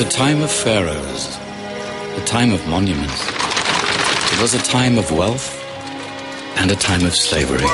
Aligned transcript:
was 0.00 0.14
a 0.14 0.16
time 0.16 0.40
of 0.40 0.50
pharaohs, 0.50 1.36
a 2.16 2.24
time 2.24 2.54
of 2.54 2.66
monuments. 2.68 3.22
It 4.32 4.40
was 4.40 4.54
a 4.54 4.62
time 4.62 4.96
of 4.96 5.12
wealth 5.12 5.62
and 6.56 6.70
a 6.70 6.74
time 6.74 7.04
of 7.04 7.14
slavery. 7.14 7.66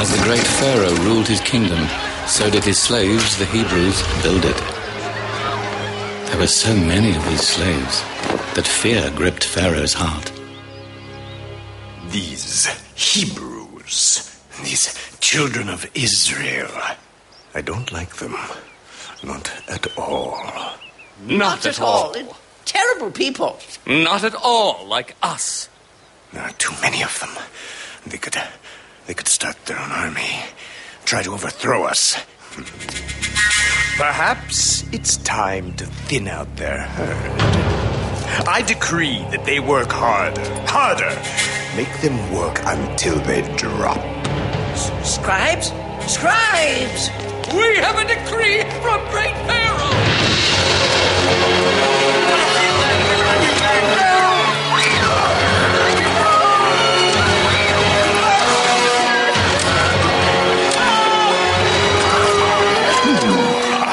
As 0.00 0.10
the 0.10 0.22
great 0.24 0.40
Pharaoh 0.40 0.94
ruled 1.04 1.28
his 1.28 1.42
kingdom, 1.42 1.86
so 2.26 2.48
did 2.48 2.64
his 2.64 2.78
slaves, 2.78 3.36
the 3.36 3.44
Hebrews, 3.44 4.02
build 4.22 4.46
it. 4.46 4.56
There 6.28 6.38
were 6.38 6.46
so 6.46 6.74
many 6.74 7.14
of 7.14 7.22
these 7.26 7.46
slaves 7.46 8.00
that 8.54 8.66
fear 8.66 9.10
gripped 9.10 9.44
Pharaoh's 9.44 9.92
heart. 9.92 10.32
These 12.08 12.68
Hebrews, 12.94 14.40
these 14.64 15.18
children 15.20 15.68
of 15.68 15.90
Israel, 15.94 16.70
I 17.54 17.60
don't 17.60 17.92
like 17.92 18.16
them. 18.16 18.34
Not 19.22 19.52
at 19.68 19.86
all. 19.98 20.51
Not, 21.26 21.66
at 21.66 21.80
all. 21.80 22.14
Terrible 22.64 23.10
people. 23.10 23.58
Not 23.86 24.24
at 24.24 24.34
all 24.34 24.86
like 24.86 25.14
us. 25.22 25.68
There 26.32 26.42
are 26.42 26.52
too 26.52 26.74
many 26.82 27.02
of 27.02 27.18
them. 27.20 27.30
They 28.06 28.18
could, 28.18 28.36
uh, 28.36 28.46
they 29.06 29.14
could 29.14 29.28
start 29.28 29.56
their 29.66 29.78
own 29.78 29.90
army, 29.90 30.40
try 31.04 31.22
to 31.22 31.32
overthrow 31.32 31.84
us. 31.84 32.16
Perhaps 33.96 34.84
it's 34.92 35.18
time 35.18 35.74
to 35.74 35.86
thin 35.86 36.26
out 36.26 36.56
their 36.56 36.78
herd. 36.78 37.40
I 38.48 38.62
decree 38.62 39.18
that 39.30 39.44
they 39.44 39.60
work 39.60 39.92
harder, 39.92 40.42
harder. 40.66 41.14
Make 41.76 41.92
them 42.00 42.16
work 42.34 42.58
until 42.64 43.18
they 43.20 43.42
drop. 43.56 44.00
Scribes? 45.04 45.72
Scribes! 46.06 47.10
We 47.54 47.76
have 47.76 47.96
a 47.96 48.06
decree 48.08 48.62
from 48.80 49.00
Great 49.10 49.36
Pharaoh! 49.46 49.61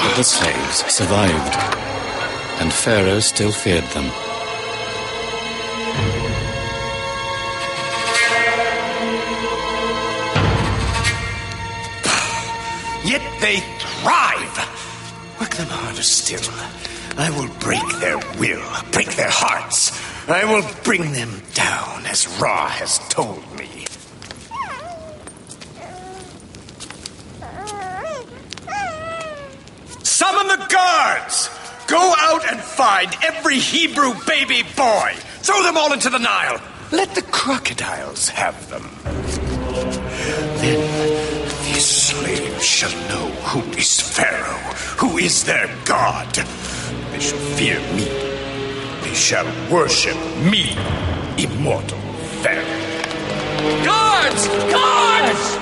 But 0.09 0.15
the 0.15 0.23
slaves 0.23 0.83
survived, 0.91 1.55
and 2.61 2.73
Pharaoh 2.73 3.19
still 3.19 3.51
feared 3.51 3.83
them. 3.95 4.05
Yet 13.05 13.21
they 13.41 13.59
thrive. 13.79 15.39
Work 15.39 15.51
them 15.55 15.67
harder 15.67 16.03
still. 16.03 16.88
I 17.19 17.29
will 17.31 17.49
break 17.59 17.85
their 17.99 18.17
will, 18.39 18.63
break 18.93 19.13
their 19.17 19.29
hearts. 19.29 19.91
I 20.29 20.45
will 20.45 20.65
bring 20.85 21.11
them 21.11 21.41
down 21.53 22.05
as 22.05 22.25
Ra 22.39 22.69
has 22.69 22.97
told 23.09 23.43
me. 23.57 23.85
Summon 30.01 30.47
the 30.47 30.65
guards! 30.69 31.49
Go 31.87 32.13
out 32.19 32.47
and 32.49 32.57
find 32.61 33.13
every 33.25 33.59
Hebrew 33.59 34.13
baby 34.25 34.63
boy. 34.77 35.11
Throw 35.41 35.61
them 35.63 35.75
all 35.75 35.91
into 35.91 36.09
the 36.09 36.19
Nile. 36.19 36.61
Let 36.93 37.15
the 37.15 37.23
crocodiles 37.23 38.29
have 38.29 38.69
them. 38.69 38.89
Then 40.61 41.49
these 41.65 41.85
slaves 41.85 42.65
shall 42.65 42.97
know 43.09 43.27
who 43.43 43.59
is 43.73 43.99
Pharaoh, 43.99 44.73
who 44.99 45.17
is 45.17 45.43
their 45.43 45.69
God. 45.83 46.47
They 47.19 47.25
shall 47.25 47.39
fear 47.57 47.79
me. 47.97 48.05
They 49.01 49.13
shall 49.13 49.45
worship 49.69 50.15
me, 50.39 50.71
immortal 51.37 51.99
Pharaoh. 52.39 52.63
Guards! 53.83 54.47
Guards! 54.47 55.57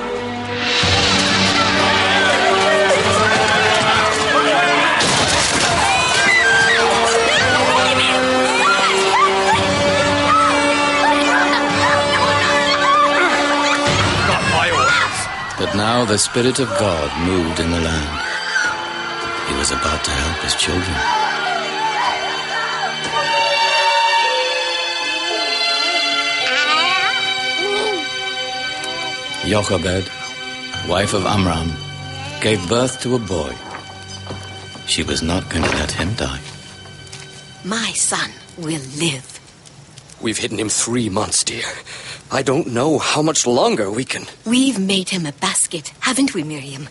Not 14.28 14.44
my 14.54 14.70
orders. 14.70 15.58
But 15.58 15.76
now 15.76 16.06
the 16.06 16.20
Spirit 16.20 16.60
of 16.60 16.70
God 16.78 17.10
moved 17.26 17.60
in 17.60 17.72
the 17.72 17.80
land. 17.80 18.22
He 19.50 19.58
was 19.58 19.72
about 19.72 20.06
to 20.06 20.12
help 20.12 20.44
his 20.44 20.54
children. 20.54 21.27
Jochebed, 29.48 30.12
wife 30.90 31.14
of 31.14 31.26
Amram, 31.26 31.72
gave 32.42 32.68
birth 32.68 33.00
to 33.04 33.16
a 33.16 33.20
boy. 33.20 33.56
She 34.88 35.04
was 35.04 35.24
not 35.24 35.50
going 35.50 35.64
to 35.64 35.70
let 35.70 35.90
him 35.90 36.14
die. 36.16 36.42
My 37.64 37.94
son 37.94 38.30
will 38.58 38.82
live. 38.98 39.40
We've 40.22 40.38
hidden 40.38 40.60
him 40.60 40.68
three 40.68 41.08
months, 41.08 41.46
dear. 41.46 41.64
I 42.30 42.42
don't 42.42 42.68
know 42.68 42.98
how 43.00 43.22
much 43.22 43.48
longer 43.48 43.90
we 43.90 44.04
can. 44.04 44.26
We've 44.46 44.80
made 44.80 45.08
him 45.08 45.26
a 45.26 45.32
basket, 45.32 45.94
haven't 46.02 46.34
we, 46.34 46.44
Miriam? 46.44 46.90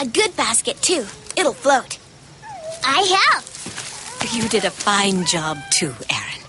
A 0.00 0.06
good 0.06 0.34
basket, 0.34 0.80
too. 0.80 1.04
It'll 1.36 1.52
float. 1.52 1.98
I 2.82 3.02
help. 3.20 3.44
You 4.32 4.48
did 4.48 4.64
a 4.64 4.70
fine 4.70 5.26
job, 5.26 5.58
too, 5.70 5.92
Aaron. 6.08 6.40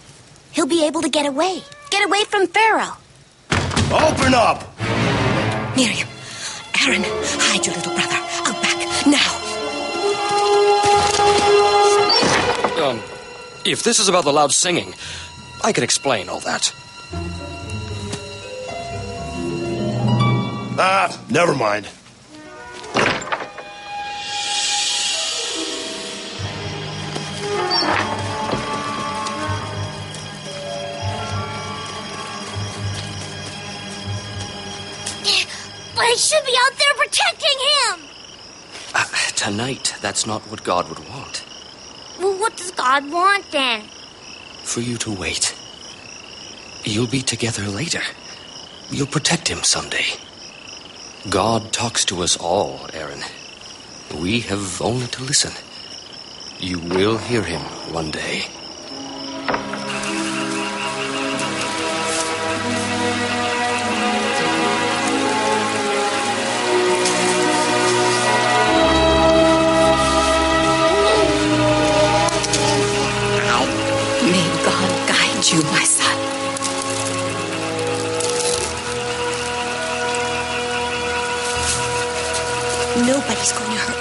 He'll 0.54 0.68
be 0.68 0.86
able 0.86 1.02
to 1.02 1.10
get 1.10 1.26
away. 1.26 1.62
Get 1.90 2.08
away 2.08 2.24
from 2.24 2.48
Pharaoh. 2.48 2.96
Open 3.92 4.34
up! 4.34 4.73
Miriam, 5.76 6.08
Aaron, 6.86 7.04
hide 7.04 7.66
your 7.66 7.76
little 7.76 7.94
brother. 7.94 8.20
Out 8.46 8.62
back, 8.62 8.78
now. 9.08 9.30
Um, 12.90 13.00
if 13.66 13.82
this 13.84 14.00
is 14.00 14.08
about 14.08 14.24
the 14.24 14.32
loud 14.32 14.52
singing, 14.52 14.94
I 15.64 15.72
can 15.72 15.84
explain 15.84 16.30
all 16.30 16.42
that. 16.42 16.72
Ah, 20.78 21.20
never 21.30 21.56
mind. 21.56 21.88
But 35.96 36.02
I 36.02 36.16
should 36.16 36.44
be 36.46 36.56
out 36.66 36.78
there 36.78 36.94
protecting 37.06 37.60
him. 37.70 38.10
Uh, 38.96 39.06
tonight, 39.36 39.96
that's 40.02 40.26
not 40.26 40.42
what 40.50 40.64
God 40.64 40.90
would 40.90 41.08
want. 41.10 41.44
Well, 42.20 42.40
what 42.40 42.58
does 42.58 42.72
God 42.72 43.12
want 43.12 43.52
then? 43.52 43.84
For 44.64 44.82
you 44.82 44.98
to 44.98 45.12
wait. 45.12 45.56
You'll 46.84 47.08
be 47.08 47.22
together 47.22 47.68
later. 47.68 48.02
You'll 48.90 49.08
protect 49.08 49.48
him 49.48 49.64
someday. 49.64 50.06
God 51.30 51.72
talks 51.72 52.06
to 52.06 52.22
us 52.22 52.38
all, 52.38 52.88
Aaron. 52.94 53.22
We 54.20 54.42
have 54.42 54.82
only 54.82 55.08
to 55.08 55.24
listen. 55.24 55.54
You 56.60 56.80
will 56.80 57.18
hear 57.18 57.44
him 57.44 57.62
one 57.94 58.12
day. 58.12 58.44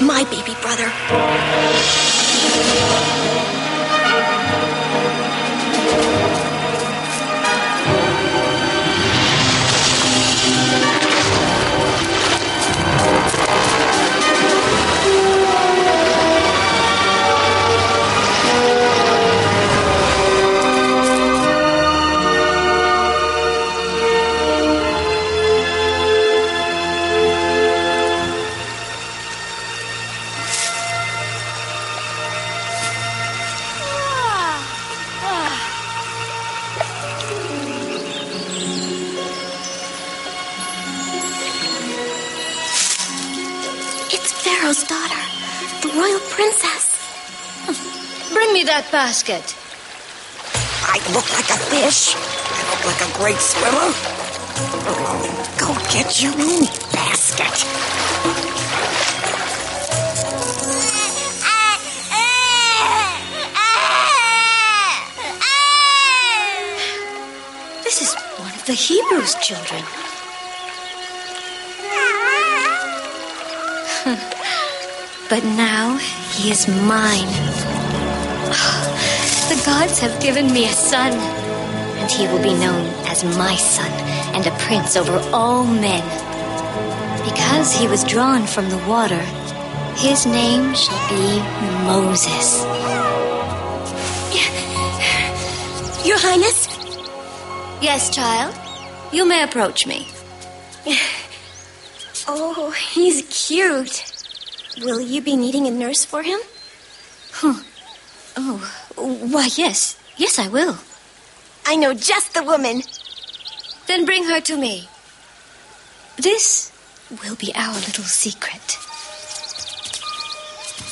My 0.07 0.25
baby 0.25 0.55
brother. 0.61 0.91
Basket. 48.93 49.57
I 50.85 50.99
look 51.15 51.25
like 51.33 51.49
a 51.49 51.57
fish. 51.73 52.15
I 52.15 52.61
look 52.71 52.85
like 52.85 53.01
a 53.01 53.11
great 53.17 53.39
swimmer. 53.39 53.89
Oh, 54.85 55.55
go 55.59 55.73
get 55.91 56.21
your 56.23 56.33
own 56.33 56.67
basket. 56.93 57.65
This 67.83 68.03
is 68.03 68.15
one 68.37 68.53
of 68.53 68.67
the 68.67 68.75
Hebrews' 68.75 69.37
children. 69.37 69.83
but 75.31 75.43
now 75.57 75.97
he 76.35 76.51
is 76.51 76.69
mine. 76.69 77.63
The 79.63 79.67
gods 79.71 79.99
have 80.01 80.21
given 80.21 80.53
me 80.53 80.65
a 80.67 80.73
son, 80.73 81.13
and 81.13 82.11
he 82.11 82.27
will 82.27 82.43
be 82.43 82.53
known 82.55 82.85
as 83.07 83.23
my 83.39 83.55
son 83.55 83.91
and 84.35 84.45
a 84.47 84.51
prince 84.59 84.97
over 84.97 85.19
all 85.33 85.65
men. 85.65 86.03
Because 87.25 87.73
he 87.73 87.87
was 87.87 88.03
drawn 88.05 88.45
from 88.47 88.69
the 88.71 88.79
water, 88.89 89.21
his 89.97 90.27
name 90.27 90.75
shall 90.75 91.09
be 91.09 91.39
Moses. 91.87 92.65
Your 96.05 96.19
Highness, 96.19 96.67
Yes, 97.81 98.11
child, 98.11 98.55
you 99.13 99.25
may 99.25 99.45
approach 99.45 99.87
me. 99.87 100.09
oh, 102.27 102.71
he's 102.93 103.23
cute. 103.47 104.05
Will 104.85 105.01
you 105.01 105.21
be 105.23 105.37
needing 105.37 105.67
a 105.69 105.71
nurse 105.71 106.05
for 106.05 106.23
him? 106.23 106.41
Oh, 108.37 108.82
why, 109.13 109.49
yes. 109.57 109.99
Yes, 110.17 110.39
I 110.39 110.49
will. 110.49 110.77
I 111.67 111.77
know 111.77 111.95
just 111.95 112.35
the 112.35 112.43
woman. 112.43 112.83
Then 113.87 114.05
bring 114.05 114.25
her 114.25 114.41
to 114.41 114.57
me. 114.57 114.89
This 116.17 116.71
will 117.23 117.37
be 117.37 117.53
our 117.55 117.75
little 117.75 118.05
secret. 118.05 118.79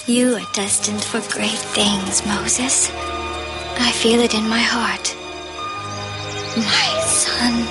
You 0.06 0.36
are 0.36 0.52
destined 0.52 1.02
for 1.02 1.20
great 1.32 1.50
things, 1.50 2.24
Moses. 2.26 2.90
I 3.78 3.92
feel 3.92 4.20
it 4.20 4.34
in 4.34 4.48
my 4.48 4.58
heart. 4.58 5.14
My 6.56 7.00
son. 7.04 7.66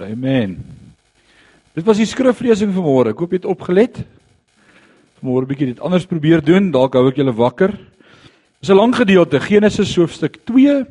Amen. 0.00 0.75
Dit 1.76 1.84
was 1.84 1.98
die 2.00 2.08
skriflesing 2.08 2.70
van 2.72 2.86
môre. 2.86 3.12
Ek 3.12 3.18
hoop 3.20 3.34
jy 3.34 3.42
het 3.42 3.50
opgelet. 3.50 3.98
Môre 5.20 5.48
bietjie 5.48 5.74
dit 5.74 5.82
anders 5.84 6.06
probeer 6.08 6.40
doen, 6.44 6.70
dalk 6.72 6.96
hou 6.96 7.10
ek 7.10 7.18
julle 7.20 7.34
wakker. 7.36 7.74
Dis 8.60 8.70
'n 8.70 8.80
lang 8.80 8.94
gedeelte, 8.96 9.40
Genesis 9.40 9.94
hoofstuk 9.96 10.40
2 10.46 10.86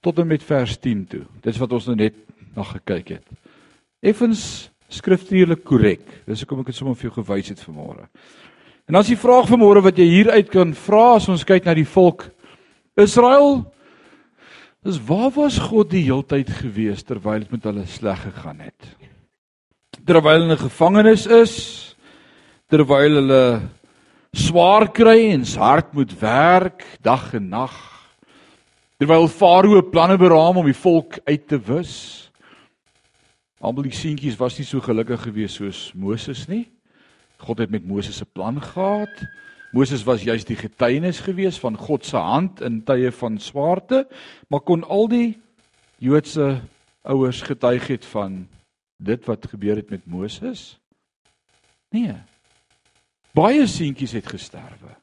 tot 0.00 0.18
en 0.18 0.26
met 0.26 0.42
vers 0.42 0.78
10 0.78 1.06
toe. 1.06 1.24
Dis 1.42 1.58
wat 1.58 1.72
ons 1.72 1.86
nou 1.86 1.96
net 1.96 2.14
na 2.54 2.62
gekyk 2.62 3.08
het. 3.08 3.26
Effens 4.00 4.70
skriftuurlik 4.88 5.64
korrek. 5.64 6.06
Dis 6.26 6.40
hoekom 6.40 6.60
ek 6.60 6.66
dit 6.66 6.76
sommer 6.76 6.94
vir 6.94 7.10
jou 7.10 7.24
gewys 7.24 7.48
het 7.48 7.60
vanmôre. 7.60 8.06
En 8.88 8.94
is 8.94 9.06
die 9.06 9.16
vraag 9.16 9.48
vanmôre 9.48 9.82
wat 9.82 9.98
jy 9.98 10.06
hieruit 10.06 10.48
kan 10.48 10.74
vra 10.74 11.16
as 11.16 11.28
ons 11.28 11.44
kyk 11.44 11.64
na 11.64 11.74
die 11.74 11.84
volk 11.84 12.30
Israel. 12.96 13.66
Dis 14.84 14.98
waar 14.98 15.30
was 15.30 15.58
God 15.58 15.90
die 15.90 16.04
heeltyd 16.04 16.48
gewees 16.48 17.02
terwyl 17.02 17.40
dit 17.40 17.50
met 17.50 17.64
hulle 17.64 17.86
sleg 17.86 18.22
gegaan 18.22 18.60
het? 18.60 19.07
Terwyl 20.08 20.40
hulle 20.40 20.54
in 20.54 20.60
gevangenis 20.62 21.26
is, 21.28 21.54
terwyl 22.72 23.18
hulle 23.18 23.42
swaar 24.32 24.86
kry 24.96 25.34
en 25.34 25.44
se 25.44 25.60
hart 25.60 25.92
moet 25.92 26.14
werk 26.22 26.80
dag 27.04 27.26
en 27.36 27.50
nag. 27.52 27.74
Terwyl 28.96 29.28
Farao 29.28 29.82
planne 29.92 30.16
beraam 30.16 30.62
om 30.62 30.64
die 30.64 30.78
volk 30.80 31.20
uit 31.28 31.44
te 31.52 31.60
wis. 31.60 31.92
Almal 33.60 33.90
die 33.90 33.92
seentjies 33.92 34.40
was 34.40 34.56
nie 34.56 34.64
so 34.64 34.80
gelukkig 34.80 35.28
gewees 35.28 35.60
soos 35.60 35.84
Moses 35.92 36.46
nie. 36.48 36.64
God 37.44 37.66
het 37.66 37.76
met 37.76 37.84
Moses 37.84 38.16
se 38.16 38.24
plan 38.24 38.56
gehad. 38.64 39.12
Moses 39.76 40.08
was 40.08 40.24
juis 40.24 40.48
die 40.48 40.56
getuienis 40.56 41.20
gewees 41.20 41.60
van 41.60 41.76
God 41.76 42.08
se 42.08 42.16
hand 42.16 42.64
in 42.64 42.80
tye 42.80 43.12
van 43.12 43.36
swaarte, 43.36 44.06
maar 44.48 44.64
kon 44.64 44.88
al 44.88 45.10
die 45.12 45.34
Joodse 46.00 46.62
ouers 47.04 47.44
getuig 47.44 47.92
het 47.92 48.08
van 48.08 48.46
dit 48.98 49.24
wat 49.26 49.46
gebeur 49.50 49.78
het 49.78 49.90
met 49.90 50.06
Moses? 50.06 50.78
Nee. 51.94 52.14
Baie 53.32 53.66
seentjies 53.66 54.16
het 54.18 54.26
gesterwe. 54.26 54.96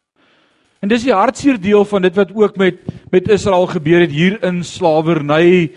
En 0.83 0.91
dis 0.91 1.05
die 1.07 1.15
hartseer 1.15 1.57
deel 1.61 1.85
van 1.87 2.03
dit 2.05 2.15
wat 2.15 2.33
ook 2.35 2.57
met 2.61 2.83
met 3.13 3.29
Israel 3.31 3.65
gebeur 3.71 4.03
het 4.03 4.11
hier 4.11 4.35
in 4.43 4.63
slawerny 4.63 5.71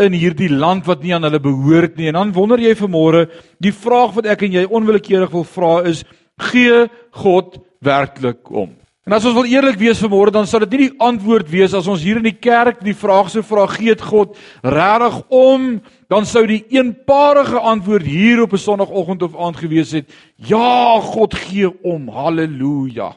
in 0.00 0.16
hierdie 0.16 0.50
land 0.50 0.86
wat 0.88 1.04
nie 1.04 1.14
aan 1.14 1.26
hulle 1.28 1.40
behoort 1.40 1.96
nie. 1.96 2.08
En 2.10 2.18
dan 2.18 2.32
wonder 2.32 2.60
jy 2.60 2.74
vanmôre, 2.76 3.26
die 3.62 3.72
vraag 3.72 4.16
wat 4.16 4.28
ek 4.32 4.46
en 4.46 4.56
jy 4.58 4.64
onwillekeurig 4.66 5.30
wil 5.32 5.46
vra 5.46 5.74
is: 5.88 6.02
gee 6.50 6.86
God 7.22 7.60
werklik 7.84 8.50
om? 8.50 8.74
En 9.06 9.16
as 9.16 9.24
ons 9.24 9.36
wil 9.36 9.48
eerlik 9.48 9.78
wees 9.80 10.00
vanmôre, 10.02 10.32
dan 10.34 10.46
sal 10.46 10.64
dit 10.66 10.76
nie 10.76 10.88
die 10.88 10.98
antwoord 11.02 11.48
wees 11.50 11.74
as 11.76 11.88
ons 11.88 12.02
hier 12.04 12.20
in 12.20 12.28
die 12.28 12.36
kerk 12.36 12.82
die 12.84 12.96
vraag 12.96 13.30
sou 13.32 13.44
vra: 13.46 13.68
gee 13.70 13.94
dit 13.94 14.04
God 14.10 14.36
regtig 14.64 15.22
om? 15.28 15.70
Dan 16.10 16.26
sou 16.26 16.42
die 16.42 16.64
eenparige 16.74 17.60
antwoord 17.62 18.02
hier 18.02 18.42
op 18.42 18.52
'n 18.52 18.58
sonoggend 18.58 19.22
of 19.22 19.36
aand 19.36 19.56
gewees 19.56 19.90
het: 19.90 20.10
ja, 20.34 21.00
God 21.00 21.34
gee 21.34 21.82
om. 21.82 22.08
Halleluja. 22.08 23.16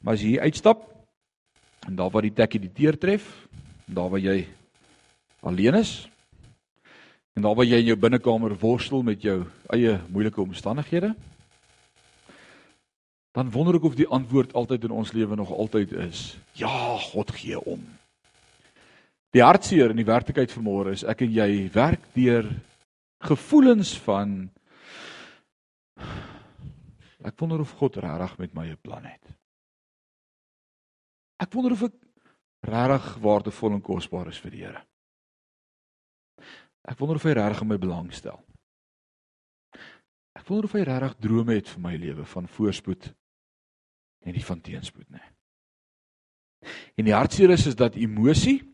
Maar 0.00 0.14
as 0.14 0.20
jy 0.20 0.28
hier 0.28 0.40
uitstap 0.40 0.88
en 1.86 1.96
daar 1.96 2.10
waar 2.10 2.22
die 2.22 2.32
tekkie 2.32 2.60
die 2.60 2.72
deur 2.72 2.98
tref, 2.98 3.48
daar 3.84 4.08
waar 4.08 4.20
jy 4.20 4.46
alleen 5.40 5.74
is 5.74 6.08
en 7.32 7.42
daar 7.42 7.54
waar 7.54 7.66
jy 7.66 7.76
in 7.76 7.90
jou 7.92 7.96
binnekamer 7.96 8.56
worstel 8.58 9.02
met 9.02 9.22
jou 9.22 9.44
eie 9.66 10.00
moeilike 10.08 10.40
omstandighede, 10.40 11.14
dan 13.32 13.50
wonder 13.50 13.74
ek 13.74 13.84
of 13.84 13.94
die 13.94 14.08
antwoord 14.08 14.54
altyd 14.54 14.84
in 14.84 14.90
ons 14.90 15.12
lewe 15.12 15.36
nog 15.36 15.50
altyd 15.52 15.92
is: 15.92 16.36
ja, 16.52 16.96
God 16.98 17.30
gee 17.30 17.60
om. 17.60 17.84
Die 19.34 19.42
hartseer 19.42 19.90
in 19.90 19.98
die 19.98 20.06
werklikheid 20.06 20.52
vanmôre 20.54 20.92
is 20.94 21.02
ek 21.10 21.24
en 21.26 21.32
jy 21.34 21.66
werk 21.74 22.04
deur 22.14 22.46
gevoelens 23.26 23.90
van 24.04 24.34
ek 27.24 27.34
wonder 27.40 27.64
of 27.64 27.72
God 27.80 27.96
regtig 28.04 28.36
met 28.38 28.52
my 28.54 28.68
'n 28.70 28.78
plan 28.78 29.02
het. 29.02 29.34
Ek 31.42 31.52
wonder 31.52 31.72
of 31.72 31.82
ek 31.82 31.96
regtig 32.62 33.18
waardevol 33.18 33.72
en 33.74 33.82
kosbaar 33.82 34.28
is 34.28 34.38
vir 34.38 34.50
die 34.50 34.62
Here. 34.62 34.86
Ek 36.86 36.98
wonder 36.98 37.16
of 37.16 37.24
hy 37.24 37.32
regtig 37.34 37.62
in 37.62 37.68
my 37.68 37.76
belang 37.76 38.12
stel. 38.12 38.44
Ek 40.36 40.46
wonder 40.46 40.64
of 40.64 40.72
hy 40.72 40.84
regtig 40.84 41.18
drome 41.18 41.54
het 41.54 41.68
vir 41.68 41.80
my 41.80 41.96
lewe 41.96 42.24
van 42.24 42.46
voorspoed 42.46 43.14
en 44.26 44.32
nie 44.32 44.44
van 44.44 44.60
teenspoed 44.60 45.10
nie. 45.10 45.28
En 46.96 47.04
die 47.04 47.14
hartseer 47.14 47.50
is 47.50 47.66
is 47.66 47.74
dat 47.74 47.96
emosie 47.96 48.73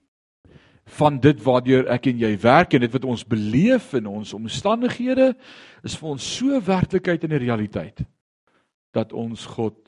van 0.86 1.18
dit 1.22 1.42
waardeur 1.44 1.88
ek 1.92 2.10
en 2.10 2.22
jy 2.22 2.30
werk 2.42 2.74
en 2.74 2.84
dit 2.84 2.92
wat 2.92 3.04
ons 3.04 3.24
beleef 3.26 3.92
in 3.98 4.06
ons 4.10 4.34
omstandighede 4.34 5.32
is 5.86 5.96
vir 5.96 6.08
ons 6.14 6.30
so 6.36 6.60
werklikheid 6.66 7.24
in 7.24 7.34
die 7.34 7.44
realiteit 7.46 8.02
dat 8.94 9.12
ons 9.12 9.46
God 9.46 9.78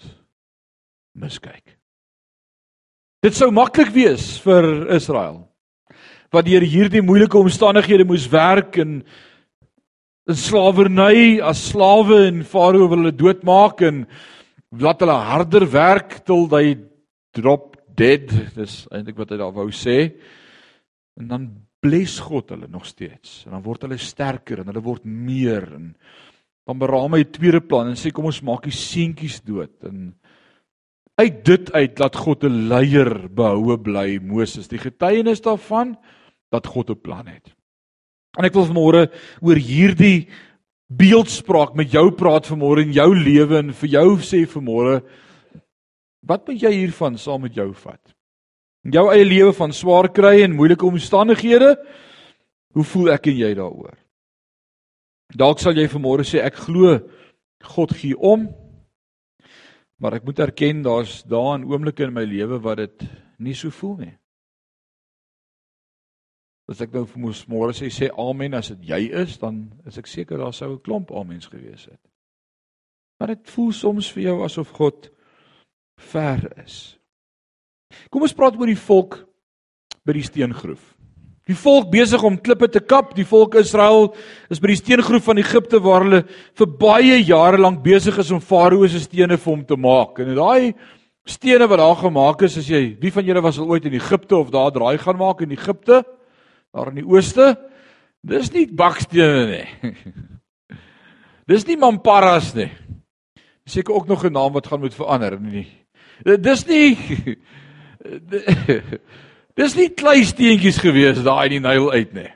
miskyk. 1.19 1.79
Dit 3.23 3.35
sou 3.39 3.51
maklik 3.55 3.93
wees 3.95 4.37
vir 4.43 4.89
Israel 4.95 5.43
wat 6.33 6.47
deur 6.49 6.65
hierdie 6.65 7.03
moeilike 7.05 7.37
omstandighede 7.37 8.07
moes 8.09 8.25
werk 8.33 8.79
en 8.81 9.03
in 10.31 10.39
slawerny 10.39 11.41
as 11.43 11.61
slawe 11.73 12.29
en 12.29 12.45
Farao 12.47 12.87
wil 12.89 13.03
hulle 13.03 13.17
doodmaak 13.17 13.83
en 13.85 14.05
laat 14.81 15.03
hulle 15.03 15.19
harder 15.29 15.67
werk 15.73 16.21
till 16.25 16.47
they 16.49 16.77
drop 17.37 17.77
dead 17.99 18.31
dis 18.57 18.85
eintlik 18.95 19.19
wat 19.19 19.35
hy 19.35 19.41
daar 19.43 19.53
wou 19.57 19.69
sê 19.75 20.13
en 21.21 21.29
dan 21.29 21.49
bless 21.83 22.21
God 22.21 22.51
hulle 22.55 22.69
nog 22.71 22.87
steeds 22.87 23.45
en 23.47 23.57
dan 23.57 23.65
word 23.65 23.87
hulle 23.87 23.99
sterker 23.99 24.63
en 24.63 24.71
hulle 24.71 24.85
word 24.85 25.05
meer 25.05 25.67
en 25.75 25.93
dan 26.67 26.79
beraam 26.79 27.15
hy 27.15 27.25
'n 27.25 27.33
tweede 27.33 27.61
plan 27.61 27.89
en 27.89 27.99
sê 27.99 28.13
kom 28.13 28.31
ons 28.31 28.43
maak 28.43 28.65
die 28.65 28.77
seentjies 28.77 29.41
dood 29.43 29.75
en 29.85 30.15
uit 31.21 31.45
dit 31.45 31.73
uit 31.73 31.99
laat 31.99 32.17
God 32.17 32.45
'n 32.45 32.69
leier 32.69 33.29
behoue 33.29 33.77
bly 33.79 34.19
Moses 34.23 34.69
die 34.69 34.79
getuienis 34.79 35.43
daarvan 35.43 35.97
dat 36.51 36.67
God 36.67 36.91
'n 36.91 37.01
plan 37.01 37.27
het. 37.27 37.53
En 38.39 38.45
ek 38.45 38.55
wil 38.55 38.67
vanmôre 38.67 39.11
oor 39.41 39.57
hierdie 39.57 40.29
beeldspraak 40.89 41.75
met 41.75 41.93
jou 41.93 42.11
praat 42.13 42.47
vanmôre 42.47 42.83
in 42.83 42.93
jou 42.93 43.15
lewe 43.15 43.59
en 43.59 43.73
vir 43.73 43.89
jou 43.89 44.17
sê 44.19 44.47
vanmôre 44.47 45.03
wat 46.23 46.47
moet 46.47 46.63
jy 46.63 46.71
hiervan 46.71 47.19
saam 47.19 47.43
met 47.43 47.55
jou 47.55 47.73
vat? 47.75 48.15
Jou 48.83 49.07
eie 49.13 49.25
lewe 49.25 49.53
van 49.55 49.73
swaar 49.73 50.09
kry 50.11 50.43
en 50.43 50.57
moeilike 50.59 50.87
omstandighede, 50.87 51.77
hoe 52.75 52.85
voel 52.85 53.13
ek 53.15 53.29
en 53.31 53.37
jy 53.39 53.53
daaroor? 53.55 53.95
Dalk 55.39 55.63
sal 55.63 55.77
jy 55.79 55.87
vanmôre 55.89 56.27
sê 56.27 56.43
ek 56.43 56.59
glo 56.67 56.99
God 57.63 57.95
gee 57.95 58.17
om. 58.19 58.49
Maar 60.03 60.19
ek 60.19 60.27
moet 60.27 60.43
erken 60.43 60.83
daar's 60.83 61.21
daarin 61.31 61.69
oomblikke 61.71 62.09
in 62.09 62.17
my 62.17 62.25
lewe 62.27 62.59
wat 62.65 62.83
dit 62.83 63.05
nie 63.39 63.55
so 63.55 63.71
voel 63.71 63.97
nie. 64.01 64.15
As 66.71 66.81
ek 66.83 66.93
nou 66.95 67.05
vir 67.07 67.23
môre 67.53 67.75
sê 67.77 67.91
sê 67.93 68.09
amen 68.19 68.59
as 68.59 68.73
dit 68.75 68.91
jy 68.91 69.01
is, 69.23 69.37
dan 69.39 69.69
is 69.87 69.99
ek 69.99 70.11
seker 70.11 70.43
daar 70.43 70.55
sou 70.55 70.73
'n 70.75 70.83
klomp 70.83 71.13
amens 71.13 71.47
gewees 71.47 71.87
het. 71.87 72.01
Maar 73.21 73.37
dit 73.37 73.51
voel 73.51 73.73
soms 73.73 74.11
vir 74.13 74.23
jou 74.23 74.43
asof 74.45 74.71
God 74.71 75.11
ver 75.97 76.51
is. 76.65 76.99
Kom 78.11 78.23
ons 78.23 78.35
praat 78.37 78.57
oor 78.59 78.71
die 78.71 78.79
volk 78.79 79.19
by 80.07 80.17
die 80.17 80.27
steengroef. 80.27 80.83
Die 81.51 81.59
volk 81.59 81.91
besig 81.91 82.23
om 82.23 82.39
klippe 82.39 82.69
te 82.71 82.81
kap, 82.81 83.17
die 83.19 83.27
volk 83.27 83.57
Israel 83.59 84.13
is 84.51 84.61
by 84.63 84.71
die 84.71 84.79
steengroef 84.79 85.27
van 85.27 85.41
Egipte 85.43 85.81
waar 85.83 86.07
hulle 86.07 86.23
vir 86.59 86.73
baie 86.79 87.19
jare 87.19 87.59
lank 87.59 87.83
besig 87.83 88.19
is 88.19 88.31
om 88.31 88.41
Farao 88.41 88.87
se 88.87 89.03
stene 89.03 89.37
vir 89.37 89.53
hom 89.53 89.65
te 89.67 89.77
maak. 89.77 90.23
En 90.23 90.35
daai 90.39 90.73
stene 91.27 91.67
wat 91.71 91.79
daar 91.83 91.99
gemaak 91.99 92.43
is, 92.47 92.59
as 92.59 92.71
jy 92.71 92.97
wie 93.03 93.11
van 93.15 93.27
julle 93.27 93.43
was 93.43 93.59
al 93.59 93.71
ooit 93.71 93.87
in 93.87 93.99
Egipte 93.99 94.39
of 94.39 94.51
daar 94.55 94.71
draai 94.75 94.99
gaan 94.99 95.19
maak 95.19 95.43
in 95.43 95.55
Egipte? 95.55 96.05
daar 96.73 96.89
in 96.89 97.03
die 97.03 97.09
ooste. 97.09 97.53
Dis 98.25 98.51
nie 98.55 98.67
bakstene 98.73 99.45
nie. 99.51 99.93
Dis 101.51 101.67
nie 101.69 101.77
mamparas 101.77 102.53
nie. 102.57 102.71
Seker 103.69 103.95
ook 103.95 104.09
nog 104.09 104.25
'n 104.25 104.33
naam 104.33 104.53
wat 104.53 104.67
gaan 104.67 104.81
moet 104.81 104.95
verander 104.95 105.41
nie. 105.41 105.67
Dis 106.25 106.67
nie 106.67 106.97
Dis 109.59 109.75
nie 109.77 109.91
kleisteentjies 109.93 110.81
gewees 110.83 111.21
daai 111.25 111.51
in 111.51 111.59
die 111.59 111.65
Nyl 111.65 111.91
uit 111.93 112.15
nie. 112.17 112.31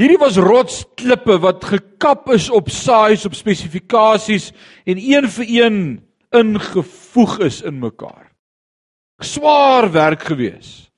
Hierdie 0.00 0.20
was 0.20 0.38
rotsklippe 0.40 1.36
wat 1.42 1.64
gekap 1.68 2.30
is 2.32 2.48
op 2.48 2.70
saais 2.72 3.26
op 3.28 3.36
spesifikasies 3.36 4.48
en 4.88 5.00
een 5.00 5.28
vir 5.28 5.50
een 5.58 5.80
ingevoeg 6.32 7.34
is 7.44 7.60
in 7.66 7.82
mekaar. 7.82 8.30
Swaar 9.20 9.90
werk 9.92 10.24
gewees. 10.30 10.88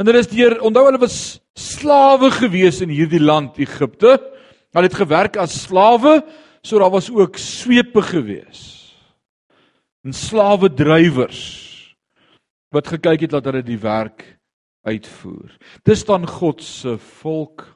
En 0.00 0.08
hulle 0.08 0.22
is 0.24 0.30
deur 0.32 0.56
onthou 0.64 0.86
hulle 0.88 1.02
was 1.02 1.42
slawe 1.58 2.30
gewees 2.32 2.80
in 2.80 2.94
hierdie 2.94 3.20
land 3.20 3.60
Egipte. 3.60 4.16
Hulle 4.72 4.88
het 4.88 4.96
gewerk 4.96 5.36
as 5.36 5.58
slawe, 5.66 6.22
so 6.64 6.80
daar 6.80 6.94
was 6.94 7.10
ook 7.12 7.36
swepe 7.36 8.00
gewees. 8.00 8.62
En 10.06 10.16
slawe 10.16 10.72
drywers 10.72 11.71
wat 12.72 12.88
gekyk 12.88 13.26
het 13.26 13.34
dat 13.34 13.44
hulle 13.48 13.62
die 13.62 13.80
werk 13.80 14.24
uitvoer. 14.82 15.52
Dis 15.86 16.04
dan 16.04 16.26
God 16.26 16.62
se 16.62 16.96
volk. 17.22 17.66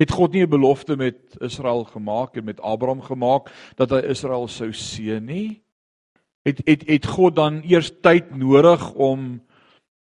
Het 0.00 0.10
God 0.10 0.32
nie 0.32 0.42
'n 0.42 0.50
belofte 0.50 0.96
met 0.96 1.36
Israel 1.40 1.84
gemaak 1.84 2.36
en 2.36 2.44
met 2.44 2.60
Abraham 2.60 3.00
gemaak 3.00 3.50
dat 3.76 3.90
hy 3.90 4.00
Israel 4.10 4.48
sou 4.48 4.72
seën 4.72 5.24
nie? 5.24 5.62
Het 6.42 6.60
het 6.64 6.88
het 6.88 7.06
God 7.06 7.36
dan 7.36 7.62
eers 7.62 7.92
tyd 8.02 8.36
nodig 8.36 8.94
om 8.94 9.40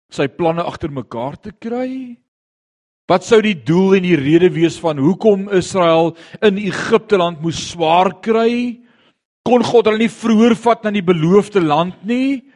sy 0.10 0.28
planne 0.28 0.64
agter 0.64 0.92
mekaar 0.92 1.40
te 1.40 1.52
kry? 1.52 2.18
Wat 3.06 3.24
sou 3.24 3.42
die 3.42 3.64
doel 3.64 3.96
en 3.96 4.06
die 4.06 4.16
rede 4.16 4.50
wees 4.50 4.80
van 4.80 4.98
hoekom 4.98 5.50
Israel 5.50 6.16
in 6.42 6.58
Egipte 6.58 7.18
land 7.18 7.42
moes 7.42 7.70
swaar 7.70 8.22
kry? 8.22 8.80
Kon 9.44 9.64
God 9.64 9.86
hulle 9.86 9.98
nie 9.98 10.10
vroeër 10.10 10.56
vat 10.56 10.84
na 10.84 10.92
die 10.92 11.04
beloofde 11.04 11.62
land 11.62 12.06
nie? 12.08 12.53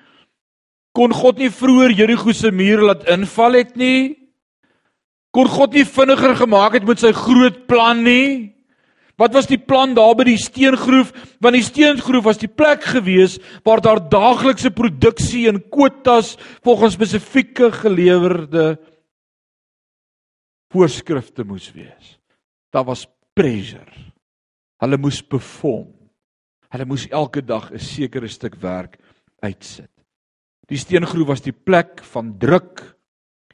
Kon 0.97 1.13
God 1.13 1.37
nie 1.37 1.51
vroeër 1.53 1.93
Jerigo 1.93 2.33
se 2.33 2.49
mure 2.49 2.89
laat 2.89 3.03
inval 3.13 3.59
het 3.59 3.75
nie? 3.77 4.17
Kon 5.29 5.45
God 5.45 5.75
nie 5.77 5.85
vinniger 5.85 6.33
gemaak 6.39 6.73
het 6.79 6.87
met 6.87 7.03
sy 7.03 7.11
groot 7.13 7.67
plan 7.69 8.01
nie? 8.01 8.55
Wat 9.17 9.33
was 9.33 9.49
die 9.49 9.59
plan 9.61 9.93
daar 9.97 10.15
by 10.17 10.25
die 10.25 10.39
steengroef? 10.41 11.11
Want 11.41 11.57
die 11.57 11.65
steengroef 11.65 12.25
was 12.25 12.41
die 12.41 12.49
plek 12.49 12.85
gewees 12.85 13.37
waar 13.65 13.81
daar 13.81 14.01
daaglikse 14.09 14.71
produksie 14.73 15.47
en 15.49 15.59
kwotas 15.73 16.35
volgens 16.65 16.97
spesifieke 16.97 17.69
gelewerde 17.73 18.77
voorskrifte 20.73 21.45
moes 21.45 21.69
wees. 21.73 22.17
Daar 22.73 22.85
was 22.89 23.07
pressure. 23.37 23.89
Hulle 24.81 24.97
moes 25.01 25.21
perform. 25.21 25.93
Hulle 26.73 26.89
moes 26.89 27.05
elke 27.09 27.41
dag 27.41 27.71
'n 27.71 27.79
sekere 27.79 28.27
stuk 28.27 28.55
werk 28.61 28.97
uitsit. 29.41 29.96
Die 30.67 30.79
steengroef 30.79 31.27
was 31.27 31.43
die 31.45 31.55
plek 31.55 32.01
van 32.11 32.33
druk 32.39 32.81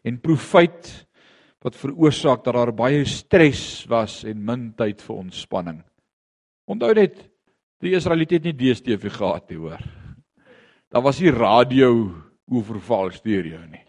en 0.03 0.21
profyt 0.21 0.89
wat 1.63 1.77
veroorsaak 1.79 2.43
dat 2.43 2.57
daar 2.57 2.73
baie 2.75 3.05
stres 3.07 3.85
was 3.87 4.23
en 4.27 4.41
min 4.43 4.71
tyd 4.75 5.01
vir 5.01 5.15
ontspanning. 5.15 5.79
Onthou 6.67 6.91
net, 6.97 7.15
die 7.83 7.95
Israeliete 7.95 8.39
het 8.39 8.47
nie 8.47 8.55
DStv 8.57 9.11
gehad 9.13 9.49
nie, 9.51 9.59
hoor. 9.61 9.83
Daar 10.91 11.05
was 11.05 11.19
nie 11.21 11.31
radio 11.31 12.11
oorval 12.51 13.11
stereo 13.15 13.61
nie. 13.67 13.83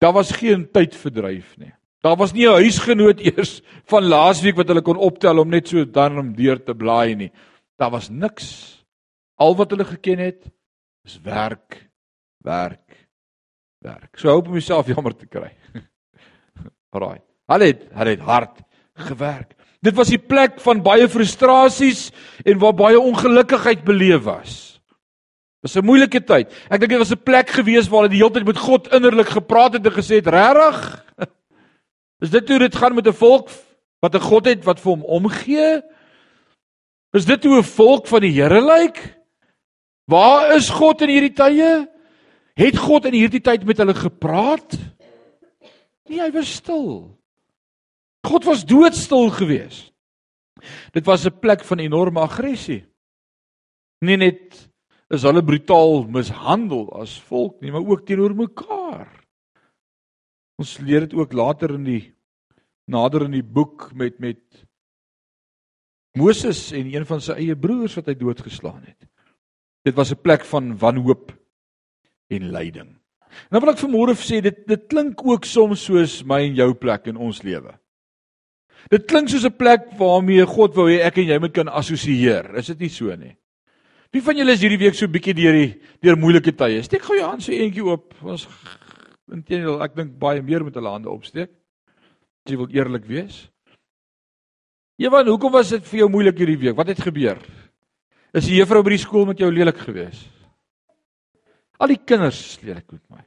Daar 0.00 0.14
was 0.16 0.32
geen 0.32 0.66
tydverdryf 0.72 1.56
nie. 1.60 1.72
Daar 2.00 2.16
was 2.16 2.32
nie 2.32 2.46
'n 2.48 2.62
huisgenoot 2.62 3.20
eers 3.28 3.60
van 3.84 4.04
laasweek 4.04 4.56
wat 4.56 4.68
hulle 4.68 4.82
kon 4.82 4.96
optel 4.96 5.38
om 5.38 5.48
net 5.48 5.68
so 5.68 5.84
dan 5.84 6.18
om 6.18 6.34
deur 6.34 6.64
te 6.64 6.74
blaai 6.74 7.14
nie. 7.14 7.32
Daar 7.76 7.90
was 7.90 8.08
niks. 8.08 8.84
Al 9.36 9.56
wat 9.56 9.70
hulle 9.70 9.84
geken 9.84 10.18
het 10.18 10.50
is 11.04 11.20
werk, 11.20 11.89
werk, 12.46 13.08
werk. 13.84 14.18
So 14.18 14.32
hoop 14.32 14.48
om 14.48 14.56
myself 14.58 14.88
jammer 14.90 15.14
te 15.16 15.26
kry. 15.26 15.50
Alraai. 16.94 17.20
Hulle 17.50 17.70
het 17.72 17.86
hulle 17.96 18.16
het 18.16 18.26
hard 18.26 18.60
gewerk. 19.08 19.54
Dit 19.80 19.96
was 19.96 20.10
die 20.12 20.20
plek 20.20 20.60
van 20.60 20.82
baie 20.84 21.08
frustrasies 21.08 22.10
en 22.44 22.60
waar 22.60 22.76
baie 22.76 23.00
ongelukkigheid 23.00 23.84
beleef 23.84 24.26
was. 24.26 24.52
Dit 25.60 25.68
was 25.68 25.76
'n 25.76 25.86
moeilike 25.86 26.20
tyd. 26.20 26.52
Ek 26.70 26.80
dink 26.80 26.92
dit 26.92 26.98
was 26.98 27.12
'n 27.12 27.24
plek 27.24 27.48
gewees 27.50 27.88
waar 27.88 28.02
hulle 28.02 28.12
die 28.12 28.22
hele 28.22 28.32
tyd 28.32 28.46
met 28.46 28.58
God 28.58 28.92
innerlik 28.92 29.28
gepraat 29.28 29.72
het 29.72 29.86
en 29.86 29.92
gesê 29.92 30.20
het: 30.20 30.26
"Regtig? 30.26 31.04
Is 32.24 32.30
dit 32.30 32.48
hoe 32.48 32.58
dit 32.58 32.76
gaan 32.76 32.94
met 32.94 33.06
'n 33.06 33.12
volk 33.12 33.48
wat 34.00 34.14
'n 34.14 34.20
God 34.20 34.44
het 34.44 34.64
wat 34.64 34.80
vir 34.80 34.92
hom 34.92 35.04
omgee? 35.04 35.82
Is 37.12 37.24
dit 37.24 37.44
hoe 37.44 37.58
'n 37.58 37.64
volk 37.64 38.06
van 38.06 38.20
die 38.20 38.32
Here 38.32 38.60
lyk? 38.60 39.20
Waar 40.06 40.54
is 40.56 40.68
God 40.70 41.02
in 41.02 41.08
hierdie 41.08 41.34
tye? 41.34 41.88
Het 42.60 42.76
God 42.76 43.08
in 43.08 43.16
hierdie 43.16 43.40
tyd 43.40 43.64
met 43.64 43.80
hulle 43.80 43.96
gepraat?" 43.96 44.76
Nee, 46.10 46.20
hy 46.20 46.30
was 46.34 46.50
stil. 46.60 47.16
God 48.26 48.44
was 48.44 48.66
doodstil 48.66 49.30
geweest. 49.32 49.92
Dit 50.92 51.06
was 51.06 51.24
'n 51.24 51.38
plek 51.40 51.64
van 51.64 51.78
enorme 51.78 52.20
aggressie. 52.20 52.84
Nie 54.00 54.16
net 54.16 54.68
is 55.08 55.22
hulle 55.22 55.42
brutaal 55.42 56.04
mishandel 56.08 56.88
as 57.00 57.18
volk 57.20 57.60
nie, 57.60 57.72
maar 57.72 57.86
ook 57.86 58.06
teenoor 58.06 58.34
mekaar. 58.34 59.08
Ons 60.60 60.78
leer 60.78 61.00
dit 61.00 61.14
ook 61.14 61.32
later 61.32 61.74
in 61.74 61.84
die 61.84 62.14
nader 62.90 63.24
in 63.24 63.32
die 63.38 63.46
boek 63.46 63.92
met 63.94 64.18
met 64.18 64.66
Moses 66.18 66.72
en 66.72 66.94
een 66.94 67.06
van 67.06 67.20
sy 67.20 67.32
eie 67.32 67.56
broers 67.56 67.94
wat 67.94 68.06
hy 68.06 68.14
doodgeslaan 68.14 68.82
het. 68.82 69.06
Dit 69.84 69.94
was 69.94 70.12
'n 70.12 70.20
plek 70.20 70.44
van 70.44 70.76
wanhoop 70.78 71.39
en 72.30 72.50
lyding. 72.54 72.90
En 73.30 73.58
dan 73.58 73.64
wil 73.64 73.72
ek 73.72 73.82
vanmôre 73.82 74.16
sê 74.18 74.40
dit 74.42 74.64
dit 74.66 74.88
klink 74.90 75.22
ook 75.26 75.46
soms 75.46 75.84
soos 75.86 76.20
my 76.26 76.40
en 76.48 76.56
jou 76.58 76.72
plek 76.74 77.10
in 77.12 77.20
ons 77.20 77.42
lewe. 77.46 77.74
Dit 78.90 79.06
klink 79.06 79.28
soos 79.28 79.44
'n 79.44 79.56
plek 79.56 79.90
waarmee 79.98 80.46
God 80.46 80.74
wou 80.74 80.88
hê 80.88 81.02
ek 81.04 81.18
en 81.18 81.28
jy 81.28 81.38
moet 81.38 81.52
kan 81.52 81.68
assosieer. 81.68 82.56
Is 82.56 82.66
dit 82.66 82.80
nie 82.80 82.88
so 82.88 83.14
nie? 83.16 83.36
Wie 84.12 84.22
van 84.22 84.36
julle 84.36 84.52
is 84.52 84.60
hierdie 84.60 84.78
week 84.78 84.94
so 84.94 85.06
bietjie 85.06 85.34
deur 85.34 85.52
die 85.52 85.80
deur 86.02 86.16
moeilike 86.16 86.52
tye? 86.52 86.82
Steek 86.82 87.02
gou 87.02 87.16
jou 87.16 87.28
hand 87.28 87.42
so 87.42 87.52
eentjie 87.52 87.84
oop. 87.84 88.14
Ons 88.22 88.48
intedeel 89.30 89.82
ek 89.82 89.94
dink 89.94 90.18
baie 90.18 90.42
meer 90.42 90.64
met 90.64 90.74
hulle 90.74 90.90
hande 90.90 91.10
opsteek. 91.10 91.50
As 92.46 92.50
jy 92.50 92.56
wil 92.56 92.68
eerlik 92.70 93.06
wees. 93.06 93.48
Ewan, 94.98 95.26
hoekom 95.26 95.52
was 95.52 95.70
dit 95.70 95.84
vir 95.84 95.98
jou 96.00 96.08
moeilik 96.08 96.36
hierdie 96.36 96.58
week? 96.58 96.76
Wat 96.76 96.88
het 96.88 97.00
gebeur? 97.00 97.38
Is 98.34 98.46
die 98.46 98.58
juffrou 98.58 98.82
by 98.82 98.90
die 98.90 98.98
skool 98.98 99.26
met 99.26 99.38
jou 99.38 99.50
lelik 99.50 99.78
geweest? 99.78 100.39
Al 101.80 101.94
die 101.94 102.00
kinders 102.04 102.58
leer 102.62 102.82
ek 102.82 102.92
met 102.92 103.02
my. 103.08 103.24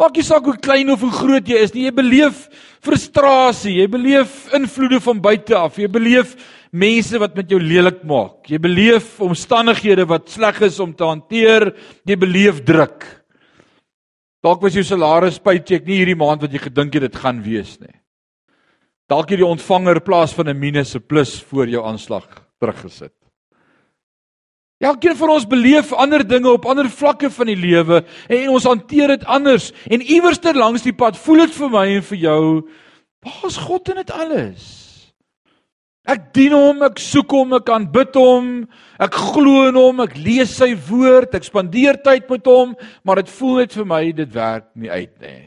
Maak 0.00 0.16
nie 0.16 0.24
saak 0.24 0.46
hoe 0.48 0.56
klein 0.56 0.88
of 0.94 1.02
hoe 1.04 1.12
groot 1.12 1.48
jy 1.48 1.58
is 1.60 1.74
nie, 1.74 1.84
jy 1.84 1.92
beleef 1.92 2.46
frustrasie, 2.80 3.74
jy 3.82 3.86
beleef 3.92 4.46
invloede 4.56 4.96
van 5.04 5.20
buite 5.20 5.56
af, 5.58 5.76
jy 5.76 5.90
beleef 5.92 6.32
mense 6.72 7.20
wat 7.20 7.36
met 7.36 7.52
jou 7.52 7.60
lelik 7.60 8.00
maak. 8.08 8.48
Jy 8.48 8.62
beleef 8.64 9.18
omstandighede 9.20 10.06
wat 10.08 10.32
sleg 10.32 10.62
is 10.70 10.80
om 10.80 10.94
te 10.96 11.04
hanteer, 11.04 11.68
jy 12.08 12.16
beleef 12.16 12.62
druk. 12.64 13.04
Dalk 14.40 14.64
was 14.64 14.78
jou 14.78 14.86
salaris 14.88 15.36
paycheck 15.36 15.84
nie 15.84 16.00
hierdie 16.00 16.16
maand 16.16 16.46
wat 16.46 16.56
jy 16.56 16.64
gedink 16.64 16.96
het 16.96 17.04
dit 17.04 17.20
gaan 17.20 17.44
wees 17.44 17.76
nie. 17.82 17.92
Dalk 19.10 19.28
het 19.28 19.42
jy 19.42 19.52
ontvanger 19.52 20.00
plaas 20.00 20.32
van 20.32 20.48
'n 20.48 20.56
minus 20.56 20.96
'n 20.96 21.04
plus 21.04 21.42
voor 21.42 21.68
jou 21.68 21.84
aanslag 21.84 22.24
teruggesit. 22.58 23.19
Elkeen 24.80 25.16
van 25.16 25.34
ons 25.34 25.44
beleef 25.44 25.92
ander 25.92 26.22
dinge 26.24 26.48
op 26.48 26.64
ander 26.64 26.88
vlakke 26.88 27.28
van 27.30 27.50
die 27.50 27.58
lewe 27.58 28.00
en 28.32 28.48
ons 28.48 28.64
hanteer 28.64 29.12
dit 29.12 29.24
anders. 29.28 29.68
En 29.92 30.00
iewers 30.00 30.40
ter 30.40 30.56
langs 30.56 30.86
die 30.86 30.96
pad 30.96 31.18
voel 31.20 31.44
dit 31.44 31.52
vir 31.58 31.72
my 31.74 31.82
en 31.98 32.06
vir 32.08 32.20
jou, 32.22 32.44
waar's 33.20 33.58
God 33.60 33.90
in 33.92 34.00
dit 34.00 34.12
alles? 34.16 34.62
Ek 36.08 36.30
dien 36.32 36.56
hom, 36.56 36.80
ek 36.86 36.96
soek 36.96 37.28
hom, 37.36 37.52
ek 37.58 37.68
aanbid 37.70 38.16
hom, 38.16 38.48
ek 39.04 39.18
glo 39.34 39.66
in 39.68 39.76
hom, 39.76 40.00
ek 40.00 40.16
lees 40.16 40.54
sy 40.56 40.72
woord, 40.88 41.36
ek 41.36 41.44
spandeer 41.44 42.00
tyd 42.00 42.24
met 42.32 42.48
hom, 42.48 42.72
maar 43.04 43.20
dit 43.20 43.28
voel 43.36 43.60
net 43.60 43.76
vir 43.76 43.88
my 43.92 44.00
dit 44.16 44.32
werk 44.32 44.70
nie 44.80 44.88
uit 44.88 45.12
nie. 45.20 45.42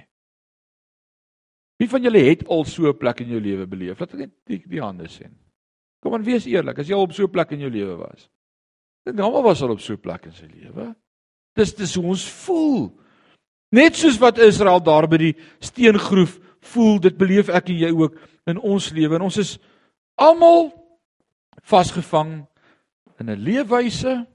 Wie 1.81 1.89
van 1.89 2.05
julle 2.05 2.21
het 2.21 2.45
al 2.53 2.63
so 2.69 2.85
'n 2.87 2.97
plek 3.01 3.25
in 3.25 3.33
jou 3.33 3.41
lewe 3.41 3.65
beleef? 3.65 3.99
Laat 3.99 4.13
ek 4.13 4.19
net 4.19 4.31
die, 4.45 4.61
die 4.69 4.79
hande 4.79 5.09
sien. 5.09 5.33
Kom 5.99 6.13
aan, 6.13 6.23
wees 6.23 6.45
eerlik, 6.45 6.79
as 6.79 6.87
jy 6.87 6.93
al 6.93 7.09
op 7.09 7.13
so 7.13 7.23
'n 7.23 7.31
plek 7.31 7.51
in 7.51 7.59
jou 7.59 7.69
lewe 7.69 7.97
was. 7.97 8.29
Dink 9.03 9.19
almal 9.19 9.43
was 9.43 9.61
al 9.61 9.73
op 9.75 9.81
so 9.81 9.93
'n 9.93 9.99
plek 9.99 10.25
in 10.25 10.33
sy 10.33 10.45
lewe. 10.45 10.95
Dis 11.55 11.75
dis 11.75 11.95
hoe 11.95 12.05
ons 12.05 12.25
voel. 12.45 12.99
Net 13.71 13.95
soos 13.95 14.17
wat 14.17 14.37
Israel 14.37 14.79
daar 14.83 15.07
by 15.07 15.17
die 15.17 15.35
steengroef 15.59 16.39
voel, 16.61 16.99
dit 16.99 17.17
beleef 17.17 17.49
ek 17.49 17.69
en 17.69 17.77
jy 17.77 17.91
ook 17.91 18.19
in 18.45 18.59
ons 18.59 18.89
lewe. 18.89 19.15
En 19.15 19.21
ons 19.21 19.37
is 19.37 19.59
almal 20.15 20.71
vasgevang 21.61 22.45
in 23.19 23.29
'n 23.29 23.43
leefwyse 23.43 24.27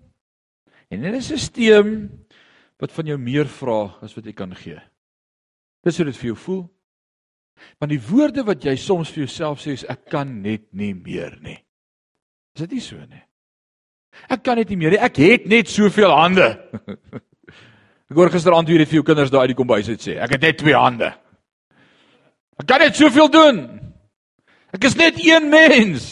en 0.91 1.05
in 1.05 1.15
'n 1.15 1.23
stelsel 1.23 2.09
wat 2.79 2.93
van 2.93 3.07
jou 3.07 3.19
meer 3.19 3.47
vra 3.47 3.99
as 4.03 4.15
wat 4.15 4.25
jy 4.25 4.33
kan 4.33 4.55
gee. 4.55 4.81
Dis 5.85 5.97
hoe 5.97 6.07
dit 6.07 6.17
vir 6.17 6.27
jou 6.27 6.37
voel. 6.37 6.65
Want 7.79 7.91
die 7.91 8.03
woorde 8.11 8.45
wat 8.47 8.65
jy 8.65 8.77
soms 8.77 9.11
vir 9.11 9.25
jouself 9.25 9.61
sê 9.61 9.75
is 9.75 9.87
ek 9.91 10.07
kan 10.11 10.41
net 10.43 10.73
nie 10.73 10.95
meer 10.95 11.39
nie. 11.43 11.59
Is 12.55 12.61
dit 12.67 12.73
nie 12.73 12.81
so 12.81 12.97
nie? 12.97 13.28
Ek 14.29 14.43
kan 14.45 14.59
net 14.61 14.71
nie 14.73 14.79
meer 14.81 14.95
nie. 14.97 15.01
Ek 15.03 15.17
het 15.23 15.47
net 15.51 15.71
soveel 15.73 16.13
hande. 16.13 16.51
Ek 18.09 18.17
hoor 18.17 18.31
gisteraand 18.33 18.71
weer 18.71 18.87
vir 18.89 19.03
jou 19.03 19.05
kinders 19.05 19.33
daar 19.33 19.45
uit 19.45 19.53
die 19.53 19.59
kombuis 19.59 19.89
uit 19.91 20.01
sê, 20.01 20.15
ek 20.17 20.39
het 20.39 20.45
net 20.47 20.57
twee 20.63 20.77
hande. 20.77 21.11
Ek 22.57 22.65
kan 22.71 22.81
net 22.81 22.97
soveel 22.97 23.29
doen. 23.29 23.59
Ek 24.73 24.87
is 24.89 24.97
net 24.97 25.19
een 25.21 25.51
mens. 25.53 26.07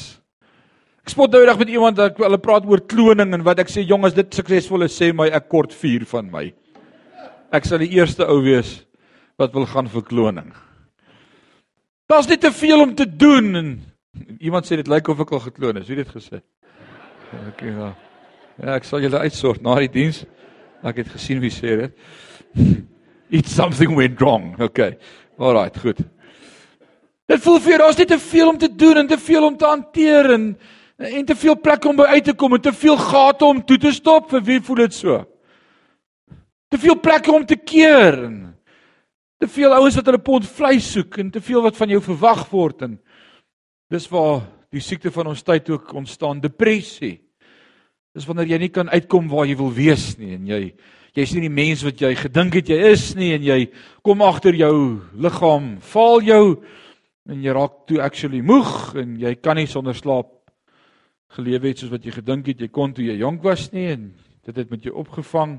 Ek 1.07 1.15
spot 1.15 1.33
nou 1.33 1.41
eendag 1.41 1.61
met 1.63 1.73
iemand 1.73 1.97
dat 1.97 2.21
hulle 2.21 2.39
praat 2.43 2.67
oor 2.69 2.83
kloning 2.85 3.33
en 3.33 3.45
wat 3.47 3.63
ek 3.63 3.73
sê, 3.73 3.85
jong, 3.87 4.05
as 4.05 4.17
dit 4.17 4.29
suksesvol 4.35 4.85
is, 4.85 4.97
sê 4.97 5.13
my 5.15 5.29
ek 5.33 5.49
kort 5.53 5.73
4 5.73 6.05
van 6.11 6.29
my. 6.33 6.45
Ek 7.55 7.69
sal 7.69 7.81
die 7.81 7.93
eerste 7.97 8.27
ou 8.29 8.41
wees 8.45 8.81
wat 9.41 9.55
wil 9.57 9.69
gaan 9.71 9.89
vir 9.89 10.05
kloning. 10.05 10.51
Daar's 12.11 12.29
net 12.29 12.43
te 12.45 12.53
veel 12.53 12.83
om 12.83 12.93
te 12.99 13.07
doen 13.09 13.55
en 13.57 13.71
iemand 14.37 14.69
sê 14.69 14.77
dit 14.81 14.89
lyk 14.91 15.09
of 15.09 15.25
ek 15.25 15.33
al 15.33 15.45
gekloon 15.49 15.81
is. 15.81 15.89
Wie 15.89 15.97
het 15.97 16.11
dit 16.11 16.19
gesê? 16.19 16.43
Okay, 17.33 17.73
ja. 17.73 17.95
Ja, 18.57 18.75
ek 18.77 18.87
sal 18.89 19.03
julle 19.05 19.21
uitsort 19.27 19.63
na 19.65 19.75
die 19.83 19.91
diens. 19.93 20.23
Ek 20.87 21.03
het 21.03 21.11
gesien 21.13 21.43
wie 21.43 21.53
sê 21.53 21.75
dit. 21.83 21.97
It's 23.37 23.53
something 23.53 23.97
went 23.99 24.21
wrong. 24.21 24.55
Okay. 24.63 24.97
Alrite, 25.37 25.83
goed. 25.83 26.01
Dit 27.27 27.43
voel 27.43 27.59
vir 27.61 27.75
jou 27.75 27.79
daar's 27.83 27.99
net 27.99 28.13
te 28.15 28.21
veel 28.23 28.49
om 28.53 28.59
te 28.59 28.71
doen 28.71 29.03
en 29.03 29.09
te 29.11 29.19
veel 29.19 29.45
om 29.45 29.57
te 29.59 29.69
hanteer 29.69 30.33
en 30.39 30.51
en 30.97 31.27
te 31.29 31.35
veel 31.37 31.59
plek 31.61 31.85
om 31.85 31.99
by 31.99 32.07
uit 32.09 32.25
te 32.25 32.33
kom 32.33 32.55
en 32.57 32.61
te 32.65 32.73
veel 32.73 32.97
gate 32.97 33.45
om 33.45 33.59
toe 33.69 33.77
te 33.77 33.91
stop. 33.93 34.31
Vir 34.33 34.45
wie 34.47 34.61
voel 34.65 34.79
dit 34.87 34.95
so? 34.97 35.19
Te 36.73 36.79
veel 36.81 36.97
plekke 37.01 37.33
om 37.33 37.45
te 37.45 37.59
keer 37.61 38.17
en 38.25 38.39
te 39.37 39.49
veel 39.49 39.75
ouens 39.77 39.99
wat 39.99 40.07
hulle 40.09 40.23
pond 40.25 40.47
vleis 40.49 40.87
soek 40.95 41.19
en 41.21 41.31
te 41.35 41.43
veel 41.45 41.61
wat 41.67 41.77
van 41.77 41.93
jou 41.93 42.01
verwag 42.01 42.47
word 42.49 42.87
en 42.87 42.95
dis 43.93 44.09
waar 44.09 44.41
die 44.75 44.83
siekte 44.83 45.13
van 45.15 45.31
ons 45.33 45.45
tyd 45.47 45.71
ook 45.71 45.93
ontstaan, 45.95 46.41
depressie. 46.41 47.21
Dis 48.17 48.27
wanneer 48.27 48.55
jy 48.55 48.59
nie 48.65 48.73
kan 48.73 48.89
uitkom 48.89 49.29
waar 49.29 49.47
jy 49.47 49.57
wil 49.59 49.73
wees 49.75 50.15
nie 50.19 50.35
en 50.37 50.47
jy 50.49 50.61
jy's 51.17 51.33
nie 51.33 51.47
die 51.47 51.53
mens 51.53 51.81
wat 51.85 52.01
jy 52.01 52.11
gedink 52.19 52.59
het 52.59 52.69
jy 52.69 52.77
is 52.91 53.07
nie 53.17 53.31
en 53.33 53.45
jy 53.45 53.61
kom 54.05 54.21
agter 54.25 54.57
jou 54.57 55.01
liggaam 55.17 55.77
faal 55.81 56.21
jou 56.25 56.43
en 57.27 57.41
jy 57.43 57.55
raak 57.57 57.87
toe 57.89 58.03
actually 58.05 58.43
moeg 58.45 58.93
en 59.01 59.15
jy 59.21 59.33
kan 59.41 59.57
nie 59.57 59.69
sonder 59.71 59.97
slaap 59.97 60.29
gelewe 61.37 61.73
het 61.73 61.81
soos 61.81 61.93
wat 61.95 62.05
jy 62.05 62.13
gedink 62.19 62.53
het 62.53 62.61
jy 62.61 62.69
kon 62.69 62.93
toe 62.93 63.07
jy 63.07 63.17
jonk 63.23 63.45
was 63.45 63.71
nie 63.73 63.89
en 63.95 64.11
dit 64.47 64.61
het 64.61 64.71
met 64.71 64.85
jou 64.85 64.95
opgevang 65.01 65.57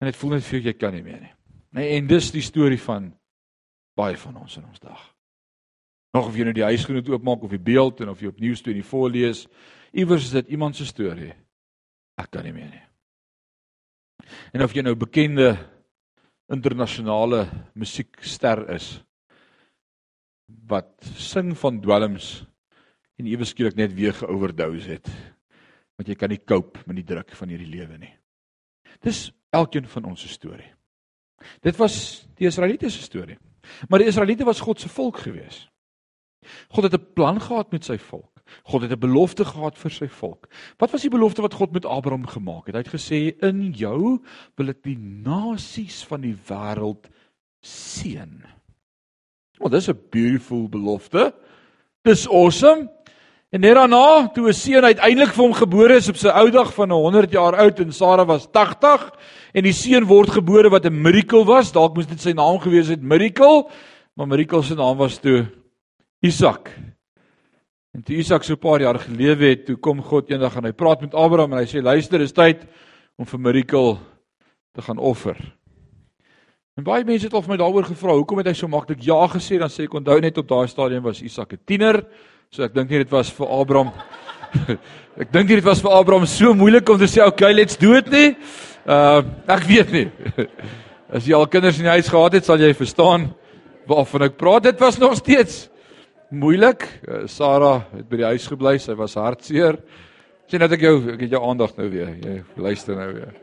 en 0.00 0.08
dit 0.08 0.16
voel 0.22 0.36
net 0.36 0.46
vir 0.46 0.58
jou 0.58 0.66
jy 0.70 0.76
kan 0.78 0.94
nie 0.96 1.04
meer 1.04 1.20
nie. 1.20 1.34
Nee, 1.76 1.96
en 1.98 2.06
dis 2.10 2.30
die 2.34 2.42
storie 2.42 2.80
van 2.80 3.10
baie 3.98 4.16
van 4.18 4.38
ons 4.40 4.56
in 4.56 4.64
ons 4.64 4.80
dag. 4.82 5.02
Nog 6.16 6.26
of 6.26 6.36
jy 6.36 6.46
nou 6.46 6.54
die 6.56 6.66
huisgenoot 6.66 7.08
oopmaak 7.12 7.44
of 7.46 7.52
die 7.54 7.62
beeld 7.62 8.00
en 8.02 8.10
of 8.10 8.22
jy 8.22 8.32
op 8.32 8.40
Nuus24 8.42 9.12
lees, 9.14 9.44
iewers 9.94 10.26
is 10.26 10.34
dit 10.40 10.54
iemand 10.56 10.78
se 10.78 10.86
storie. 10.88 11.32
Ek 12.18 12.30
kan 12.34 12.46
nie 12.46 12.54
meer 12.54 12.70
nie. 12.70 12.82
En 14.54 14.64
of 14.66 14.74
jy 14.74 14.82
nou 14.84 14.96
bekende 14.98 15.54
internasionale 16.50 17.44
musiekster 17.78 18.64
is 18.74 18.96
wat 20.70 20.90
sing 21.14 21.52
van 21.58 21.78
dwelms 21.82 22.40
en 23.20 23.28
ewe 23.30 23.46
skielik 23.46 23.78
net 23.78 23.94
weer 23.94 24.16
geoverdose 24.16 24.96
het. 24.96 25.10
Want 25.98 26.10
jy 26.10 26.16
kan 26.18 26.32
nie 26.32 26.42
cope 26.42 26.82
met 26.88 26.98
die 26.98 27.06
druk 27.06 27.30
van 27.38 27.52
hierdie 27.52 27.70
lewe 27.70 27.98
nie. 28.00 28.12
Dis 29.04 29.28
elkeen 29.54 29.86
van 29.86 30.10
ons 30.10 30.24
se 30.24 30.30
storie. 30.32 30.70
Dit 31.62 31.78
was 31.78 32.26
die 32.38 32.48
Israeliete 32.50 32.90
se 32.90 33.04
storie. 33.04 33.38
Maar 33.88 34.02
die 34.02 34.10
Israeliete 34.10 34.46
was 34.48 34.62
God 34.64 34.80
se 34.80 34.90
volk 34.90 35.22
geweest. 35.22 35.69
God 36.68 36.84
het 36.84 36.94
'n 36.94 37.12
plan 37.14 37.40
gehad 37.40 37.72
met 37.72 37.84
sy 37.84 37.98
volk. 37.98 38.40
God 38.62 38.82
het 38.82 38.92
'n 38.92 38.98
belofte 38.98 39.44
gehad 39.44 39.78
vir 39.78 39.90
sy 39.90 40.08
volk. 40.08 40.48
Wat 40.78 40.90
was 40.90 41.02
die 41.02 41.10
belofte 41.10 41.42
wat 41.42 41.54
God 41.54 41.72
met 41.72 41.84
Abraham 41.86 42.26
gemaak 42.26 42.66
het? 42.66 42.74
Hy 42.74 42.82
het 42.82 42.94
gesê 42.94 43.42
in 43.42 43.72
jou 43.72 44.20
wil 44.56 44.68
ek 44.68 44.82
die 44.82 44.98
nasies 44.98 46.04
van 46.04 46.20
die 46.20 46.36
wêreld 46.48 47.08
seën. 47.62 48.42
Wel, 49.58 49.70
dis 49.70 49.88
'n 49.88 49.98
beautiful 50.10 50.68
belofte. 50.68 51.34
Dis 52.02 52.28
awesome. 52.28 52.88
En 53.50 53.60
net 53.60 53.74
daarna, 53.74 54.28
toe 54.28 54.48
'n 54.48 54.52
seun 54.52 54.84
uiteindelik 54.84 55.34
vir 55.34 55.44
hom 55.44 55.52
gebore 55.52 55.94
is 55.96 56.08
op 56.08 56.16
sy 56.16 56.28
ou 56.28 56.50
dag 56.50 56.74
van 56.74 56.90
100 56.90 57.30
jaar 57.30 57.56
oud 57.56 57.80
en 57.80 57.92
Sara 57.92 58.24
was 58.24 58.46
80 58.50 59.10
en 59.52 59.62
die 59.62 59.72
seun 59.72 60.04
word 60.04 60.30
gebore 60.30 60.70
wat 60.70 60.86
'n 60.86 61.02
miracle 61.02 61.44
was. 61.44 61.72
Dalk 61.72 61.94
moes 61.94 62.06
dit 62.06 62.20
sy 62.20 62.32
naam 62.32 62.58
gewees 62.58 62.88
het, 62.88 63.02
Miracle. 63.02 63.68
Maar 64.14 64.26
Miracle 64.26 64.62
se 64.62 64.74
naam 64.74 64.96
was 64.96 65.18
toe 65.18 65.59
Isak. 66.20 66.70
En 67.96 68.02
toe 68.02 68.16
Isak 68.16 68.44
so 68.44 68.54
'n 68.54 68.58
paar 68.58 68.80
jaar 68.80 68.98
gelewe 68.98 69.44
het, 69.50 69.66
toe 69.66 69.76
kom 69.76 70.02
God 70.02 70.30
eendag 70.30 70.56
en 70.56 70.64
hy 70.64 70.72
praat 70.72 71.00
met 71.00 71.14
Abraham 71.14 71.52
en 71.52 71.58
hy 71.58 71.66
sê 71.66 71.82
luister, 71.82 72.20
is 72.20 72.32
tyd 72.32 72.66
om 73.18 73.26
vir 73.26 73.40
Mirakel 73.40 73.98
te 74.74 74.82
gaan 74.82 74.98
offer. 74.98 75.36
En 76.76 76.84
baie 76.84 77.04
mense 77.04 77.26
het 77.26 77.34
al 77.34 77.42
vir 77.42 77.50
my 77.50 77.56
daaroor 77.56 77.84
gevra, 77.84 78.12
hoekom 78.12 78.38
het 78.38 78.46
hy 78.46 78.52
so 78.52 78.68
maklik 78.68 79.02
ja 79.02 79.26
gesê? 79.28 79.58
Dan 79.58 79.68
sê 79.68 79.84
ek 79.84 79.94
onthou 79.94 80.20
net 80.20 80.38
op 80.38 80.48
daai 80.48 80.68
stadium 80.68 81.02
was 81.02 81.22
Isak 81.22 81.52
'n 81.52 81.58
tiener, 81.66 82.04
so 82.50 82.62
ek 82.62 82.74
dink 82.74 82.90
nie 82.90 82.98
dit 82.98 83.10
was 83.10 83.30
vir 83.30 83.46
Abraham 83.48 83.92
Ek 85.20 85.30
dink 85.32 85.48
dit 85.48 85.64
was 85.64 85.80
vir 85.82 85.94
Abraham 85.94 86.26
so 86.26 86.54
moeilik 86.54 86.88
om 86.90 86.98
te 86.98 87.08
sê 87.10 87.22
okay, 87.24 87.52
let's 87.54 87.78
do 87.78 87.94
it 87.94 88.10
nie. 88.10 88.34
Uh 88.86 89.22
ek 89.46 89.66
weet 89.68 89.92
nie. 89.92 90.06
As 91.14 91.26
jy 91.26 91.34
al 91.34 91.46
kinders 91.50 91.78
in 91.78 91.86
die 91.86 91.96
huis 91.98 92.08
gehad 92.10 92.34
het, 92.34 92.46
sal 92.46 92.60
jy 92.60 92.70
verstaan 92.74 93.30
waarvan 93.90 94.28
ek 94.28 94.38
praat. 94.38 94.68
Dit 94.70 94.80
was 94.80 94.98
nog 94.98 95.16
steeds 95.18 95.69
moeilik. 96.30 96.86
Uh, 97.02 97.26
Sarah 97.26 97.82
het 97.94 98.08
by 98.08 98.20
die 98.20 98.28
huis 98.32 98.46
gebly, 98.50 98.76
sy 98.78 98.94
was 98.98 99.16
hartseer. 99.18 99.78
Sien 100.50 100.62
net 100.62 100.74
ek 100.74 100.84
jou 100.86 100.96
ek 101.14 101.24
het 101.26 101.34
jou 101.34 101.42
aandag 101.46 101.76
nou 101.78 101.88
weer. 101.90 102.12
Jy 102.22 102.36
luister 102.58 102.98
nou 102.98 103.08
weer. 103.12 103.34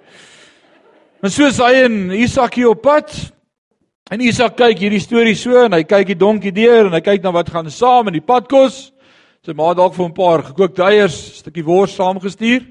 En 1.24 1.34
so 1.34 1.48
is 1.48 1.60
hy 1.64 1.84
en 1.86 1.98
Isak 2.16 2.60
hier 2.60 2.72
op 2.72 2.84
pad. 2.84 3.12
En 4.12 4.24
Isak 4.24 4.56
kyk 4.60 4.80
hierdie 4.80 5.04
storie 5.04 5.36
so 5.36 5.56
en 5.66 5.76
hy 5.76 5.84
kyk 5.88 6.14
die 6.14 6.20
donkie 6.20 6.54
deur 6.56 6.88
en 6.88 6.96
hy 6.96 7.04
kyk 7.04 7.24
na 7.24 7.34
wat 7.36 7.52
gaan 7.52 7.72
saam 7.74 8.12
in 8.12 8.20
die 8.20 8.24
padkos. 8.24 8.92
Sy 9.44 9.56
ma 9.56 9.74
dalk 9.76 9.96
vir 9.96 10.08
'n 10.08 10.14
paar 10.14 10.44
gekookte 10.44 10.84
eiers, 10.84 11.16
'n 11.16 11.36
stukkie 11.44 11.64
wors 11.64 11.96
saamgestuur. 11.96 12.64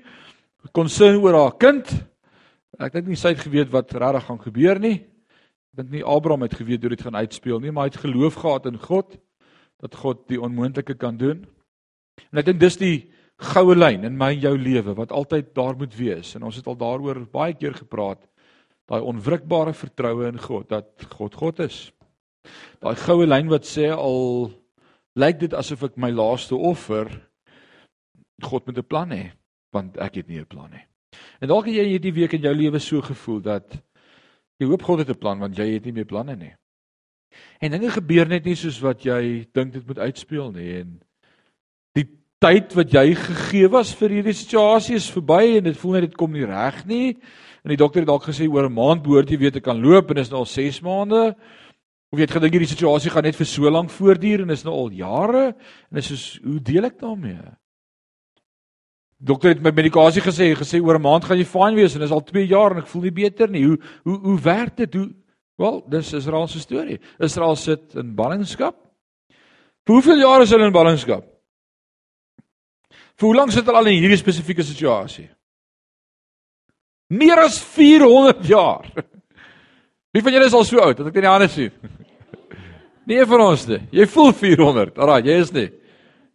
Konsin 0.73 1.17
oor 1.23 1.35
haar 1.35 1.57
kind. 1.59 1.87
Ek 2.79 2.93
dink 2.93 3.07
nie 3.07 3.17
sy 3.17 3.29
het 3.29 3.41
geweet 3.41 3.71
wat 3.71 3.93
regtig 3.93 4.27
gaan 4.27 4.39
gebeur 4.39 4.79
nie. 4.79 5.01
Ek 5.73 5.77
dink 5.77 5.91
nie 5.91 6.05
Abraham 6.05 6.43
het 6.43 6.55
geweet 6.55 6.81
hoe 6.81 6.91
dit 6.91 7.03
gaan 7.03 7.17
uitspeel 7.17 7.61
nie, 7.61 7.71
maar 7.71 7.85
hy 7.85 7.91
het 7.91 8.05
geloof 8.05 8.35
gehad 8.35 8.67
in 8.67 8.79
God 8.79 9.17
dat 9.83 9.95
God 9.95 10.29
die 10.29 10.41
onmoontlike 10.41 10.95
kan 10.95 11.17
doen. 11.17 11.45
En 12.33 12.41
ek 12.41 12.49
dink 12.49 12.61
dis 12.61 12.79
die 12.81 12.97
goue 13.37 13.77
lyn 13.77 14.07
in 14.09 14.17
my 14.17 14.31
en 14.33 14.41
jou 14.41 14.55
lewe 14.57 14.95
wat 14.97 15.13
altyd 15.13 15.53
daar 15.57 15.77
moet 15.77 15.93
wees 15.97 16.35
en 16.37 16.47
ons 16.49 16.57
het 16.57 16.67
al 16.67 16.79
daaroor 16.81 17.27
baie 17.33 17.55
keer 17.55 17.77
gepraat. 17.77 18.23
Daai 18.89 19.03
onwrikbare 19.03 19.75
vertroue 19.75 20.31
in 20.31 20.39
God 20.41 20.71
dat 20.71 21.09
God 21.19 21.35
God 21.35 21.61
is. 21.67 21.91
Daai 22.81 22.97
goue 22.97 23.27
lyn 23.27 23.51
wat 23.53 23.69
sê 23.69 23.91
al 23.93 24.51
lyk 25.17 25.41
dit 25.43 25.57
asof 25.57 25.85
ek 25.91 26.01
my 26.01 26.13
laaste 26.15 26.57
offer 26.57 27.11
God 28.43 28.67
met 28.67 28.79
'n 28.79 28.89
plan 28.89 29.11
hê 29.11 29.33
want 29.73 29.97
ek 29.99 30.17
het 30.17 30.29
nie 30.29 30.41
'n 30.41 30.47
plan 30.47 30.71
nie. 30.71 30.85
En 31.41 31.49
dalk 31.49 31.67
het 31.67 31.75
jy 31.75 31.85
hierdie 31.85 32.15
week 32.15 32.33
in 32.33 32.43
jou 32.43 32.55
lewe 32.55 32.79
so 32.79 33.03
gevoel 33.03 33.41
dat 33.41 33.77
jy 34.61 34.67
hoop 34.67 34.83
God 34.83 34.99
het 34.99 35.11
'n 35.11 35.19
plan 35.19 35.39
want 35.39 35.57
jy 35.57 35.73
het 35.75 35.85
nie 35.85 35.93
meer 35.93 36.07
planne 36.07 36.37
nie. 36.37 36.55
En 37.61 37.71
dinge 37.73 37.91
gebeur 37.91 38.29
net 38.29 38.45
nie 38.45 38.57
soos 38.57 38.79
wat 38.85 39.05
jy 39.05 39.47
dink 39.57 39.73
dit 39.73 39.87
moet 39.87 39.99
uitspeel 39.99 40.51
nie 40.53 40.71
en 40.83 40.95
die 41.97 42.07
tyd 42.43 42.75
wat 42.77 42.93
jy 42.93 43.15
gegee 43.17 43.69
was 43.73 43.95
vir 43.97 44.19
hierdie 44.19 44.37
situasie 44.37 44.99
is 45.01 45.11
verby 45.13 45.57
en 45.57 45.69
dit 45.71 45.79
voel 45.81 45.97
net 45.97 46.09
dit 46.11 46.17
kom 46.21 46.33
nie 46.37 46.45
reg 46.45 46.83
nie. 46.89 47.17
En 47.65 47.73
die 47.73 47.81
dokter 47.81 48.05
het 48.05 48.11
dalk 48.11 48.29
gesê 48.29 48.47
oor 48.47 48.69
'n 48.69 48.77
maand 48.77 49.03
behoort 49.03 49.31
jy 49.31 49.39
weer 49.39 49.53
te 49.53 49.61
kan 49.61 49.81
loop 49.81 50.11
en 50.11 50.19
is 50.19 50.31
nou 50.31 50.41
al 50.45 50.47
6 50.47 50.81
maande. 50.83 51.35
Of 52.13 52.19
jy 52.19 52.27
het 52.27 52.37
gedink 52.37 52.53
hierdie 52.53 52.75
situasie 52.75 53.11
gaan 53.11 53.25
net 53.25 53.37
vir 53.37 53.47
so 53.47 53.71
lank 53.71 53.91
voortduur 53.91 54.43
en 54.43 54.51
is 54.51 54.65
nou 54.65 54.75
al 54.75 54.91
jare 54.91 55.57
en 55.91 55.99
is 55.99 56.07
soos 56.07 56.39
hoe 56.45 56.61
deel 56.61 56.85
ek 56.85 57.01
daarmee? 57.01 57.43
Dokter 59.19 59.49
het 59.49 59.63
my 59.63 59.71
medikasie 59.71 60.23
gesê, 60.23 60.55
gesê 60.55 60.81
oor 60.81 60.99
'n 60.99 61.03
maand 61.03 61.25
gaan 61.25 61.39
jy 61.39 61.45
fyn 61.45 61.75
wees 61.75 61.97
en 61.97 62.03
is 62.03 62.11
al 62.11 62.23
2 62.23 62.47
jaar 62.47 62.73
en 62.73 62.79
ek 62.79 62.87
voel 62.87 63.03
nie 63.03 63.11
beter 63.11 63.49
nie. 63.49 63.65
Hoe 63.65 63.79
hoe 64.05 64.19
hoe 64.19 64.41
werk 64.41 64.77
dit? 64.77 64.95
Hoe 64.95 65.11
Wel, 65.57 65.85
dis 65.89 66.13
Israel 66.13 66.49
se 66.49 66.61
storie. 66.61 66.99
Israel 67.19 67.57
sit 67.57 67.95
in 67.97 68.15
ballingskap. 68.15 68.77
Vir 69.87 69.95
hoeveel 69.95 70.21
jaar 70.21 70.43
is 70.45 70.53
hulle 70.53 70.69
in 70.69 70.75
ballingskap? 70.75 71.25
Vir 73.17 73.29
hoe 73.29 73.37
lank 73.37 73.55
sit 73.55 73.65
hulle 73.65 73.81
al 73.81 73.89
in 73.89 74.03
hierdie 74.03 74.21
spesifieke 74.21 74.65
situasie? 74.67 75.29
Meer 77.09 77.41
as 77.47 77.57
400 77.63 78.43
jaar. 78.51 78.91
Wie 80.13 80.23
van 80.25 80.35
julle 80.35 80.49
is 80.51 80.57
al 80.57 80.67
so 80.67 80.83
oud 80.83 80.99
dat 80.99 81.09
ek 81.09 81.17
dit 81.17 81.25
nie 81.25 81.33
anders 81.33 81.57
sien? 81.57 81.73
Nee 83.07 83.23
van 83.23 83.39
ons 83.39 83.63
nie. 83.71 83.77
Jy 83.95 84.03
voel 84.11 84.33
400. 84.35 84.97
Alraai, 84.99 85.29
jy 85.29 85.35
is 85.39 85.53
nie. 85.55 85.69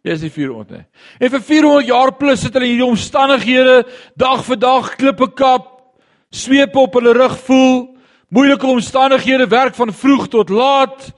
Jy 0.08 0.14
is 0.14 0.22
nie 0.24 0.30
400 0.32 0.70
nie. 0.72 0.86
En 1.20 1.30
vir 1.34 1.42
400 1.44 1.90
jaar 1.90 2.12
plus 2.16 2.40
sit 2.40 2.54
hulle 2.56 2.64
in 2.64 2.72
hierdie 2.72 2.86
omstandighede, 2.88 3.74
dag 4.16 4.40
vir 4.46 4.58
dag 4.62 4.88
klippe 4.96 5.28
kap, 5.36 5.66
sweep 6.32 6.78
op 6.80 6.96
hulle 6.96 7.12
rug 7.18 7.36
voel, 7.44 7.76
moeilike 8.32 8.66
omstandighede, 8.66 9.46
werk 9.50 9.76
van 9.76 9.92
vroeg 9.92 10.28
tot 10.32 10.50
laat. 10.52 11.10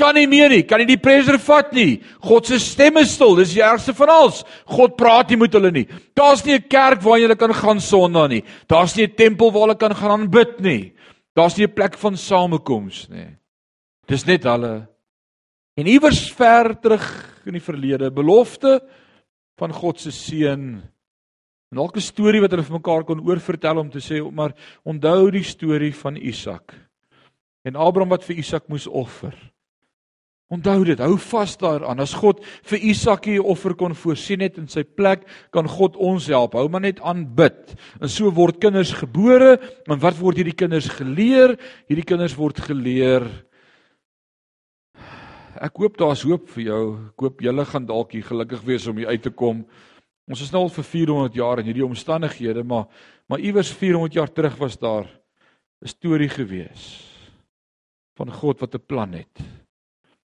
Kan 0.00 0.16
nie 0.16 0.26
meer 0.30 0.48
nie, 0.48 0.62
kan 0.64 0.80
nie 0.80 0.88
die 0.88 1.00
pressure 1.00 1.38
vat 1.44 1.74
nie. 1.76 2.00
God 2.24 2.48
se 2.48 2.58
stem 2.62 2.96
is 3.02 3.12
stil, 3.14 3.36
dis 3.36 3.52
die 3.52 3.64
ergste 3.64 3.92
van 3.94 4.12
alles. 4.14 4.40
God 4.70 4.96
praat 4.98 5.30
nie 5.30 5.38
met 5.42 5.54
hulle 5.54 5.70
nie. 5.74 5.86
Daar's 6.16 6.44
nie 6.44 6.54
'n 6.54 6.68
kerk 6.68 7.02
waar 7.02 7.18
jy 7.18 7.36
kan 7.36 7.52
gaan 7.52 7.80
Sondag 7.80 8.28
nie. 8.30 8.42
Daar's 8.66 8.96
nie 8.96 9.04
'n 9.04 9.14
tempel 9.14 9.52
waar 9.52 9.68
hulle 9.68 9.76
kan 9.76 9.94
gaan 9.94 10.20
aanbid 10.20 10.60
nie. 10.60 10.92
Daar's 11.36 11.56
nie 11.56 11.66
'n 11.66 11.74
plek 11.74 11.98
van 11.98 12.16
samekoms 12.16 13.08
nie. 13.08 13.36
Dis 14.06 14.24
net 14.24 14.44
hulle. 14.44 14.88
En 15.76 15.86
iewers 15.86 16.32
ver 16.32 16.74
terug 16.80 17.04
in 17.46 17.52
die 17.52 17.62
verlede, 17.62 18.10
belofte 18.10 18.80
van 19.56 19.72
God 19.72 20.00
se 20.00 20.10
seun. 20.10 20.82
En 21.70 21.78
elke 21.78 22.02
storie 22.02 22.40
wat 22.42 22.50
hulle 22.50 22.66
vir 22.66 22.78
mekaar 22.80 23.04
kon 23.06 23.22
oorvertel 23.22 23.78
om 23.78 23.90
te 23.90 24.02
sê, 24.02 24.18
maar 24.18 24.56
onthou 24.82 25.30
die 25.30 25.46
storie 25.46 25.92
van 25.94 26.16
Isak. 26.18 26.74
En 27.62 27.76
Abraham 27.78 28.10
wat 28.16 28.26
vir 28.26 28.40
Isak 28.42 28.66
moes 28.68 28.88
offer. 28.88 29.36
Onthou 30.50 30.80
dit, 30.82 30.98
hou 30.98 31.14
vas 31.30 31.52
daaraan. 31.60 32.00
As 32.02 32.16
God 32.18 32.40
vir 32.66 32.82
Isak 32.90 33.28
'n 33.28 33.38
offer 33.38 33.74
kon 33.74 33.94
voorsien 33.94 34.40
het 34.40 34.58
in 34.58 34.66
sy 34.66 34.82
plek, 34.82 35.22
kan 35.52 35.68
God 35.68 35.96
ons 35.96 36.26
help. 36.26 36.54
Hou 36.54 36.68
maar 36.68 36.80
net 36.80 37.00
aan 37.00 37.34
bid. 37.34 37.78
En 38.02 38.08
so 38.08 38.30
word 38.30 38.58
kinders 38.58 38.92
gebore. 38.92 39.60
En 39.86 39.98
wat 39.98 40.18
word 40.18 40.36
hierdie 40.36 40.56
kinders 40.56 40.88
geleer? 40.88 41.56
Hierdie 41.86 42.04
kinders 42.04 42.34
word 42.34 42.58
geleer. 42.58 43.30
Ek 45.60 45.76
hoop 45.76 45.96
daar's 45.96 46.22
hoop 46.22 46.48
vir 46.48 46.64
jou. 46.64 46.98
Ek 47.10 47.20
hoop 47.20 47.40
julle 47.40 47.64
gaan 47.64 47.86
dalk 47.86 48.12
hier 48.12 48.24
gelukkig 48.24 48.62
wees 48.64 48.86
om 48.86 48.96
hier 48.96 49.08
uit 49.08 49.22
te 49.22 49.30
kom. 49.30 49.66
Ons 50.28 50.42
is 50.42 50.50
nou 50.52 50.62
al 50.62 50.74
vir 50.74 50.84
400 50.84 51.34
jaar 51.34 51.58
in 51.58 51.66
hierdie 51.70 51.86
omstandighede, 51.86 52.64
maar 52.64 52.86
maar 53.30 53.38
iewers 53.38 53.70
400 53.70 54.12
jaar 54.12 54.32
terug 54.32 54.56
was 54.58 54.76
daar 54.78 55.06
'n 55.82 55.88
storie 55.88 56.28
gewees 56.28 57.06
van 58.16 58.32
God 58.32 58.60
wat 58.60 58.74
'n 58.74 58.86
plan 58.86 59.12
het. 59.12 59.38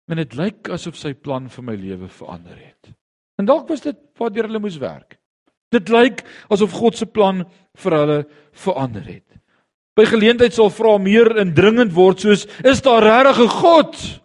En 0.07 0.17
dit 0.17 0.33
lyk 0.33 0.69
asof 0.69 0.95
sy 0.95 1.13
plan 1.13 1.49
vir 1.49 1.63
my 1.63 1.75
lewe 1.75 2.07
verander 2.07 2.57
het. 2.57 2.91
En 3.37 3.45
dalk 3.45 3.67
was 3.67 3.81
dit 3.81 3.97
waardeur 4.17 4.43
hulle 4.43 4.59
moes 4.59 4.77
werk. 4.77 5.19
Dit 5.71 5.89
lyk 5.89 6.23
asof 6.49 6.71
God 6.71 6.97
se 6.97 7.05
plan 7.05 7.45
vir 7.75 7.91
hulle 7.91 8.19
verander 8.51 9.03
het. 9.03 9.25
By 9.95 10.05
geleentheid 10.05 10.53
sal 10.53 10.69
vra 10.73 10.97
meer 10.97 11.37
indringend 11.37 11.93
word 11.93 12.19
soos 12.19 12.45
is 12.63 12.81
daar 12.81 13.03
regtig 13.03 13.43
'n 13.43 13.47
God? 13.49 14.22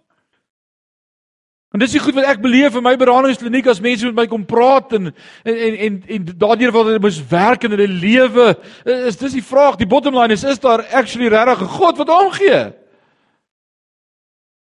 En 1.68 1.82
dis 1.82 1.92
die 1.92 2.00
goed 2.00 2.16
wat 2.16 2.24
ek 2.30 2.40
beleef 2.40 2.78
in 2.78 2.84
my 2.84 2.94
beradingskliniek 2.96 3.66
as 3.68 3.82
mense 3.84 4.06
met 4.08 4.16
my 4.16 4.26
kom 4.30 4.46
praat 4.48 4.94
en 4.96 5.10
en 5.10 5.56
en 5.66 5.74
en, 5.86 5.98
en 6.16 6.28
daardeur 6.30 6.72
wat 6.72 6.88
hulle 6.88 7.02
moes 7.04 7.20
werk 7.28 7.66
in 7.68 7.74
hulle 7.76 7.88
lewe. 7.92 8.46
Is 9.10 9.20
dis 9.20 9.36
die 9.36 9.44
vraag, 9.44 9.76
die 9.76 9.88
bottom 9.88 10.16
line 10.16 10.32
is 10.32 10.46
is 10.48 10.62
daar 10.64 10.86
actually 10.96 11.28
regtig 11.28 11.60
'n 11.66 11.74
God 11.76 12.00
wat 12.00 12.08
omgee? 12.08 12.72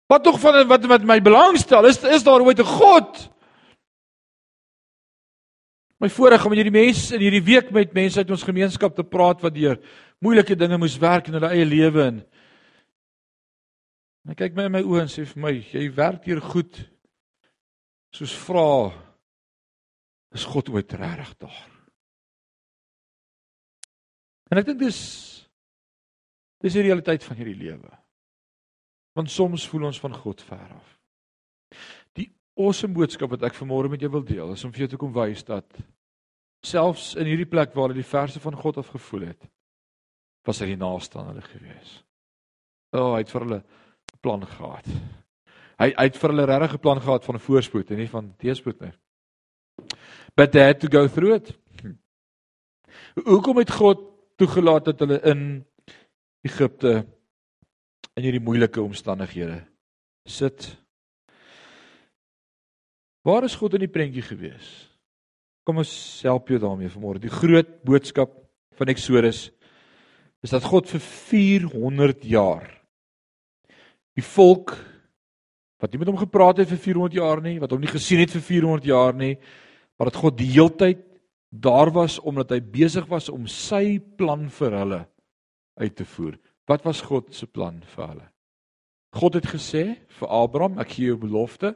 Wat 0.10 0.24
tog 0.24 0.40
van 0.40 0.68
wat 0.68 0.86
wat 0.86 1.04
my 1.04 1.22
belangstel, 1.22 1.86
is 1.86 2.02
is 2.04 2.24
daar 2.24 2.42
ooit 2.42 2.60
'n 2.60 2.66
God? 2.66 3.30
My 5.98 6.10
voorreg 6.10 6.46
om 6.46 6.54
hierdie 6.54 6.72
mense 6.72 7.16
in 7.16 7.22
hierdie 7.22 7.44
week 7.44 7.72
met 7.72 7.94
mense 7.94 8.18
uit 8.18 8.32
ons 8.32 8.44
gemeenskap 8.44 8.96
te 8.96 9.04
praat 9.04 9.42
wat 9.42 9.54
deur 9.54 9.78
moeilike 10.20 10.56
dinge 10.56 10.78
moes 10.78 10.98
werk 10.98 11.28
in 11.28 11.34
hulle 11.34 11.50
eie 11.54 11.66
lewe 11.66 12.04
en 12.04 12.26
hy 14.28 14.36
kyk 14.36 14.58
my 14.58 14.68
in 14.68 14.76
my 14.76 14.84
oë 14.84 15.06
en 15.06 15.12
sê 15.12 15.24
vir 15.28 15.44
my, 15.44 15.54
jy 15.72 15.88
werk 15.96 16.28
hier 16.28 16.42
goed. 16.44 16.80
Soos 18.16 18.34
vra 18.48 18.92
is 20.36 20.46
God 20.48 20.70
ooit 20.74 20.94
regtig 21.00 21.34
daar? 21.44 21.66
En 24.52 24.60
ek 24.62 24.70
dink 24.70 24.82
dis 24.82 25.00
dis 26.64 26.74
die 26.74 26.86
realiteit 26.88 27.24
van 27.24 27.38
hierdie 27.38 27.60
lewe. 27.60 27.92
Want 29.18 29.32
soms 29.32 29.68
voel 29.70 29.88
ons 29.92 30.00
van 30.02 30.16
God 30.16 30.42
ver 30.46 30.72
af. 30.74 30.90
Die 32.18 32.32
awesome 32.58 32.96
boodskap 32.98 33.32
wat 33.34 33.46
ek 33.46 33.58
vanmôre 33.58 33.92
met 33.94 34.02
jou 34.02 34.10
wil 34.14 34.26
deel, 34.26 34.54
is 34.56 34.66
om 34.66 34.74
vir 34.74 34.86
jou 34.86 34.92
te 34.96 35.00
kom 35.02 35.14
wys 35.14 35.46
dat 35.46 35.78
selfs 36.66 37.12
in 37.16 37.30
hierdie 37.30 37.50
plek 37.50 37.76
waar 37.76 37.92
hulle 37.92 38.02
die 38.02 38.08
verse 38.08 38.42
van 38.42 38.58
God 38.58 38.82
af 38.82 38.90
gevoel 38.96 39.30
het, 39.30 39.48
was 40.48 40.64
hy 40.64 40.74
naaste 40.80 41.20
aan 41.20 41.32
hulle 41.32 41.46
gewees. 41.46 42.00
O, 42.96 43.00
oh, 43.00 43.12
hy 43.16 43.22
het 43.22 43.34
vir 43.34 43.46
hulle 43.46 43.62
plan 44.22 44.46
gehad. 44.48 44.86
Hy 45.78 45.92
hy 45.94 46.06
het 46.10 46.18
vir 46.18 46.34
hulle 46.34 46.46
regtig 46.46 46.74
'n 46.74 46.84
plan 46.84 47.02
gehad 47.02 47.26
van 47.26 47.40
voorspoed 47.40 47.92
en 47.92 47.98
nie 47.98 48.10
van 48.10 48.34
teëspoed 48.38 48.82
nie. 48.82 48.94
But 50.36 50.52
they 50.52 50.66
had 50.66 50.80
to 50.80 50.88
go 50.88 51.08
through 51.08 51.36
it. 51.36 51.54
Hoekom 53.26 53.58
het 53.58 53.72
God 53.72 54.00
toegelaat 54.38 54.86
dat 54.86 55.00
hulle 55.00 55.22
in 55.22 55.66
Egipte 56.46 57.06
in 58.18 58.24
hierdie 58.24 58.44
moeilike 58.44 58.82
omstandighede 58.82 59.62
sit. 60.26 60.78
Waar 63.22 63.44
is 63.44 63.56
God 63.56 63.74
in 63.74 63.80
die 63.80 63.92
prentjie 63.92 64.24
gewees? 64.24 64.88
Kom 65.68 65.78
ons 65.78 66.22
help 66.24 66.48
jou 66.48 66.60
daarmee 66.60 66.90
vanmôre. 66.90 67.20
Die 67.20 67.34
groot 67.34 67.84
boodskap 67.84 68.32
van 68.78 68.88
Eksodus 68.88 69.50
is 70.46 70.54
dat 70.54 70.64
God 70.64 70.88
vir 70.88 71.02
400 71.04 72.24
jaar 72.24 72.77
die 74.18 74.26
volk 74.26 74.76
wat 75.78 75.94
nie 75.94 76.02
met 76.02 76.10
hom 76.10 76.18
gepraat 76.18 76.64
het 76.64 76.72
vir 76.72 76.80
400 76.82 77.18
jaar 77.20 77.42
nie, 77.46 77.60
wat 77.62 77.74
hom 77.74 77.84
nie 77.84 77.92
gesien 77.92 78.22
het 78.24 78.34
vir 78.34 78.42
400 78.42 78.88
jaar 78.90 79.14
nie, 79.14 79.36
maar 79.98 80.10
dat 80.10 80.18
God 80.18 80.38
die 80.40 80.50
heeltyd 80.56 81.04
daar 81.54 81.92
was 81.94 82.18
omdat 82.20 82.52
hy 82.56 82.60
besig 82.62 83.06
was 83.10 83.30
om 83.30 83.46
sy 83.50 84.00
plan 84.18 84.48
vir 84.58 84.74
hulle 84.82 85.02
uit 85.78 85.96
te 85.96 86.06
voer. 86.18 86.36
Wat 86.68 86.84
was 86.84 87.04
God 87.06 87.30
se 87.36 87.48
plan 87.48 87.78
vir 87.94 88.08
hulle? 88.08 88.28
God 89.18 89.38
het 89.38 89.48
gesê 89.48 89.84
vir 90.20 90.34
Abraham, 90.34 90.82
ek 90.82 90.98
gee 90.98 91.12
jou 91.12 91.20
belofte, 91.22 91.76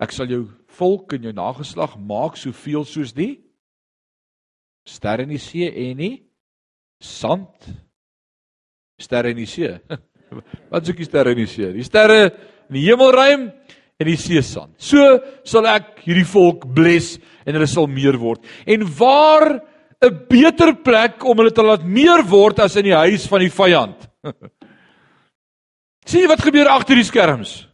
ek 0.00 0.12
sal 0.14 0.30
jou 0.30 0.44
volk 0.76 1.16
en 1.16 1.26
jou 1.28 1.32
nageslag 1.36 1.96
maak 1.98 2.38
soveel 2.40 2.86
soos 2.88 3.12
die 3.16 3.40
sterre 4.88 5.26
in 5.26 5.34
die 5.34 5.42
see 5.42 5.68
en 5.68 5.98
nie 6.00 6.14
sand 7.00 7.68
sterre 9.00 9.32
in 9.32 9.40
die 9.40 9.48
see. 9.48 9.74
Wat 10.70 10.82
is 10.82 10.92
ook 10.92 11.02
die 11.02 11.08
sterre 11.08 11.34
in 11.34 11.42
die 11.42 11.50
see? 11.50 11.72
Die 11.74 11.86
sterre 11.86 12.20
in 12.68 12.78
die 12.78 12.86
hemelruim 12.86 13.48
en 14.00 14.08
die 14.08 14.18
see 14.20 14.42
sand. 14.42 14.72
So 14.80 15.18
sal 15.44 15.68
ek 15.70 16.04
hierdie 16.06 16.28
volk 16.28 16.68
bless 16.74 17.18
en 17.44 17.56
hulle 17.56 17.68
sal 17.70 17.90
meer 17.90 18.18
word. 18.20 18.44
En 18.66 18.86
waar 18.98 19.60
'n 20.00 20.26
beter 20.28 20.74
plek 20.80 21.24
om 21.24 21.36
hulle 21.36 21.52
te 21.52 21.62
laat 21.62 21.84
meer 21.84 22.22
word 22.24 22.60
as 22.60 22.76
in 22.76 22.88
die 22.88 22.96
huis 22.96 23.26
van 23.28 23.40
die 23.40 23.52
vyand. 23.52 24.08
Sien 26.10 26.28
wat 26.28 26.40
gebeur 26.40 26.70
agter 26.72 26.96
die 26.96 27.04
skerms? 27.04 27.66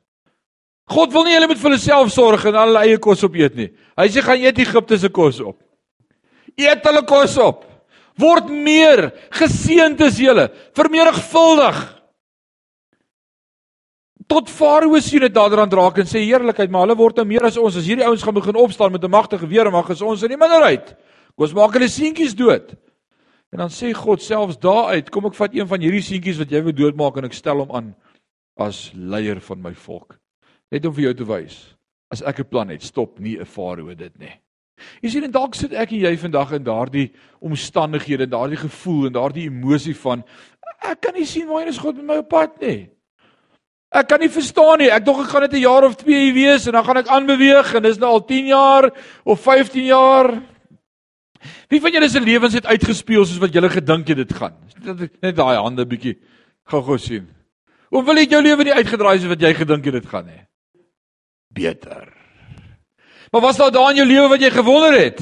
God 0.90 1.12
wil 1.12 1.24
nie 1.26 1.34
hulle 1.34 1.48
met 1.50 1.58
vir 1.58 1.70
hulle 1.70 1.82
self 1.82 2.12
sorg 2.14 2.44
en 2.46 2.58
hulle 2.58 2.82
eie 2.82 2.98
kos 2.98 3.22
op 3.26 3.34
eet 3.38 3.54
nie. 3.58 3.70
Hy 3.98 4.06
sê 4.10 4.22
gaan 4.22 4.42
eet 4.42 4.58
Egipte 4.58 4.98
se 4.98 5.10
kos 5.10 5.40
op. 5.42 5.58
Eet 6.58 6.84
hulle 6.86 7.02
kos 7.06 7.36
op. 7.42 7.64
Word 8.18 8.48
meer 8.48 9.10
geseënd 9.36 10.00
is 10.06 10.20
julle, 10.22 10.48
vermenigvuldig. 10.76 11.80
Tot 14.26 14.50
Farao 14.50 14.98
sien 14.98 15.22
dit 15.22 15.34
daderand 15.34 15.72
raak 15.78 16.00
en 16.02 16.08
sê 16.08 16.24
heerlikheid, 16.24 16.70
maar 16.70 16.82
hulle 16.82 16.98
word 16.98 17.20
nou 17.20 17.26
meer 17.30 17.46
as 17.46 17.58
ons. 17.60 17.76
As 17.78 17.86
hierdie 17.86 18.04
ouens 18.06 18.24
gaan 18.26 18.34
begin 18.34 18.58
opstaan 18.58 18.92
met 18.92 19.04
'n 19.04 19.10
magtige 19.10 19.46
weermag, 19.46 19.90
is 19.90 20.02
ons 20.02 20.22
in 20.22 20.34
die 20.34 20.36
minderheid. 20.36 20.96
Ons 21.36 21.54
maak 21.54 21.72
hulle 21.72 21.88
seentjies 21.88 22.34
dood. 22.34 22.74
En 23.52 23.58
dan 23.58 23.68
sê 23.68 23.92
God 23.94 24.22
selfs 24.22 24.58
daaruit, 24.58 25.10
kom 25.10 25.26
ek 25.26 25.34
vat 25.34 25.54
een 25.54 25.68
van 25.68 25.80
hierdie 25.80 26.02
seentjies 26.02 26.38
wat 26.38 26.50
jy 26.50 26.62
wil 26.62 26.72
doodmaak 26.72 27.16
en 27.16 27.24
ek 27.24 27.32
stel 27.32 27.58
hom 27.58 27.70
aan 27.70 27.94
as 28.58 28.90
leier 28.94 29.40
van 29.40 29.62
my 29.62 29.74
volk. 29.74 30.18
Net 30.72 30.86
om 30.86 30.94
vir 30.94 31.04
jou 31.04 31.14
te 31.14 31.24
wys, 31.24 31.76
as 32.10 32.22
ek 32.22 32.40
'n 32.40 32.48
plan 32.50 32.68
het, 32.68 32.82
stop 32.82 33.20
nie 33.20 33.38
'n 33.38 33.44
farao 33.44 33.94
dit 33.94 34.18
nie. 34.18 34.32
Jy 35.02 35.10
sien 35.10 35.24
en 35.24 35.30
dalk 35.30 35.54
sit 35.54 35.72
ek 35.72 35.92
en 35.92 35.98
jy 36.00 36.16
vandag 36.16 36.52
in 36.52 36.64
daardie 36.64 37.12
omstandighede, 37.40 38.26
daardie 38.26 38.58
gevoel 38.58 39.06
en 39.06 39.12
daardie 39.12 39.46
emosie 39.46 39.94
van 39.94 40.24
ek 40.82 41.00
kan 41.00 41.14
nie 41.14 41.24
sien 41.24 41.48
waar 41.48 41.66
is 41.66 41.78
God 41.78 41.96
met 41.96 42.04
my 42.04 42.16
op 42.16 42.28
pad 42.28 42.60
nie. 42.60 42.88
Ek 43.96 44.10
kan 44.10 44.20
nie 44.20 44.32
verstaan 44.32 44.82
nie. 44.82 44.90
Ek 44.92 45.04
dink 45.06 45.22
ek 45.22 45.30
gaan 45.32 45.46
dit 45.48 45.56
'n 45.56 45.64
jaar 45.64 45.84
of 45.84 45.96
2 45.96 46.12
hier 46.12 46.34
wees 46.34 46.66
en 46.66 46.72
dan 46.72 46.84
gaan 46.84 46.96
ek 47.00 47.08
aanbeweeg 47.08 47.74
en 47.74 47.82
dis 47.82 47.98
nou 47.98 48.10
al 48.10 48.24
10 48.24 48.46
jaar 48.46 48.90
of 49.24 49.40
15 49.40 49.84
jaar. 49.84 50.42
Wie 51.68 51.80
van 51.80 51.92
julle 51.92 52.08
se 52.08 52.20
lewens 52.20 52.54
het 52.54 52.66
uitgespeel 52.66 53.24
soos 53.24 53.38
wat 53.38 53.54
julle 53.54 53.68
gedink 53.68 54.08
het 54.08 54.16
dit 54.16 54.32
gaan? 54.32 54.54
Net 55.22 55.36
daai 55.36 55.56
hande 55.56 55.86
bietjie 55.86 56.18
gou-gou 56.68 56.98
sien. 56.98 57.28
Hoe 57.90 58.04
wil 58.04 58.16
jy 58.16 58.28
jou 58.28 58.42
lewe 58.42 58.64
nie 58.64 58.74
uitgedraai 58.74 59.18
soos 59.18 59.32
wat 59.32 59.40
jy 59.40 59.54
gedink 59.54 59.84
het 59.84 59.94
dit 59.94 60.06
gaan 60.06 60.26
nie? 60.26 60.42
Beter. 61.54 62.12
Maar 63.32 63.40
was 63.40 63.56
daar 63.56 63.70
daai 63.70 63.90
in 63.90 64.02
jou 64.02 64.08
lewe 64.08 64.28
wat 64.28 64.40
jy 64.40 64.50
gewonder 64.50 64.92
het? 64.98 65.20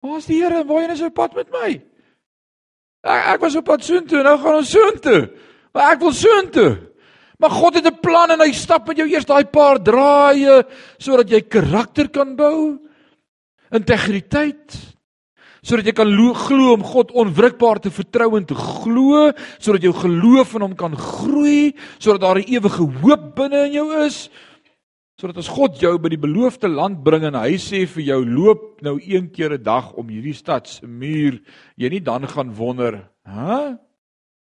Waar 0.00 0.18
is 0.18 0.26
die 0.26 0.40
Here? 0.40 0.64
Waarheen 0.64 0.90
is 0.90 1.00
hy 1.00 1.10
pad 1.10 1.34
met 1.34 1.50
my? 1.52 1.80
Ek, 3.04 3.24
ek 3.34 3.40
was 3.40 3.56
op 3.56 3.64
pad 3.64 3.84
soontoe, 3.84 4.22
nou 4.22 4.36
gaan 4.38 4.60
ons 4.60 4.70
soontoe. 4.70 5.20
Maar 5.72 5.92
ek 5.94 6.00
wil 6.04 6.12
soontoe. 6.12 6.70
Maar 7.40 7.50
God 7.50 7.74
het 7.74 7.86
'n 7.86 8.00
plan 8.00 8.30
en 8.30 8.40
hy 8.40 8.52
stap 8.52 8.86
met 8.86 8.96
jou 8.96 9.08
eers 9.08 9.24
daai 9.24 9.44
paar 9.44 9.78
draaie 9.82 10.64
sodat 10.98 11.30
jy 11.30 11.40
karakter 11.40 12.08
kan 12.08 12.36
bou. 12.36 12.78
Integriteit 13.72 14.76
sodat 15.62 15.86
jy 15.86 15.92
kan 15.92 16.08
glo 16.34 16.74
om 16.74 16.82
God 16.82 17.12
onwrikbaar 17.12 17.80
te 17.80 17.90
vertrou 17.90 18.36
en 18.38 18.46
te 18.48 18.56
glo, 18.56 19.32
sodat 19.60 19.82
jou 19.82 19.92
geloof 19.92 20.54
in 20.56 20.64
hom 20.64 20.76
kan 20.76 20.96
groei, 20.96 21.74
sodat 21.98 22.20
daar 22.20 22.38
'n 22.38 22.48
ewige 22.48 22.84
hoop 23.02 23.36
binne 23.36 23.66
in 23.66 23.72
jou 23.72 24.06
is, 24.06 24.30
sodat 25.20 25.36
as 25.36 25.48
God 25.48 25.78
jou 25.80 25.98
by 25.98 26.08
die 26.08 26.16
beloofde 26.16 26.68
land 26.68 27.04
bring 27.04 27.24
en 27.24 27.34
hy 27.34 27.56
sê 27.56 27.86
vir 27.86 28.02
jou 28.02 28.24
loop 28.24 28.80
nou 28.82 28.98
een 28.98 29.30
keer 29.30 29.52
'n 29.52 29.62
dag 29.62 29.92
om 29.94 30.08
hierdie 30.08 30.34
stad 30.34 30.66
se 30.66 30.86
muur, 30.86 31.40
jy 31.76 31.88
nie 31.90 32.00
dan 32.00 32.26
gaan 32.26 32.54
wonder, 32.54 33.10
"Hæ? 33.26 33.76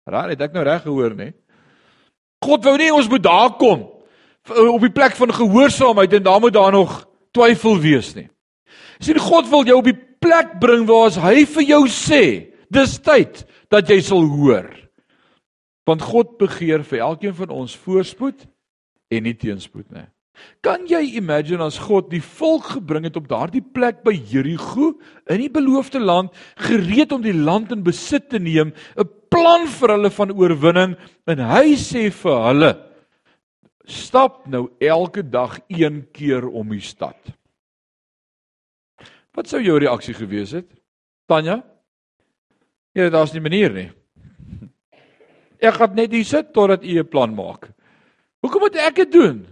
Raai, 0.07 0.31
het 0.31 0.41
ek 0.41 0.53
nou 0.53 0.65
reg 0.65 0.83
gehoor, 0.83 1.15
nê?" 1.15 1.33
God 2.45 2.65
wou 2.65 2.77
nie 2.81 2.93
ons 2.93 3.09
moet 3.11 3.23
daar 3.23 3.57
kom 3.61 3.89
op 4.51 4.81
die 4.83 4.93
plek 4.93 5.15
van 5.19 5.33
gehoorsaamheid 5.37 6.15
en 6.17 6.23
daar 6.25 6.41
moet 6.41 6.57
daar 6.57 6.73
nog 6.73 7.03
twyfel 7.37 7.77
wees 7.79 8.15
nie. 8.17 8.29
Sien 8.99 9.19
God 9.21 9.49
wil 9.53 9.67
jou 9.69 9.79
op 9.81 9.89
die 9.91 9.97
plek 9.97 10.57
bring 10.61 10.87
waar 10.89 11.13
hy 11.23 11.45
vir 11.49 11.67
jou 11.69 11.83
sê, 11.93 12.23
dis 12.73 12.97
tyd 13.05 13.45
dat 13.73 13.89
jy 13.91 14.01
sal 14.05 14.25
hoor. 14.25 14.69
Want 15.89 16.05
God 16.05 16.39
begeer 16.41 16.85
vir 16.87 17.05
elkeen 17.05 17.37
van 17.37 17.53
ons 17.63 17.77
voorspoed 17.85 18.47
en 19.11 19.25
nie 19.27 19.37
teenspoed 19.37 19.89
nie. 19.93 20.07
Kan 20.61 20.87
jy 20.91 21.17
imagine 21.17 21.65
as 21.65 21.79
God 21.79 22.11
die 22.13 22.23
volk 22.23 22.75
gebring 22.77 23.07
het 23.09 23.17
op 23.17 23.29
daardie 23.31 23.63
plek 23.65 24.03
by 24.05 24.13
Jerigo 24.13 24.93
in 25.31 25.41
die 25.41 25.51
beloofde 25.53 26.01
land, 26.01 26.35
gereed 26.57 27.13
om 27.13 27.23
die 27.25 27.37
land 27.37 27.73
in 27.73 27.85
besit 27.87 28.29
te 28.31 28.39
neem, 28.39 28.73
'n 28.97 29.09
plan 29.31 29.67
vir 29.67 29.89
hulle 29.97 30.11
van 30.11 30.31
oorwinning 30.33 30.97
en 31.27 31.39
hy 31.39 31.77
sê 31.77 32.11
vir 32.11 32.39
hulle: 32.49 32.73
"Stap 33.87 34.47
nou 34.47 34.69
elke 34.81 35.23
dag 35.23 35.61
een 35.69 36.07
keer 36.13 36.49
om 36.49 36.69
die 36.69 36.81
stad." 36.81 37.17
Wat 39.35 39.49
sou 39.49 39.63
jou 39.63 39.79
reaksie 39.79 40.15
gewees 40.15 40.51
het? 40.51 40.67
Tanya? 41.29 41.63
Ja, 42.93 43.09
daar's 43.09 43.33
nie 43.33 43.41
manier 43.41 43.73
nie. 43.73 43.91
Ek 45.61 45.77
gaan 45.77 45.95
net 45.95 46.13
hier 46.13 46.25
sit 46.25 46.53
totdat 46.57 46.85
u 46.85 46.99
'n 46.99 47.09
plan 47.09 47.35
maak. 47.35 47.71
Hoekom 48.41 48.61
moet 48.61 48.77
ek 48.77 48.95
dit 48.95 49.13
doen? 49.13 49.47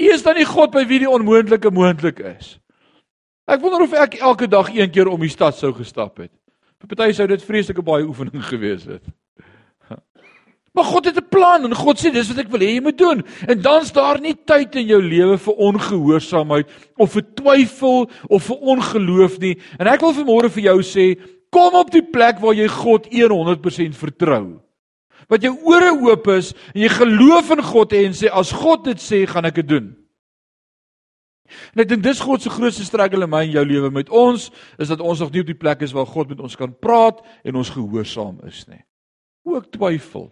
U 0.00 0.08
is 0.08 0.22
dan 0.24 0.38
nie 0.40 0.48
God 0.48 0.72
by 0.72 0.86
wie 0.88 1.02
die 1.02 1.10
onmoontlike 1.10 1.70
moontlik 1.74 2.22
is. 2.24 2.54
Ek 3.50 3.60
wonder 3.60 3.84
of 3.84 3.96
ek 3.98 4.16
elke 4.20 4.48
dag 4.48 4.70
een 4.72 4.92
keer 4.92 5.10
om 5.10 5.20
die 5.20 5.32
stad 5.32 5.58
sou 5.58 5.72
gestap 5.76 6.22
het. 6.22 6.32
Vir 6.80 6.92
party 6.94 7.12
sou 7.16 7.26
dit 7.28 7.42
vreeslike 7.44 7.84
baie 7.84 8.06
oefening 8.08 8.44
gewees 8.46 8.86
het. 8.88 9.04
Maar 10.70 10.86
God 10.86 11.08
het 11.10 11.16
'n 11.18 11.28
plan 11.28 11.64
en 11.66 11.74
God 11.74 11.98
sê 11.98 12.12
dis 12.14 12.28
wat 12.30 12.38
ek 12.44 12.50
wil 12.52 12.62
hê 12.62 12.78
jy 12.78 12.80
moet 12.80 12.98
doen. 12.98 13.24
En 13.48 13.60
dan's 13.60 13.90
daar 13.92 14.20
nie 14.20 14.36
tyd 14.46 14.76
in 14.76 14.86
jou 14.86 15.02
lewe 15.02 15.36
vir 15.38 15.54
ongehoorsaamheid 15.54 16.68
of 16.96 17.12
vir 17.12 17.24
twyfel 17.34 18.10
of 18.28 18.44
vir 18.44 18.56
ongeloof 18.56 19.38
nie. 19.38 19.58
En 19.78 19.86
ek 19.86 20.00
wil 20.00 20.14
vanmôre 20.14 20.48
vir 20.48 20.62
jou 20.62 20.78
sê, 20.86 21.18
kom 21.50 21.74
op 21.74 21.90
die 21.90 22.06
plek 22.06 22.38
waar 22.38 22.54
jy 22.54 22.68
God 22.68 23.10
100% 23.10 23.98
vertrou 23.98 24.62
wat 25.30 25.46
jou 25.46 25.54
ore 25.70 25.92
oop 25.94 26.28
is 26.34 26.52
en 26.74 26.82
jy 26.82 26.90
geloof 26.92 27.54
in 27.56 27.64
God 27.70 27.96
en 27.98 28.16
sê 28.16 28.32
as 28.32 28.52
God 28.54 28.84
dit 28.88 29.02
sê, 29.02 29.22
gaan 29.30 29.48
ek 29.48 29.60
dit 29.62 29.70
doen. 29.70 29.88
En 31.74 31.82
ek 31.82 31.88
dink 31.90 32.04
dis 32.04 32.20
God 32.22 32.42
se 32.42 32.52
grootste 32.52 32.86
struggle 32.86 33.26
in 33.26 33.30
my 33.30 33.42
en 33.46 33.56
jou 33.56 33.64
lewe 33.66 33.90
met 33.94 34.10
ons 34.14 34.50
is 34.78 34.90
dat 34.90 35.00
ons 35.02 35.22
nog 35.22 35.32
nie 35.34 35.42
op 35.42 35.50
die 35.50 35.58
plek 35.58 35.82
is 35.86 35.94
waar 35.96 36.06
God 36.10 36.30
met 36.30 36.42
ons 36.42 36.58
kan 36.58 36.74
praat 36.74 37.22
en 37.42 37.58
ons 37.58 37.72
gehoorsaam 37.74 38.38
is 38.50 38.62
nie. 38.70 38.82
Ook 39.48 39.70
twyfel. 39.74 40.28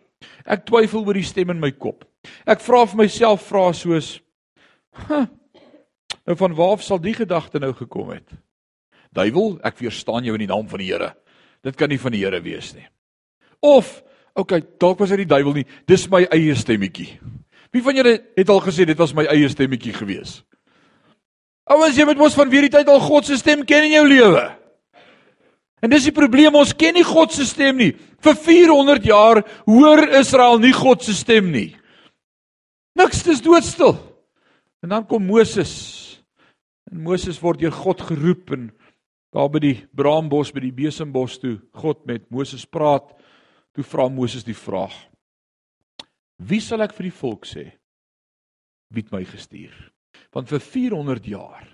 Ek 0.46 0.66
twyfel 0.68 1.06
oor 1.06 1.18
die 1.18 1.26
stem 1.26 1.50
in 1.54 1.62
my 1.62 1.72
kop. 1.74 2.04
Ek 2.46 2.62
vra 2.62 2.84
vir 2.86 3.02
myself 3.06 3.46
vra 3.48 3.70
soos 3.74 4.16
huh, 5.08 5.26
Nou 6.28 6.36
van 6.36 6.54
waar 6.54 6.74
af 6.76 6.82
sal 6.84 7.00
die 7.00 7.14
gedagte 7.16 7.58
nou 7.58 7.72
gekom 7.72 8.10
het? 8.12 8.34
Duiwel, 9.16 9.54
ek 9.64 9.78
weerstaan 9.80 10.26
jou 10.26 10.34
in 10.36 10.44
die 10.44 10.50
naam 10.50 10.66
van 10.68 10.82
die 10.82 10.90
Here. 10.90 11.14
Dit 11.64 11.78
kan 11.80 11.88
nie 11.88 12.00
van 12.00 12.12
die 12.12 12.20
Here 12.20 12.40
wees 12.44 12.74
nie. 12.76 12.84
Of 13.64 14.02
okay, 14.38 14.62
dalk 14.80 15.00
was 15.02 15.12
dit 15.12 15.24
die 15.24 15.30
duiwel 15.30 15.60
nie. 15.60 15.66
Dis 15.88 16.06
my 16.10 16.24
eie 16.34 16.54
stemmetjie. 16.58 17.10
Wie 17.74 17.82
van 17.84 17.98
julle 17.98 18.14
het 18.38 18.52
al 18.52 18.62
gesê 18.64 18.86
dit 18.88 18.98
was 18.98 19.12
my 19.16 19.26
eie 19.28 19.48
stemmetjie 19.52 19.92
gewees? 19.96 20.38
Ouens, 21.68 21.98
jy 21.98 22.06
moet 22.08 22.20
mos 22.20 22.36
van 22.38 22.48
weer 22.48 22.64
die 22.64 22.72
tyd 22.72 22.88
al 22.88 23.02
God 23.04 23.28
se 23.28 23.36
stem 23.36 23.66
ken 23.68 23.90
in 23.90 23.98
jou 23.98 24.06
lewe. 24.08 24.46
En 25.84 25.92
dis 25.92 26.08
die 26.08 26.14
probleem, 26.14 26.56
ons 26.58 26.72
ken 26.74 26.96
nie 26.96 27.06
God 27.06 27.34
se 27.34 27.44
stem 27.46 27.76
nie. 27.78 27.92
Vir 28.24 28.38
400 28.40 29.04
jaar 29.06 29.42
hoor 29.68 30.02
Israel 30.18 30.58
nie 30.62 30.72
God 30.74 31.04
se 31.06 31.14
stem 31.14 31.52
nie. 31.54 31.70
Niks 32.98 33.22
is 33.30 33.44
doodstil. 33.44 33.94
En 34.82 34.94
dan 34.94 35.06
kom 35.06 35.22
Moses. 35.26 35.74
En 36.90 37.02
Moses 37.04 37.38
word 37.42 37.60
deur 37.62 37.74
God 37.74 38.02
geroep 38.08 38.54
en 38.56 38.70
daar 39.34 39.50
by 39.52 39.60
die 39.62 39.76
braambos 39.94 40.50
by 40.54 40.64
die 40.64 40.74
besembos 40.74 41.36
toe 41.38 41.58
God 41.76 42.00
met 42.08 42.24
Moses 42.32 42.64
praat. 42.64 43.12
Toe 43.78 43.86
vra 43.86 44.08
Moses 44.10 44.42
die 44.42 44.56
vraag: 44.58 44.94
Wie 46.42 46.58
sal 46.58 46.82
ek 46.82 46.96
vir 46.96 47.06
die 47.06 47.14
volk 47.14 47.44
sê? 47.46 47.62
Wie 48.90 49.04
het 49.04 49.12
my 49.14 49.20
gestuur? 49.22 49.76
Want 50.34 50.50
vir 50.50 50.58
400 50.64 51.28
jaar 51.30 51.68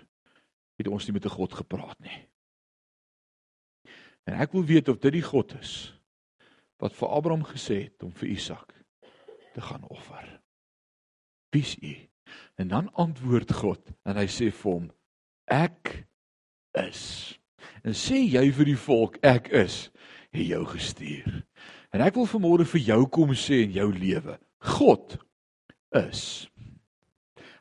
het 0.76 0.90
ons 0.92 1.06
nie 1.08 1.14
met 1.16 1.24
'n 1.24 1.32
God 1.32 1.56
gepraat 1.56 1.96
nie. 2.04 2.28
En 4.28 4.36
ek 4.36 4.52
wil 4.52 4.66
weet 4.68 4.88
of 4.88 4.98
dit 5.00 5.12
die 5.16 5.24
God 5.24 5.54
is 5.56 5.94
wat 6.76 6.92
vir 6.92 7.08
Abraham 7.08 7.44
gesê 7.44 7.88
het 7.88 8.02
om 8.02 8.12
vir 8.12 8.28
Isak 8.28 8.74
te 9.54 9.60
gaan 9.60 9.88
offer. 9.88 10.42
Wie 11.56 11.62
is 11.62 11.76
u? 11.80 11.96
En 12.60 12.68
dan 12.68 12.92
antwoord 12.92 13.52
God 13.52 13.80
en 14.04 14.16
hy 14.16 14.26
sê 14.28 14.52
vir 14.52 14.72
hom: 14.72 14.92
Ek 15.46 16.04
is. 16.74 17.32
En 17.82 17.96
sê 17.96 18.28
jy 18.28 18.52
vir 18.52 18.64
die 18.64 18.76
volk 18.76 19.16
ek 19.22 19.48
is, 19.48 19.90
het 20.32 20.46
jou 20.46 20.64
gestuur. 20.66 21.44
En 21.94 22.02
ek 22.02 22.16
wil 22.18 22.26
vanmôre 22.26 22.66
vir 22.66 22.88
jou 22.88 23.02
kom 23.07 23.37
sê 23.38 23.62
in 23.68 23.76
jou 23.76 23.87
lewe, 23.94 24.35
God 24.74 25.14
is. 25.94 26.48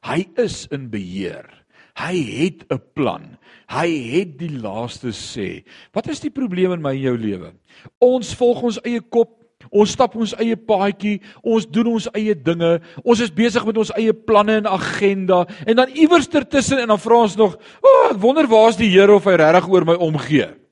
Hy 0.04 0.24
is 0.42 0.64
in 0.74 0.90
beheer. 0.92 1.46
Hy 1.94 2.18
het 2.18 2.66
'n 2.74 2.82
plan. 2.96 3.38
Hy 3.70 3.88
het 3.88 4.38
die 4.40 4.50
laaste 4.50 5.14
sê. 5.14 5.64
Wat 5.94 6.08
is 6.08 6.20
die 6.20 6.32
probleem 6.32 6.72
in 6.72 6.82
my 6.82 6.96
en 6.96 7.02
jou 7.02 7.18
lewe? 7.18 7.54
Ons 8.02 8.34
volg 8.34 8.64
ons 8.64 8.80
eie 8.84 9.02
kop. 9.02 9.40
Ons 9.72 9.92
stap 9.92 10.16
ons 10.16 10.34
eie 10.40 10.58
paadjie, 10.58 11.22
ons 11.42 11.66
doen 11.66 11.88
ons 11.88 12.10
eie 12.14 12.36
dinge. 12.36 12.82
Ons 13.06 13.20
is 13.22 13.32
besig 13.32 13.66
met 13.66 13.78
ons 13.78 13.92
eie 13.96 14.14
planne 14.14 14.58
en 14.58 14.68
agenda 14.68 15.46
en 15.66 15.76
dan 15.76 15.90
iewers 15.96 16.28
tertussen 16.28 16.80
en 16.80 16.88
dan 16.88 17.00
vra 17.00 17.16
ons 17.16 17.36
nog, 17.36 17.56
"O, 17.56 17.88
oh, 17.88 18.12
ek 18.12 18.22
wonder 18.22 18.48
waar's 18.48 18.76
die 18.76 18.90
Here 18.90 19.14
of 19.14 19.24
hy 19.24 19.36
regtig 19.36 19.70
oor 19.70 19.86
my 19.86 19.94
omgee?" 19.94 20.63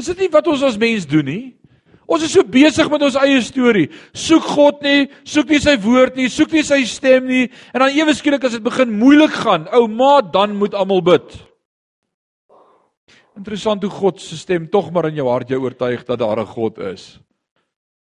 Is 0.00 0.08
dit 0.08 0.24
nie 0.24 0.30
wat 0.32 0.46
ons 0.48 0.62
as 0.64 0.78
mens 0.80 1.06
doen 1.08 1.26
nie? 1.26 1.44
Ons 2.08 2.26
is 2.26 2.34
so 2.34 2.44
besig 2.44 2.88
met 2.92 3.04
ons 3.06 3.16
eie 3.20 3.38
storie. 3.44 3.86
Soek 4.16 4.44
God 4.54 4.82
nie, 4.84 5.06
soek 5.28 5.52
nie 5.52 5.60
sy 5.62 5.76
woord 5.80 6.18
nie, 6.18 6.28
soek 6.32 6.52
nie 6.52 6.64
sy 6.66 6.82
stem 6.88 7.28
nie 7.28 7.46
en 7.72 7.84
dan 7.84 7.96
ewe 7.96 8.14
skielik 8.16 8.44
as 8.48 8.56
dit 8.56 8.64
begin 8.64 8.92
moeilik 8.98 9.32
gaan, 9.44 9.68
ou 9.72 9.86
ma, 9.88 10.18
dan 10.20 10.56
moet 10.58 10.76
almal 10.76 11.02
bid. 11.04 11.36
Interessant 13.38 13.84
hoe 13.84 13.92
God 13.92 14.20
se 14.20 14.36
stem 14.36 14.66
tog 14.68 14.90
maar 14.92 15.08
in 15.08 15.16
jou 15.20 15.28
hart 15.30 15.52
jou 15.52 15.62
oortuig 15.62 16.04
dat 16.04 16.20
daar 16.20 16.40
'n 16.40 16.52
God 16.52 16.78
is. 16.92 17.20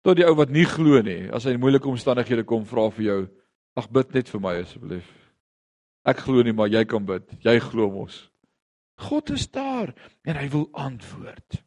Tot 0.03 0.17
die 0.17 0.27
ou 0.27 0.35
wat 0.35 0.51
nie 0.51 0.65
glo 0.65 1.03
nie, 1.03 1.29
as 1.31 1.45
hy 1.45 1.53
in 1.53 1.61
moeilike 1.61 1.89
omstandighede 1.89 2.45
kom 2.45 2.65
vra 2.65 2.91
vir 2.91 3.05
jou, 3.05 3.29
ag 3.77 3.91
bid 3.91 4.15
net 4.15 4.29
vir 4.29 4.41
my 4.41 4.55
asseblief. 4.63 5.07
Ek 6.05 6.17
glo 6.17 6.43
nie, 6.43 6.53
maar 6.53 6.69
jy 6.69 6.85
kan 6.85 7.05
bid. 7.05 7.23
Jy 7.45 7.59
glo 7.61 7.91
mos. 7.91 8.32
God 8.95 9.31
is 9.31 9.49
daar 9.51 9.93
en 10.25 10.37
hy 10.37 10.49
wil 10.53 10.69
antwoord. 10.73 11.63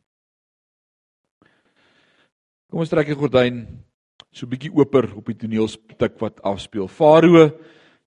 Kom 2.70 2.84
ons 2.84 2.92
trek 2.92 3.08
die 3.08 3.18
gordyn 3.18 3.66
so 4.36 4.48
bietjie 4.52 4.74
oper 4.76 5.08
op 5.16 5.30
die 5.32 5.38
toneelstuk 5.40 6.18
wat 6.20 6.42
afspeel. 6.44 6.90
Farao, 6.92 7.50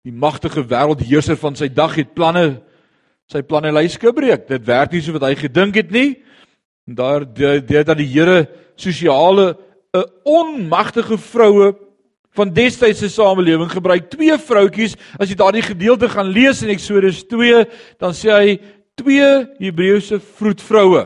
die 0.04 0.12
magtige 0.12 0.64
wêreldheerser 0.68 1.38
van 1.40 1.56
sy 1.56 1.70
dag 1.72 1.96
het 1.98 2.14
planne 2.16 2.60
sy 3.28 3.42
planne 3.44 3.72
lyske 3.76 4.12
breek. 4.16 4.46
Dit 4.48 4.64
werk 4.68 4.92
nie 4.92 5.02
so 5.04 5.12
wat 5.16 5.26
hy 5.28 5.34
gedink 5.36 5.76
het 5.76 5.90
nie. 5.92 6.16
En 6.88 6.96
daar 6.96 7.26
dit 7.28 7.68
dat 7.68 7.98
die 7.98 8.08
Here 8.08 8.46
sosiale 8.76 9.56
'n 9.92 10.04
onmagtige 10.24 11.18
vroue 11.18 11.74
van 12.36 12.52
destydse 12.52 13.08
samelewing 13.08 13.70
gebruik 13.72 14.10
twee 14.10 14.36
vroutjies 14.38 14.96
as 15.18 15.30
jy 15.30 15.36
daardie 15.38 15.64
gedeelte 15.64 16.08
gaan 16.08 16.28
lees 16.28 16.62
in 16.62 16.70
Eksodus 16.70 17.24
2 17.26 17.64
dan 17.98 18.12
sê 18.12 18.30
hy 18.30 18.58
twee 18.98 19.28
Hebreëse 19.60 20.20
vroedvroue 20.38 21.04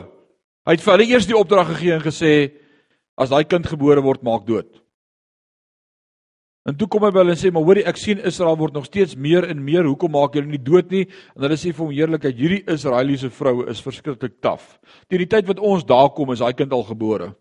hy 0.63 0.75
het 0.75 0.85
vir 0.85 0.95
hulle 0.95 1.09
eers 1.11 1.27
die 1.29 1.37
opdrag 1.37 1.73
gegee 1.73 1.97
en 1.97 2.05
gesê 2.05 2.33
as 3.19 3.33
daai 3.33 3.43
kind 3.47 3.67
gebore 3.69 4.03
word 4.05 4.25
maak 4.25 4.47
dood 4.49 4.69
en 6.67 6.77
toe 6.79 6.87
kom 6.87 7.03
hy 7.03 7.11
by 7.13 7.23
hulle 7.23 7.35
en 7.37 7.41
sê 7.43 7.51
maar 7.53 7.67
hoorie 7.67 7.85
ek 7.89 7.99
sien 7.99 8.23
Israel 8.23 8.57
word 8.59 8.75
nog 8.75 8.87
steeds 8.89 9.15
meer 9.19 9.49
en 9.51 9.61
meer 9.63 9.87
hoekom 9.87 10.15
maak 10.15 10.35
julle 10.35 10.51
nie 10.51 10.61
dood 10.61 10.91
nie 10.91 11.05
en 11.35 11.47
hulle 11.47 11.59
sê 11.59 11.71
vir 11.71 11.85
hom 11.85 11.95
heerlikheid 11.95 12.41
hierdie 12.41 12.65
Israeliese 12.75 13.31
vroue 13.31 13.69
is 13.71 13.83
verskriklik 13.83 14.41
taaf 14.43 14.75
teen 15.07 15.23
die 15.25 15.31
tyd 15.37 15.47
wat 15.51 15.63
ons 15.63 15.87
daar 15.87 16.11
kom 16.15 16.35
is 16.35 16.43
daai 16.43 16.53
kind 16.57 16.73
al 16.73 16.85
gebore 16.89 17.33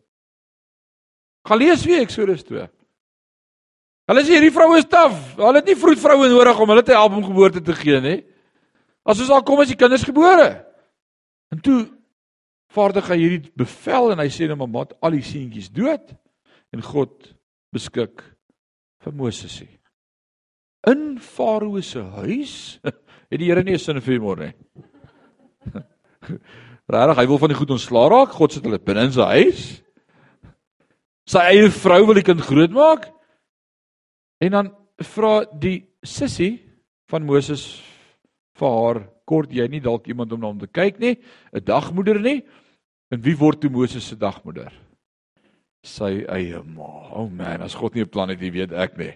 Gaan 1.43 1.59
lees 1.59 1.83
weer 1.85 2.03
Eksodus 2.05 2.45
2. 2.47 2.69
Hulle 4.11 4.23
sê 4.27 4.37
hierdie 4.37 4.53
vrou 4.55 4.77
is 4.79 4.87
taaf. 4.91 5.15
Hulle 5.39 5.59
het 5.59 5.71
nie 5.71 5.79
vroedvroue 5.79 6.29
nodig 6.31 6.61
om 6.63 6.71
hulle 6.73 6.85
te 6.87 6.95
help 6.95 7.17
om 7.19 7.25
geboorte 7.27 7.63
te 7.65 7.75
gee 7.79 7.99
nie. 8.03 8.19
As 9.05 9.21
ons 9.21 9.31
al 9.35 9.43
kom 9.47 9.63
as 9.63 9.73
die 9.73 9.79
kinders 9.79 10.07
gebore. 10.07 10.65
En 11.53 11.61
toe 11.61 11.81
vaardig 12.73 13.09
hy 13.13 13.19
hierdie 13.21 13.53
bevel 13.59 14.13
en 14.15 14.23
hy 14.23 14.29
sê 14.33 14.49
nou 14.49 14.57
maar 14.63 14.71
mat 14.73 14.95
al 15.05 15.17
die 15.17 15.27
seentjies 15.27 15.71
dood 15.75 16.15
en 16.73 16.85
God 16.85 17.33
beskik 17.75 18.23
vir 19.03 19.17
Moses 19.17 19.59
sê. 19.61 19.69
In 20.89 21.19
Farao 21.23 21.81
se 21.85 22.03
huis 22.23 22.55
het 23.31 23.39
die 23.39 23.51
Here 23.51 23.63
nie 23.63 23.75
'n 23.75 23.79
sin 23.79 24.01
vir 24.01 24.21
hom 24.21 24.41
nie. 24.41 24.55
Regtig, 26.93 27.17
hy 27.17 27.27
wil 27.27 27.39
van 27.39 27.49
die 27.49 27.57
goed 27.57 27.71
ontslaa 27.71 28.09
raak. 28.11 28.35
God 28.37 28.53
sit 28.53 28.65
hulle 28.67 28.79
binne 28.79 29.07
in 29.07 29.13
sy 29.15 29.27
huis. 29.39 29.63
Sy 31.27 31.39
eie 31.39 31.71
vrou 31.71 32.07
wil 32.07 32.19
die 32.19 32.27
kind 32.27 32.43
grootmaak. 32.43 33.07
En 34.43 34.51
dan 34.51 34.71
vra 34.99 35.45
die 35.55 35.87
sussie 36.03 36.59
van 37.09 37.25
Moses 37.25 37.81
vir 38.63 38.77
haar, 38.79 39.01
kort 39.27 39.53
jy 39.55 39.67
nie 39.71 39.83
dalk 39.83 40.07
iemand 40.11 40.33
om 40.35 40.43
na 40.43 40.51
hom 40.53 40.61
te 40.63 40.71
kyk 40.71 41.01
nie, 41.03 41.17
'n 41.53 41.65
dagmoeder 41.65 42.21
nie? 42.21 42.43
En 43.13 43.21
wie 43.21 43.37
word 43.37 43.61
toe 43.61 43.71
Moses 43.71 44.07
se 44.07 44.17
dagmoeder? 44.17 44.73
Sy 45.85 46.25
eie 46.31 46.63
ma. 46.63 47.11
O 47.13 47.25
oh 47.25 47.29
man, 47.29 47.63
as 47.63 47.75
God 47.75 47.95
nie 47.95 48.03
'n 48.03 48.09
plan 48.09 48.29
het, 48.29 48.41
jy 48.41 48.51
weet 48.51 48.73
ek 48.73 48.97
nie. 48.97 49.15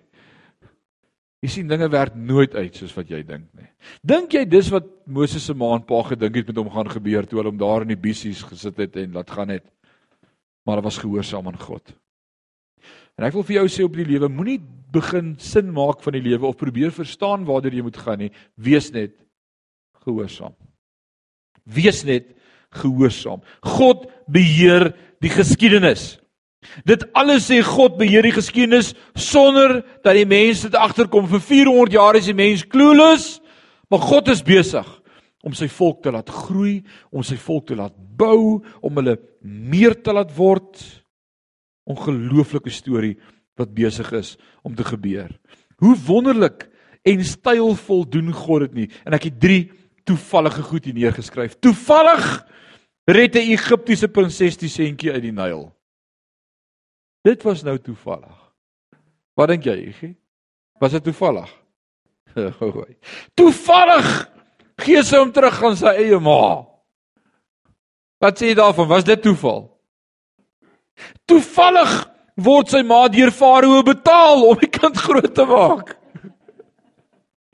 Jy 1.42 1.48
sien 1.48 1.68
dinge 1.68 1.88
werk 1.88 2.14
nooit 2.16 2.54
uit 2.54 2.74
soos 2.74 2.94
wat 2.96 3.08
jy 3.08 3.22
dink 3.22 3.46
nie. 3.54 3.68
Dink 4.02 4.32
jy 4.32 4.44
dis 4.44 4.70
wat 4.70 4.84
Moses 5.06 5.44
se 5.44 5.54
ma 5.54 5.74
en 5.76 5.82
pa 5.82 6.02
gedink 6.02 6.34
het 6.34 6.46
met 6.48 6.56
hom 6.56 6.70
gaan 6.70 6.88
gebeur 6.88 7.26
toe 7.26 7.38
hulle 7.38 7.50
hom 7.50 7.58
daar 7.58 7.82
in 7.82 7.88
die 7.88 8.02
bissies 8.02 8.42
gesit 8.42 8.76
het 8.76 8.96
en 8.96 9.12
laat 9.12 9.30
gaan 9.30 9.48
het? 9.48 9.64
Maar 10.66 10.76
hy 10.76 10.82
was 10.82 10.98
gehoorsaam 10.98 11.46
aan 11.46 11.58
God. 11.58 11.92
En 13.16 13.24
ek 13.24 13.32
wil 13.32 13.44
vir 13.44 13.60
jou 13.60 13.68
sê 13.68 13.84
op 13.84 13.94
die 13.94 14.04
lewe 14.04 14.28
moenie 14.28 14.58
begin 14.92 15.36
sin 15.38 15.70
maak 15.72 16.02
van 16.02 16.16
die 16.16 16.24
lewe 16.24 16.46
of 16.48 16.58
probeer 16.58 16.90
verstaan 16.90 17.46
waartoe 17.46 17.72
jy 17.72 17.84
moet 17.84 17.96
gaan 18.00 18.18
nie. 18.18 18.32
Wees 18.56 18.90
net 18.92 19.14
gehoorsaam. 20.06 20.54
Wees 21.66 22.04
net 22.06 22.30
gehoorsaam. 22.76 23.42
God 23.62 24.06
beheer 24.30 24.92
die 25.24 25.32
geskiedenis. 25.32 26.16
Dit 26.86 27.04
alles 27.16 27.46
sê 27.50 27.60
God 27.64 27.96
beheer 28.00 28.26
die 28.26 28.34
geskiedenis 28.34 28.92
sonder 29.18 29.80
dat 30.04 30.16
die 30.18 30.26
mense 30.28 30.68
dit 30.68 30.78
agterkom. 30.78 31.28
Vir 31.30 31.42
400 31.42 31.96
jaar 31.96 32.18
is 32.18 32.28
die 32.30 32.36
mens 32.36 32.64
clueless, 32.66 33.36
maar 33.90 34.02
God 34.02 34.30
is 34.34 34.44
besig 34.44 34.86
om 35.46 35.54
sy 35.54 35.68
volk 35.70 36.00
te 36.02 36.10
laat 36.10 36.30
groei, 36.32 36.80
om 37.14 37.22
sy 37.22 37.36
volk 37.38 37.68
te 37.68 37.76
laat 37.78 37.94
bou, 38.18 38.64
om 38.82 38.98
hulle 38.98 39.14
meer 39.46 39.94
te 40.02 40.14
laat 40.14 40.32
word 40.34 40.80
ongelooflike 41.86 42.72
storie 42.74 43.14
wat 43.56 43.74
besig 43.76 44.10
is 44.18 44.34
om 44.66 44.74
te 44.74 44.84
gebeur. 44.84 45.30
Hoe 45.78 45.94
wonderlik 46.08 46.66
en 47.06 47.22
stylvol 47.24 48.02
doen 48.10 48.32
God 48.34 48.66
dit 48.66 48.80
nie. 48.80 48.88
En 49.06 49.14
ek 49.14 49.28
het 49.30 49.38
3 49.40 49.60
toevallige 50.06 50.62
goed 50.62 50.84
hier 50.86 50.94
neergeskryf. 50.94 51.58
Toevallig 51.58 52.46
red 53.04 53.34
'n 53.34 53.52
Egiptiese 53.56 54.08
prinses 54.08 54.56
die 54.56 54.70
seentjie 54.70 55.12
uit 55.12 55.22
die 55.22 55.32
Nyl. 55.32 55.72
Dit 57.22 57.42
was 57.42 57.62
nou 57.62 57.78
toevallig. 57.78 58.36
Wat 59.34 59.48
dink 59.48 59.64
jy, 59.64 59.76
Iggy? 59.90 60.14
Was 60.78 60.92
dit 60.92 61.04
toevallig? 61.04 61.50
toevallig 63.38 64.08
gee 64.76 65.02
sy 65.02 65.16
hom 65.16 65.32
terug 65.32 65.62
aan 65.62 65.76
sy 65.76 65.92
eie 66.04 66.18
ma. 66.20 66.66
Wat 68.20 68.38
sê 68.38 68.52
jy 68.52 68.54
daarvan? 68.54 68.88
Was 68.88 69.04
dit 69.04 69.22
toeval? 69.22 69.66
Toevallig 71.26 71.92
word 72.36 72.70
sy 72.72 72.82
ma 72.82 73.08
deur 73.08 73.32
Farao 73.32 73.82
betaal 73.82 74.44
om 74.44 74.58
die 74.60 74.70
kind 74.72 74.96
groot 74.96 75.34
te 75.34 75.44
maak. 75.48 75.96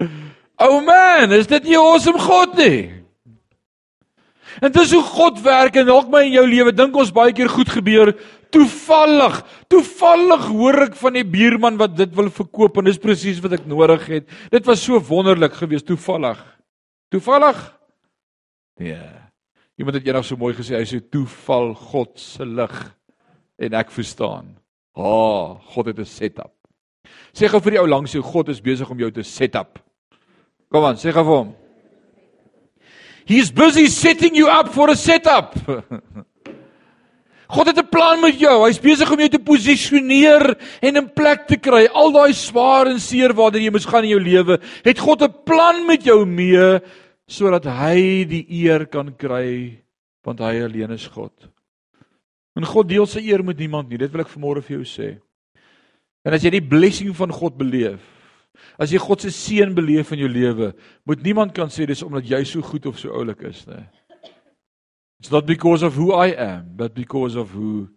O 0.63 0.77
oh 0.77 0.83
man, 0.87 1.33
is 1.35 1.49
dit 1.51 1.65
nie 1.67 1.79
awesome 1.79 2.21
God 2.23 2.55
nie? 2.61 3.03
En 4.63 4.71
dis 4.71 4.93
hoe 4.95 5.03
God 5.03 5.41
werk 5.43 5.79
en 5.81 5.89
dalk 5.89 6.11
my 6.13 6.21
in 6.29 6.37
jou 6.37 6.45
lewe 6.47 6.75
dink 6.77 6.95
ons 6.95 7.11
baie 7.15 7.33
keer 7.35 7.51
goed 7.51 7.71
gebeur 7.73 8.13
toevallig. 8.53 9.41
Toevallig 9.73 10.47
hoor 10.53 10.79
ek 10.87 10.97
van 11.01 11.17
die 11.19 11.27
buurman 11.27 11.81
wat 11.81 11.97
dit 11.99 12.15
wil 12.15 12.31
verkoop 12.31 12.79
en 12.79 12.87
dis 12.87 13.01
presies 13.01 13.41
wat 13.43 13.57
ek 13.59 13.67
nodig 13.67 14.07
het. 14.13 14.29
Dit 14.53 14.69
was 14.69 14.85
so 14.85 15.01
wonderlik 15.09 15.57
geweest 15.59 15.89
toevallig. 15.89 16.39
Toevallig? 17.11 17.59
Yeah. 18.79 19.19
Iemand 19.81 19.99
het 19.99 20.07
eendag 20.07 20.29
so 20.29 20.39
mooi 20.39 20.53
gesê 20.55 20.77
hy 20.77 20.87
sê 20.87 21.01
toeval 21.03 21.73
God 21.91 22.15
se 22.21 22.47
lig 22.47 22.77
en 23.63 23.79
ek 23.81 23.91
verstaan. 23.95 24.53
Ha, 24.95 25.09
oh, 25.09 25.57
God 25.73 25.91
het 25.91 25.99
'n 25.99 26.05
setup. 26.05 26.53
Sê 27.33 27.49
gou 27.49 27.61
vir 27.61 27.73
die 27.73 27.81
ou 27.81 27.89
langs 27.89 28.13
jou, 28.13 28.23
God 28.23 28.49
is 28.49 28.61
besig 28.61 28.91
om 28.91 28.99
jou 28.99 29.11
te 29.11 29.23
setup. 29.23 29.81
Kom 30.73 30.87
aan, 30.89 30.97
sê 30.97 31.13
gou 31.13 31.25
vir 31.27 31.37
hom. 31.37 31.51
He's 33.29 33.53
busy 33.53 33.87
setting 33.93 34.35
you 34.35 34.49
up 34.49 34.73
for 34.73 34.89
a 34.91 34.97
setup. 34.97 35.53
God 37.53 37.69
het 37.69 37.79
'n 37.79 37.89
plan 37.93 38.21
met 38.21 38.41
jou. 38.41 38.65
Hy's 38.65 38.81
besig 38.81 39.11
om 39.13 39.21
jou 39.21 39.29
te 39.29 39.39
posisioneer 39.39 40.57
en 40.81 40.97
in 40.97 41.09
plek 41.13 41.47
te 41.47 41.57
kry. 41.57 41.85
Al 41.93 42.11
daai 42.11 42.33
swaar 42.33 42.89
en 42.89 42.99
seer 42.99 43.35
waartoe 43.37 43.61
jy 43.61 43.71
moes 43.71 43.85
gaan 43.85 44.05
in 44.05 44.17
jou 44.17 44.21
lewe, 44.21 44.59
het 44.83 44.99
God 44.99 45.23
'n 45.23 45.35
plan 45.45 45.87
met 45.87 46.03
jou 46.03 46.25
mee 46.25 46.81
sodat 47.29 47.65
hy 47.65 48.25
die 48.25 48.47
eer 48.49 48.87
kan 48.87 49.15
kry 49.15 49.79
want 50.25 50.41
hy 50.41 50.63
alleen 50.65 50.91
is 50.93 51.07
God. 51.07 51.33
En 52.57 52.65
God 52.65 52.89
deel 52.89 53.07
sy 53.07 53.21
eer 53.21 53.45
met 53.45 53.59
niemand 53.59 53.89
nie. 53.89 53.99
Dit 53.99 54.13
wil 54.13 54.23
ek 54.23 54.33
vanmôre 54.33 54.63
vir 54.63 54.79
jou 54.79 54.85
sê. 54.85 55.21
En 56.25 56.33
as 56.33 56.43
jy 56.43 56.51
die 56.51 56.69
blessing 56.69 57.15
van 57.15 57.31
God 57.31 57.59
beleef, 57.59 58.01
as 58.79 58.93
jy 58.93 58.99
God 58.99 59.25
se 59.25 59.31
seën 59.31 59.75
beleef 59.75 60.13
in 60.13 60.23
jou 60.25 60.29
lewe, 60.31 60.73
moet 61.07 61.23
niemand 61.25 61.55
kan 61.55 61.71
sê 61.73 61.87
dis 61.87 62.03
omdat 62.03 62.29
jy 62.29 62.43
so 62.45 62.63
goed 62.63 62.87
of 62.87 62.99
so 62.99 63.11
oulik 63.11 63.43
is 63.49 63.67
nie. 63.67 63.85
It's 65.23 65.31
not 65.31 65.47
because 65.47 65.85
of 65.87 65.95
who 65.95 66.13
I 66.13 66.35
am, 66.35 66.73
but 66.75 66.95
because 66.95 67.37
of 67.37 67.51
who 67.51 67.89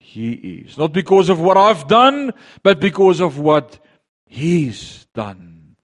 he 0.00 0.32
is. 0.66 0.76
Not 0.76 0.92
because 0.92 1.28
of 1.28 1.38
what 1.38 1.56
I've 1.56 1.86
done, 1.86 2.32
but 2.64 2.80
because 2.80 3.20
of 3.20 3.38
what 3.38 3.78
he's 4.26 5.06
done. 5.14 5.76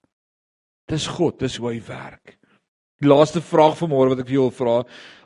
Dis 0.88 1.06
God, 1.06 1.38
dis 1.38 1.56
hoe 1.56 1.70
hy 1.70 1.78
werk. 1.86 2.34
Die 3.02 3.08
laaste 3.10 3.42
vraag 3.44 3.76
van 3.78 3.92
môre 3.92 4.10
wat 4.10 4.24
ek 4.24 4.30
vir 4.30 4.38
jou 4.38 4.48
wil 4.48 4.56
vra, 4.56 4.76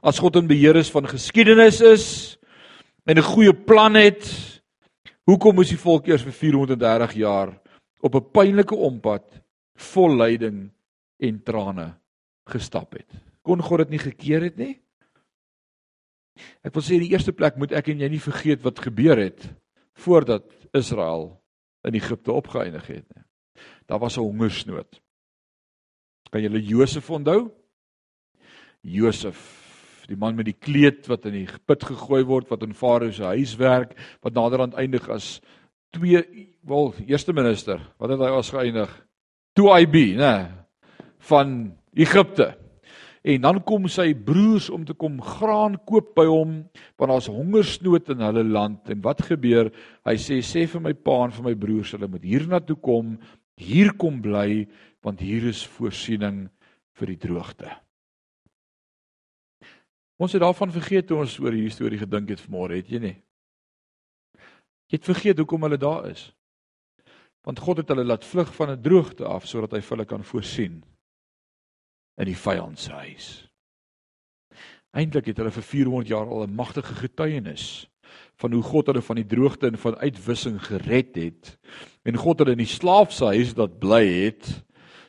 as 0.04 0.20
God 0.20 0.36
in 0.40 0.48
beheer 0.50 0.76
is 0.80 0.90
van 0.92 1.08
geskiedenis 1.08 1.80
is, 1.80 2.06
en 3.06 3.16
'n 3.16 3.30
goeie 3.32 3.52
plan 3.52 3.94
het, 3.94 4.24
hoekom 5.24 5.54
moes 5.54 5.70
die 5.70 5.80
volk 5.80 6.08
eers 6.08 6.22
vir 6.26 6.32
430 6.32 7.14
jaar 7.16 7.54
op 8.01 8.14
'n 8.14 8.30
pynlike 8.32 8.74
ompad 8.74 9.40
vol 9.74 10.16
lyding 10.16 10.70
en 11.18 11.42
trane 11.42 11.94
gestap 12.46 12.92
het? 12.92 13.09
Kon 13.42 13.62
God 13.62 13.78
dit 13.78 13.90
nie 13.90 13.98
gekeer 13.98 14.42
het 14.42 14.57
nie? 14.57 14.80
Ek 16.62 16.74
wil 16.74 16.82
sê 16.82 16.94
in 16.94 17.07
die 17.07 17.12
eerste 17.12 17.32
plek 17.32 17.57
moet 17.57 17.72
ek 17.72 17.88
en 17.88 18.01
jy 18.01 18.09
nie 18.09 18.22
vergeet 18.22 18.62
wat 18.62 18.78
gebeur 18.78 19.18
het 19.18 19.48
voordat 19.92 20.44
Israel 20.72 21.40
in 21.84 21.94
Egipte 21.94 22.32
opgeëindig 22.32 22.86
het 22.86 23.07
nie. 23.14 23.24
Daar 23.86 23.98
was 23.98 24.16
'n 24.16 24.20
hongersnood. 24.20 25.01
Kan 26.30 26.42
julle 26.42 26.62
Josef 26.62 27.11
onthou? 27.11 27.51
Josef 28.80 29.61
die 30.11 30.18
man 30.18 30.34
met 30.34 30.48
die 30.48 30.59
kleed 30.59 31.07
wat 31.11 31.26
in 31.26 31.32
die 31.32 31.48
put 31.66 31.84
gegooi 31.86 32.24
word 32.26 32.51
wat 32.51 32.64
in 32.66 32.74
Farao 32.74 33.12
se 33.14 33.24
huis 33.24 33.55
werk 33.61 33.94
wat 34.24 34.34
naderhand 34.34 34.74
eindig 34.74 35.09
as 35.09 35.40
twee 35.91 36.22
wel 36.66 36.95
eerste 37.07 37.32
minister 37.32 37.80
wat 37.99 38.14
het 38.14 38.22
hy 38.22 38.32
as 38.36 38.51
geëindig 38.55 38.91
2IB 39.59 39.97
nê 40.20 40.34
van 41.30 41.55
Egipte. 41.95 42.55
En 43.20 43.43
dan 43.45 43.59
kom 43.68 43.88
sy 43.93 44.14
broers 44.16 44.70
om 44.72 44.86
te 44.88 44.95
kom 44.97 45.18
graan 45.20 45.76
koop 45.84 46.14
by 46.16 46.24
hom 46.30 46.55
want 46.97 47.11
daar's 47.12 47.28
hongersnood 47.28 48.09
in 48.14 48.22
hulle 48.24 48.45
land. 48.49 48.88
En 48.88 49.03
wat 49.05 49.20
gebeur? 49.28 49.68
Hy 50.09 50.16
sê 50.16 50.41
sê 50.45 50.64
vir 50.70 50.84
my 50.84 50.95
pa 50.97 51.18
en 51.26 51.34
vir 51.36 51.51
my 51.51 51.55
broers 51.59 51.93
hulle 51.97 52.09
moet 52.09 52.24
hiernatoe 52.24 52.78
kom. 52.80 53.18
Hier 53.61 53.93
kom 54.01 54.22
bly 54.24 54.64
want 55.05 55.20
hier 55.20 55.51
is 55.51 55.66
voorsiening 55.76 56.47
vir 56.97 57.12
die 57.12 57.20
droogte. 57.20 57.68
Ons 60.20 60.36
het 60.36 60.43
daarvan 60.45 60.72
vergeet 60.72 61.07
toe 61.09 61.22
ons 61.22 61.38
oor 61.41 61.55
hierdie 61.57 61.72
storie 61.72 62.01
gedink 62.01 62.28
het 62.32 62.43
vanmôre, 62.45 62.76
het 62.76 62.88
jy 62.93 63.01
nie? 63.01 63.16
Jy 64.91 64.99
het 64.99 65.07
vergeet 65.07 65.38
hoekom 65.38 65.62
hulle 65.62 65.78
daar 65.78 66.09
is. 66.11 66.30
Want 67.47 67.62
God 67.62 67.80
het 67.80 67.93
hulle 67.93 68.05
laat 68.05 68.26
vlug 68.26 68.51
van 68.55 68.70
'n 68.70 68.82
droogte 68.82 69.24
af 69.24 69.47
sodat 69.47 69.72
hy 69.72 69.80
vir 69.80 69.97
hulle 69.97 70.07
kan 70.07 70.24
voorsien 70.24 70.82
in 72.18 72.26
die 72.26 72.36
vyand 72.36 72.78
se 72.78 72.93
huis. 72.93 73.49
Eintlik 74.93 75.26
het 75.26 75.38
hulle 75.38 75.51
vir 75.55 75.62
400 75.62 76.09
jaar 76.09 76.26
al 76.26 76.43
'n 76.43 76.55
magtige 76.55 76.95
getuienis 76.95 77.86
van 78.41 78.53
hoe 78.53 78.62
God 78.62 78.86
hulle 78.86 79.03
van 79.03 79.16
die 79.16 79.26
droogte 79.26 79.66
en 79.66 79.78
van 79.78 79.97
uitwissing 79.97 80.59
gered 80.64 81.14
het 81.14 81.57
en 82.03 82.16
God 82.16 82.38
hulle 82.38 82.57
in 82.57 82.64
die 82.64 82.76
slaafse 82.78 83.24
huis 83.24 83.55
laat 83.57 83.78
bly 83.78 84.05
het 84.07 84.51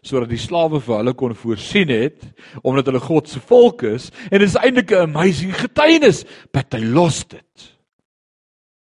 sodat 0.02 0.30
die 0.30 0.42
slawe 0.42 0.80
vir 0.82 0.98
hulle 0.98 1.14
kon 1.14 1.36
voorsien 1.36 1.90
het 1.90 2.26
omdat 2.62 2.86
hulle 2.86 3.00
God 3.00 3.30
se 3.30 3.40
volk 3.40 3.84
is 3.84 4.10
en 4.30 4.40
dit 4.40 4.50
is 4.50 4.58
eintlik 4.60 4.92
'n 4.92 5.10
amazing 5.10 5.54
getuienis 5.56 6.26
but 6.52 6.70
they 6.70 6.84
lost 6.86 7.34
it 7.34 7.71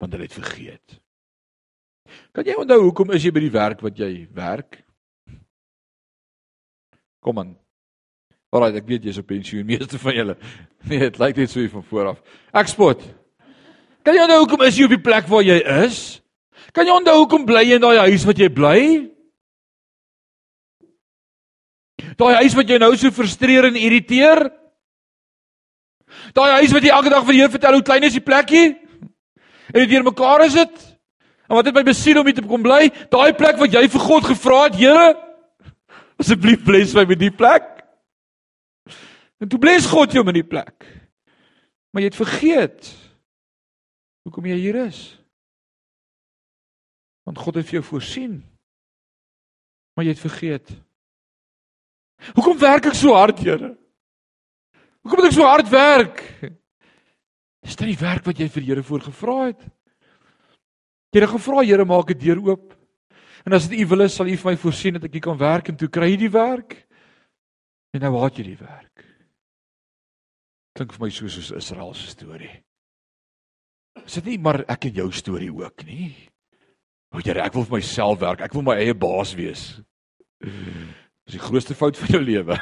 want 0.05 0.13
hulle 0.13 0.29
het 0.29 0.37
vergeet. 0.37 1.01
Kan 2.37 2.45
jy 2.47 2.57
onthou 2.61 2.83
hoekom 2.85 3.15
is 3.17 3.25
jy 3.25 3.33
by 3.33 3.43
die 3.47 3.55
werk 3.55 3.81
wat 3.85 3.97
jy 3.99 4.27
werk? 4.37 4.83
Kom 7.25 7.41
aan. 7.41 7.55
Alraai 8.55 8.77
ek 8.79 8.91
weet 8.91 9.09
jy's 9.09 9.19
op 9.19 9.31
pensioen 9.31 9.67
meeste 9.67 9.99
van 9.99 10.19
julle. 10.19 10.37
Nee 10.85 11.07
dit 11.07 11.17
lyk 11.17 11.41
net 11.41 11.51
so 11.51 11.63
hier 11.63 11.73
van 11.73 11.87
vooraf 11.89 12.21
ek 12.53 12.69
spot. 12.69 13.01
Kan 14.05 14.19
jy 14.19 14.27
onthou 14.27 14.43
hoekom 14.43 14.67
is 14.69 14.77
jy 14.77 14.85
op 14.85 14.93
die 14.93 15.07
plek 15.07 15.31
waar 15.33 15.47
jy 15.47 15.57
is? 15.87 16.03
Kan 16.77 16.85
jy 16.85 16.93
onthou 16.93 17.17
hoekom 17.23 17.49
bly 17.49 17.65
jy 17.65 17.81
in 17.81 17.85
daai 17.87 18.05
huis 18.11 18.29
wat 18.29 18.39
jy 18.39 18.51
bly? 18.53 18.79
Daai 22.21 22.35
huis 22.45 22.55
wat 22.55 22.69
jou 22.69 22.79
nou 22.79 22.93
so 23.01 23.11
frustreer 23.15 23.71
en 23.71 23.81
irriteer. 23.81 24.45
Daai 26.37 26.61
huis 26.61 26.75
wat 26.77 26.85
jy 26.85 26.93
elke 26.93 27.11
dag 27.11 27.25
vir 27.25 27.33
die 27.33 27.41
Here 27.41 27.55
vertel 27.57 27.79
hoe 27.79 27.87
klein 27.87 28.05
is 28.07 28.19
die 28.19 28.23
plekkie? 28.23 28.84
En 29.73 29.81
dit 29.81 29.95
hier 29.95 30.05
mekaar 30.05 30.45
is 30.45 30.57
dit. 30.59 30.83
En 31.49 31.57
wat 31.59 31.69
het 31.69 31.77
my 31.77 31.85
besiel 31.87 32.21
om 32.21 32.29
hier 32.29 32.37
te 32.37 32.45
kom 32.47 32.65
bly? 32.65 32.89
Daai 33.13 33.35
plek 33.37 33.61
wat 33.61 33.73
jy 33.73 33.85
vir 33.93 34.05
God 34.09 34.29
gevra 34.29 34.63
het, 34.67 34.79
Here. 34.81 35.09
Asseblief 36.21 36.65
bless 36.65 36.95
my 36.97 37.05
met 37.09 37.21
die 37.21 37.33
plek. 37.35 37.71
En 39.43 39.51
toe 39.51 39.59
bless 39.61 39.91
God 39.91 40.15
jou 40.15 40.25
met 40.25 40.39
die 40.39 40.47
plek. 40.47 40.87
Maar 41.93 42.05
jy 42.05 42.11
het 42.11 42.19
vergeet 42.19 42.93
hoekom 44.25 44.47
jy 44.49 44.57
hier 44.57 44.79
is. 44.87 44.99
Want 47.29 47.39
God 47.39 47.61
het 47.61 47.69
vir 47.69 47.79
jou 47.79 47.85
voorsien. 47.91 48.39
Maar 49.95 50.09
jy 50.09 50.15
het 50.15 50.23
vergeet. 50.23 50.73
Hoekom 52.35 52.57
werk 52.59 52.89
ek 52.89 52.97
so 52.97 53.13
hard, 53.17 53.41
Here? 53.45 53.75
Hoekom 55.05 55.21
moet 55.21 55.29
ek 55.29 55.37
so 55.37 55.45
hard 55.45 55.69
werk? 55.73 56.23
Dis 57.65 57.79
dit 57.81 57.95
die 57.95 58.01
werk 58.01 58.27
wat 58.29 58.41
jy 58.41 58.49
vir 58.53 58.67
Here 58.69 58.85
voorgevra 58.85 59.37
het. 59.49 59.63
Jy 61.15 61.23
het 61.23 61.31
gevra, 61.31 61.63
Here, 61.63 61.85
maak 61.85 62.11
'n 62.11 62.19
deur 62.19 62.41
oop. 62.43 62.75
En 63.47 63.53
as 63.53 63.69
dit 63.69 63.81
U 63.81 63.87
wil 63.87 64.01
is, 64.01 64.15
sal 64.15 64.27
U 64.27 64.37
vir 64.37 64.51
my 64.51 64.57
voorsien 64.57 64.95
dat 64.95 65.05
ek 65.05 65.13
hier 65.13 65.23
kan 65.23 65.39
werk 65.39 65.69
en 65.69 65.77
toe 65.77 65.89
kry 65.89 66.11
jy 66.11 66.17
die 66.17 66.31
werk. 66.31 66.87
En 67.93 68.01
nou 68.01 68.19
haat 68.21 68.37
jy 68.37 68.45
die 68.45 68.59
werk. 68.59 69.05
Klink 70.75 70.93
vir 70.93 71.05
my 71.07 71.11
so 71.11 71.29
soos 71.29 71.53
Israel 71.53 71.95
se 71.95 72.09
storie. 72.11 72.65
Is 74.05 74.15
dit 74.15 74.25
nie 74.25 74.39
maar 74.39 74.65
ek 74.69 74.87
en 74.87 74.95
jou 74.95 75.13
storie 75.13 75.53
ook 75.53 75.85
nie? 75.85 76.11
O, 77.13 77.21
Here, 77.23 77.41
ek 77.41 77.55
wil 77.55 77.65
vir 77.65 77.77
myself 77.79 78.19
werk. 78.19 78.41
Ek 78.41 78.53
wil 78.53 78.63
my 78.63 78.75
eie 78.75 78.95
baas 78.95 79.35
wees. 79.35 79.81
Dis 80.41 81.39
die 81.39 81.39
grootste 81.39 81.75
fout 81.75 81.97
van 81.97 82.09
jou 82.09 82.21
lewe. 82.21 82.59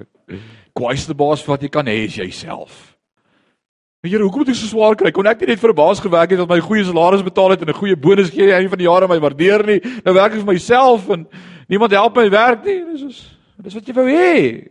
Kwaaiste 0.78 1.14
baas 1.14 1.42
wat 1.48 1.62
jy 1.62 1.68
kan 1.68 1.86
hê 1.86 2.04
is 2.06 2.14
jouself. 2.16 2.91
Here, 4.02 4.18
hoekom 4.18 4.42
moet 4.42 4.48
ek 4.50 4.56
so 4.58 4.66
swaar 4.66 4.96
kry? 4.98 5.12
Kon 5.14 5.28
ek 5.30 5.44
nie 5.44 5.52
net 5.52 5.60
vir 5.62 5.70
'n 5.70 5.78
baas 5.78 6.00
gewerk 6.02 6.32
het 6.34 6.40
wat 6.42 6.48
my 6.50 6.58
goeie 6.58 6.82
salaris 6.82 7.22
betaal 7.22 7.54
het 7.54 7.62
en 7.62 7.70
'n 7.70 7.78
goeie 7.78 7.94
bonus 7.94 8.30
gee 8.34 8.50
aan 8.50 8.66
die 8.66 8.68
van 8.68 8.78
die 8.78 8.90
jare 8.90 9.06
my 9.06 9.20
waardeer 9.20 9.62
nie? 9.64 9.78
Nou 10.02 10.14
werk 10.14 10.34
ek 10.34 10.42
vir 10.42 10.52
myself 10.52 11.08
en 11.08 11.28
niemand 11.68 11.92
help 11.92 12.16
my 12.16 12.28
werk 12.28 12.64
nie. 12.64 12.82
Dis 12.90 13.02
is 13.02 13.38
dis 13.62 13.74
wat 13.74 13.86
jy 13.86 13.94
wou 13.94 14.08
hê. 14.10 14.66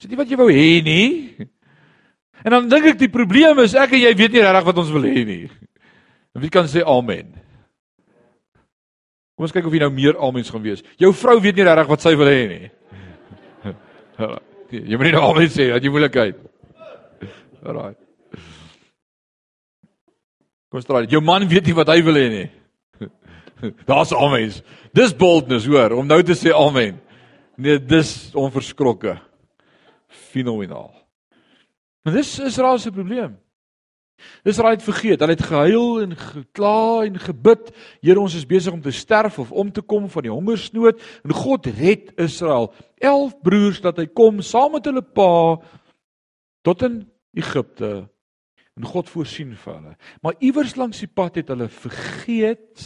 Dis 0.00 0.10
nie 0.10 0.16
wat 0.16 0.28
jy 0.28 0.36
wou 0.36 0.50
hê 0.50 0.82
nie. 0.82 1.36
En 2.44 2.50
dan 2.50 2.68
dink 2.68 2.84
ek 2.84 2.98
die 2.98 3.08
probleem 3.08 3.56
is 3.60 3.74
ek 3.74 3.92
en 3.92 4.00
jy 4.00 4.14
weet 4.14 4.32
nie 4.32 4.42
regtig 4.42 4.64
wat 4.64 4.78
ons 4.78 4.90
wil 4.90 5.02
hê 5.02 5.24
nie. 5.24 5.48
En 6.34 6.42
wie 6.42 6.50
kan 6.50 6.66
sê 6.66 6.82
amen? 6.82 7.30
Kom 9.36 9.46
ons 9.46 9.52
kyk 9.52 9.66
of 9.66 9.72
jy 9.72 9.78
nou 9.78 9.90
meer 9.90 10.18
amens 10.18 10.50
gaan 10.50 10.62
wees. 10.62 10.82
Jou 10.98 11.12
vrou 11.12 11.38
weet 11.40 11.54
nie 11.54 11.62
regtig 11.62 11.86
wat 11.86 12.00
sy 12.00 12.16
wil 12.16 12.26
hê 12.26 12.48
nie. 12.48 12.70
Jy 14.70 14.96
moet 14.96 15.06
nie 15.06 15.12
nou 15.12 15.30
amen 15.30 15.48
sê, 15.48 15.70
dat 15.70 15.82
jy 15.82 15.88
moeilikheid. 15.88 16.36
Alraai. 17.68 17.96
Kom 20.68 20.84
straal. 20.84 21.08
Jou 21.08 21.22
man 21.24 21.46
weet 21.48 21.68
nie 21.68 21.76
wat 21.76 21.90
hy 21.92 22.00
wil 22.04 22.18
hê 22.20 22.28
nie. 22.32 22.46
Daar's 23.88 24.12
amens. 24.12 24.60
Dis 24.96 25.14
boldness, 25.16 25.66
hoor, 25.68 25.96
om 25.98 26.08
nou 26.08 26.20
te 26.24 26.36
sê 26.38 26.52
amen. 26.54 26.98
Nee, 27.58 27.80
dis 27.80 28.30
onverskrokke. 28.38 29.16
Fenomenaal. 30.30 30.92
Maar 32.04 32.20
dis 32.20 32.38
Israel 32.38 32.78
se 32.78 32.92
probleem. 32.94 33.34
Israel 34.42 34.76
het 34.76 34.82
vergeet. 34.82 35.20
Hulle 35.20 35.34
het 35.34 35.42
gehuil 35.42 36.00
en 36.02 36.14
gekla 36.16 37.04
en 37.06 37.18
gebid. 37.18 37.70
Here, 38.00 38.20
ons 38.20 38.34
is 38.34 38.46
besig 38.46 38.72
om 38.72 38.82
te 38.82 38.94
sterf 38.94 39.38
of 39.38 39.52
om 39.52 39.72
te 39.72 39.82
kom 39.82 40.08
van 40.10 40.26
die 40.26 40.32
hongersnood. 40.32 41.02
En 41.24 41.34
God 41.34 41.66
red 41.78 42.12
Israel. 42.16 42.72
11 42.98 43.36
broers 43.42 43.82
dat 43.84 44.00
hy 44.00 44.08
kom 44.10 44.42
saam 44.42 44.74
met 44.76 44.88
hulle 44.90 45.02
pa 45.02 45.58
tot 46.66 46.82
in 46.86 47.00
Egipte. 47.36 48.08
En 48.78 48.84
God 48.86 49.10
voorsien 49.10 49.56
vir 49.56 49.74
hulle. 49.74 49.96
Maar 50.22 50.38
iewers 50.38 50.76
langs 50.78 51.00
die 51.02 51.10
pad 51.10 51.40
het 51.40 51.48
hulle 51.48 51.68
vergeet 51.68 52.84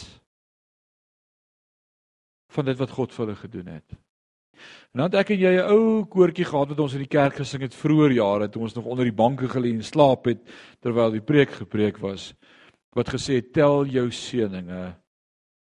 van 2.53 2.65
dit 2.65 2.77
wat 2.77 2.93
God 2.93 3.13
vir 3.13 3.25
hulle 3.25 3.37
gedoen 3.39 3.69
het. 3.75 3.95
En 4.93 5.01
dan 5.01 5.09
het 5.09 5.19
ek 5.23 5.33
en 5.33 5.39
jy 5.41 5.53
'n 5.57 5.69
ou 5.73 6.05
koortjie 6.05 6.45
gehad 6.45 6.69
wat 6.69 6.79
ons 6.79 6.93
in 6.93 7.05
die 7.05 7.15
kerk 7.17 7.35
gesing 7.41 7.63
het 7.65 7.75
vroeër 7.75 8.11
jare 8.11 8.49
toe 8.49 8.61
ons 8.61 8.75
nog 8.75 8.85
onder 8.85 9.05
die 9.05 9.19
banke 9.23 9.47
gelê 9.49 9.73
en 9.73 9.83
slaap 9.83 10.25
het 10.25 10.41
terwyl 10.79 11.11
die 11.11 11.21
preek 11.21 11.49
gepreek 11.49 11.97
was 11.97 12.33
wat 12.93 13.09
gesê 13.09 13.41
het 13.41 13.53
tel 13.53 13.85
jou 13.85 14.11
seëninge 14.11 14.95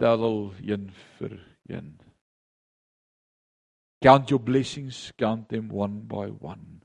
tel 0.01 0.23
al 0.23 0.53
een 0.61 0.89
vir 1.17 1.37
een 1.69 1.99
count 4.01 4.29
your 4.29 4.43
blessings 4.43 5.13
count 5.15 5.47
them 5.49 5.71
one 5.71 6.01
by 6.01 6.27
one 6.41 6.81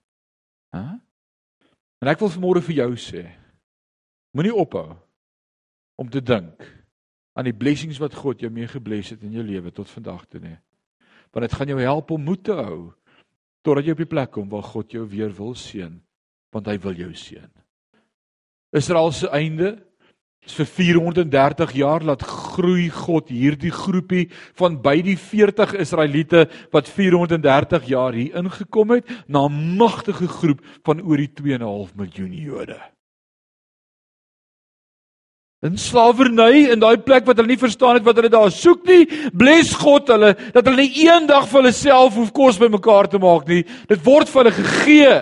hè 0.70 0.80
huh? 0.80 1.07
En 2.02 2.10
ek 2.12 2.20
wil 2.22 2.32
vanmôre 2.34 2.64
vir 2.68 2.80
jou 2.82 2.90
sê 3.00 3.24
moenie 4.36 4.54
ophou 4.54 4.92
om 5.98 6.10
te 6.10 6.22
dink 6.22 6.66
aan 7.38 7.46
die 7.48 7.56
blessings 7.56 8.00
wat 8.02 8.16
God 8.18 8.42
jou 8.42 8.50
mee 8.50 8.70
gebless 8.70 9.14
het 9.14 9.22
in 9.26 9.38
jou 9.38 9.46
lewe 9.46 9.72
tot 9.74 9.90
vandag 9.90 10.26
toe 10.26 10.42
nie 10.42 10.58
want 11.32 11.44
dit 11.44 11.56
gaan 11.58 11.74
jou 11.74 11.80
help 11.80 12.10
om 12.14 12.24
moed 12.24 12.44
te 12.44 12.56
hou 12.56 12.80
totdat 13.66 13.86
jy 13.86 13.96
op 13.96 14.02
die 14.04 14.10
plek 14.10 14.30
kom 14.34 14.48
waar 14.50 14.64
God 14.64 14.94
jou 14.94 15.04
weer 15.08 15.32
wil 15.36 15.54
seën 15.58 15.98
want 16.54 16.68
hy 16.70 16.78
wil 16.80 16.96
jou 16.96 17.10
seën. 17.16 17.50
Israel 18.76 19.12
se 19.12 19.28
einde 19.32 19.74
is 20.48 20.56
vir 20.56 20.68
430 20.72 21.72
jaar 21.76 22.04
laat 22.04 22.24
groei 22.24 22.88
God 22.92 23.28
hierdie 23.32 23.72
groepie 23.74 24.28
van 24.58 24.78
by 24.82 24.96
die 25.04 25.16
40 25.20 25.74
Israeliete 25.84 26.46
wat 26.72 26.88
430 26.88 27.88
jaar 27.90 28.16
hier 28.16 28.38
ingekom 28.40 28.96
het 28.96 29.08
na 29.28 29.46
'n 29.46 29.76
magtige 29.76 30.28
groep 30.28 30.60
van 30.84 31.02
oor 31.02 31.16
die 31.16 31.32
2.5 31.34 31.94
miljoen 31.96 32.32
Jode. 32.32 32.80
In 35.60 35.76
slawerny 35.76 36.70
in 36.70 36.80
daai 36.80 36.98
plek 37.02 37.26
wat 37.26 37.36
hulle 37.36 37.48
nie 37.48 37.58
verstaan 37.58 37.94
het 37.94 38.04
wat 38.04 38.16
hulle 38.16 38.30
daar 38.30 38.50
soek 38.50 38.86
nie 38.86 39.06
bless 39.34 39.74
God 39.74 40.08
hulle 40.08 40.36
dat 40.54 40.64
hulle 40.64 40.86
nie 40.86 41.04
eendag 41.04 41.48
vir 41.48 41.60
hulle 41.60 41.72
self 41.72 42.14
hoef 42.14 42.32
kos 42.32 42.58
bymekaar 42.58 43.08
te 43.08 43.18
maak 43.18 43.48
nie. 43.48 43.64
Dit 43.88 44.04
word 44.04 44.28
vir 44.28 44.44
hulle 44.44 44.54
gegee. 44.54 45.14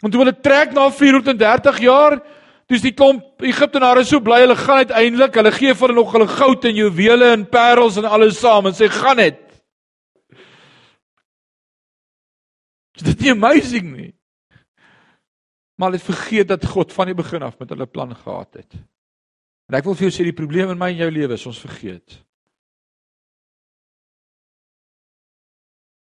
Want 0.00 0.12
toe 0.12 0.22
hulle 0.24 0.40
trek 0.40 0.72
na 0.72 0.90
430 0.90 1.78
jaar 1.84 2.22
dis 2.68 2.82
die 2.82 2.94
klomp 2.94 3.42
Egiptenare 3.42 4.04
so 4.04 4.20
bly 4.20 4.42
hulle 4.44 4.56
gaan 4.56 4.84
uiteindelik 4.84 5.34
hulle 5.34 5.52
gee 5.52 5.74
vir 5.74 5.88
hulle 5.88 6.00
nog 6.00 6.12
hulle 6.12 6.28
goud 6.28 6.64
en 6.64 6.76
juwele 6.76 7.32
en 7.32 7.46
parels 7.46 7.96
en 7.96 8.04
alles 8.04 8.40
saam 8.40 8.66
en 8.66 8.76
sê 8.76 8.88
gaan 8.88 9.16
net 9.16 9.40
dit 13.00 13.08
is 13.08 13.20
nie 13.20 13.34
amazing 13.34 13.92
nie 13.96 14.12
maar 15.78 15.90
hulle 15.90 16.02
vergeet 16.02 16.48
dat 16.48 16.64
God 16.66 16.92
van 16.92 17.10
die 17.10 17.18
begin 17.18 17.42
af 17.42 17.58
met 17.58 17.70
hulle 17.74 17.86
plan 17.86 18.14
gehad 18.14 18.60
het 18.60 18.82
En 19.72 19.78
ek 19.78 19.86
wil 19.88 19.96
vir 19.96 20.10
jou 20.10 20.12
sê 20.12 20.26
die 20.26 20.36
probleem 20.36 20.68
in 20.68 20.76
my 20.76 20.90
en 20.92 20.98
jou 21.00 21.08
lewe 21.08 21.38
is 21.38 21.46
ons 21.48 21.62
vergeet. 21.64 22.18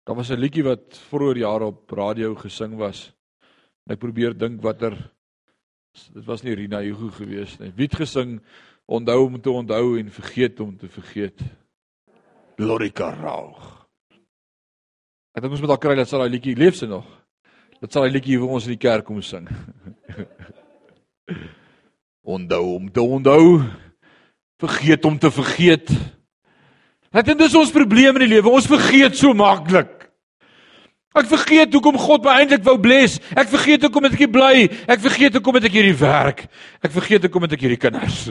Daar 0.02 0.16
was 0.18 0.32
'n 0.34 0.40
liedjie 0.42 0.64
wat 0.66 0.98
vroeër 1.10 1.38
jare 1.38 1.64
op 1.70 1.90
radio 1.90 2.34
gesing 2.34 2.74
was. 2.76 3.12
En 3.86 3.94
ek 3.94 4.00
probeer 4.00 4.34
dink 4.34 4.60
watter 4.62 5.11
dit 5.92 6.24
was 6.24 6.42
nie 6.42 6.54
Rina 6.56 6.80
Hugo 6.80 7.10
geweest 7.16 7.60
nie. 7.60 7.72
Wie 7.76 7.88
het 7.88 8.00
gesing 8.00 8.38
onthou 8.84 9.26
om 9.26 9.40
te 9.40 9.50
onthou 9.50 9.98
en 9.98 10.10
vergeet 10.10 10.60
om 10.60 10.76
te 10.76 10.88
vergeet? 10.88 11.40
Lorika 12.56 13.12
Raug. 13.14 13.60
Ek 15.32 15.44
dink 15.44 15.54
ons 15.54 15.62
moet 15.64 15.72
al 15.72 15.80
kry 15.80 15.96
dat 15.96 16.10
sy 16.10 16.20
daai 16.20 16.32
liedjie 16.32 16.58
leef 16.58 16.76
sy 16.76 16.88
nog. 16.90 17.06
Dit 17.80 17.92
sal 17.92 18.06
hy 18.06 18.12
liedjie 18.12 18.40
vir 18.40 18.52
ons 18.52 18.66
in 18.68 18.74
die 18.74 18.82
kerk 18.82 19.06
kom 19.08 19.22
sing. 19.24 19.48
onthou 22.36 22.64
om 22.76 22.90
te 22.92 23.02
onthou. 23.02 23.62
Vergeet 24.62 25.08
om 25.08 25.16
te 25.18 25.32
vergeet. 25.34 25.88
Dit 27.12 27.40
is 27.40 27.56
ons 27.58 27.72
probleem 27.74 28.20
in 28.20 28.26
die 28.26 28.34
lewe. 28.36 28.52
Ons 28.52 28.70
vergeet 28.70 29.16
so 29.18 29.34
maklik. 29.36 30.01
Ek 31.12 31.28
vergeet 31.28 31.74
hoekom 31.76 31.98
God 32.00 32.24
my 32.24 32.38
eintlik 32.40 32.62
wou 32.64 32.78
bless. 32.80 33.18
Ek 33.36 33.50
vergeet 33.52 33.82
hoekom 33.84 34.08
ek 34.08 34.16
hier 34.16 34.30
bly. 34.32 34.68
Ek 34.88 35.02
vergeet 35.04 35.36
hoekom 35.36 35.58
ek 35.60 35.74
hierdie 35.74 35.96
werk. 36.00 36.46
Ek 36.80 36.94
vergeet 36.94 37.26
hoekom 37.26 37.44
ek 37.48 37.58
hierdie 37.60 37.80
kinders. 37.80 38.30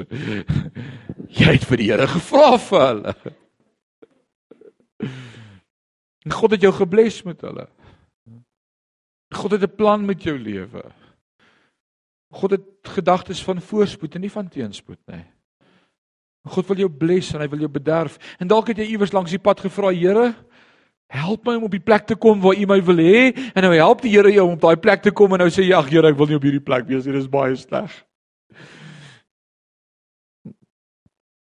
Jy 1.42 1.54
het 1.54 1.68
vir 1.70 1.82
die 1.82 1.92
Here 1.92 2.08
gevra 2.10 2.56
vir 2.58 2.88
hulle. 2.88 3.14
En 6.26 6.34
God 6.38 6.54
het 6.54 6.66
jou 6.66 6.74
gebless 6.76 7.22
met 7.26 7.42
hulle. 7.46 7.68
God 9.32 9.52
het 9.56 9.64
'n 9.64 9.76
plan 9.76 10.06
met 10.06 10.24
jou 10.24 10.38
lewe. 10.38 10.84
God 12.32 12.52
het 12.52 12.68
gedagtes 12.84 13.44
van 13.44 13.62
voorspoed 13.62 14.16
en 14.16 14.22
nie 14.22 14.32
van 14.32 14.48
teenspoed 14.48 15.00
nie. 15.06 15.26
God 16.42 16.68
wil 16.68 16.78
jou 16.78 16.90
bless 16.90 17.34
en 17.34 17.42
hy 17.42 17.48
wil 17.48 17.60
jou 17.60 17.70
bederf. 17.70 18.18
En 18.40 18.48
dalk 18.48 18.68
het 18.68 18.78
jy 18.78 18.86
iewers 18.96 19.12
langs 19.14 19.32
die 19.32 19.40
pad 19.40 19.60
gevra, 19.60 19.92
Here, 19.94 20.34
help 21.12 21.48
my 21.48 21.58
om 21.60 21.68
op 21.68 21.74
die 21.74 21.84
plek 21.84 22.08
te 22.08 22.16
kom 22.16 22.40
waar 22.44 22.56
U 22.56 22.68
my 22.70 22.80
wil 22.88 23.02
hê. 23.04 23.32
En 23.52 23.66
nou 23.66 23.74
help 23.76 24.06
die 24.06 24.14
Here 24.14 24.32
jou 24.32 24.48
om 24.48 24.56
op 24.56 24.64
daai 24.64 24.80
plek 24.80 25.04
te 25.04 25.12
kom 25.16 25.36
en 25.36 25.44
nou 25.44 25.50
sê 25.52 25.66
jy, 25.66 25.76
ag 25.76 25.92
Here, 25.92 26.08
ek 26.12 26.18
wil 26.20 26.32
nie 26.32 26.40
op 26.40 26.48
hierdie 26.48 26.64
plek 26.64 26.88
wees 26.88 27.04
nie, 27.06 27.16
dit 27.18 27.24
is 27.24 27.32
baie 27.32 27.58
sleg. 27.60 27.92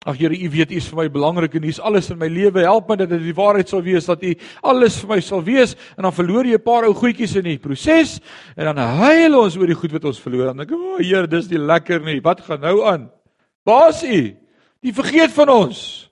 Ag 0.02 0.18
Here, 0.18 0.34
U 0.34 0.50
weet 0.50 0.74
U 0.74 0.78
is 0.80 0.88
vir 0.90 0.98
my 0.98 1.06
belangrik 1.14 1.54
en 1.54 1.66
U 1.68 1.70
is 1.70 1.78
alles 1.78 2.10
in 2.10 2.18
my 2.18 2.26
lewe. 2.26 2.64
Help 2.66 2.90
my 2.90 2.98
dat 2.98 3.12
dit 3.14 3.22
die 3.22 3.36
waarheid 3.38 3.70
sal 3.70 3.84
wees 3.86 4.10
dat 4.10 4.24
U 4.26 4.34
alles 4.72 4.98
vir 4.98 5.14
my 5.14 5.20
sal 5.22 5.44
wees. 5.46 5.76
En 5.94 6.08
dan 6.08 6.16
verloor 6.16 6.48
jy 6.48 6.58
'n 6.58 6.66
paar 6.66 6.88
ou 6.90 6.94
goedjies 6.94 7.36
in 7.38 7.46
die 7.46 7.58
proses 7.58 8.18
en 8.56 8.66
dan 8.66 8.78
huil 8.78 9.38
ons 9.38 9.56
oor 9.56 9.70
die 9.70 9.78
goed 9.78 9.92
wat 9.92 10.04
ons 10.04 10.18
verloor. 10.18 10.50
Dan 10.50 10.56
dink 10.56 10.72
ek, 10.72 10.78
"O 10.78 10.94
oh, 10.94 10.98
Here, 10.98 11.26
dis 11.26 11.50
nie 11.50 11.58
lekker 11.58 12.02
nie. 12.02 12.20
Wat 12.20 12.40
gaan 12.40 12.60
nou 12.60 12.82
aan?" 12.82 13.10
Baas 13.64 14.02
U, 14.02 14.36
U 14.82 14.92
vergeet 14.92 15.30
van 15.30 15.48
ons. 15.48 16.11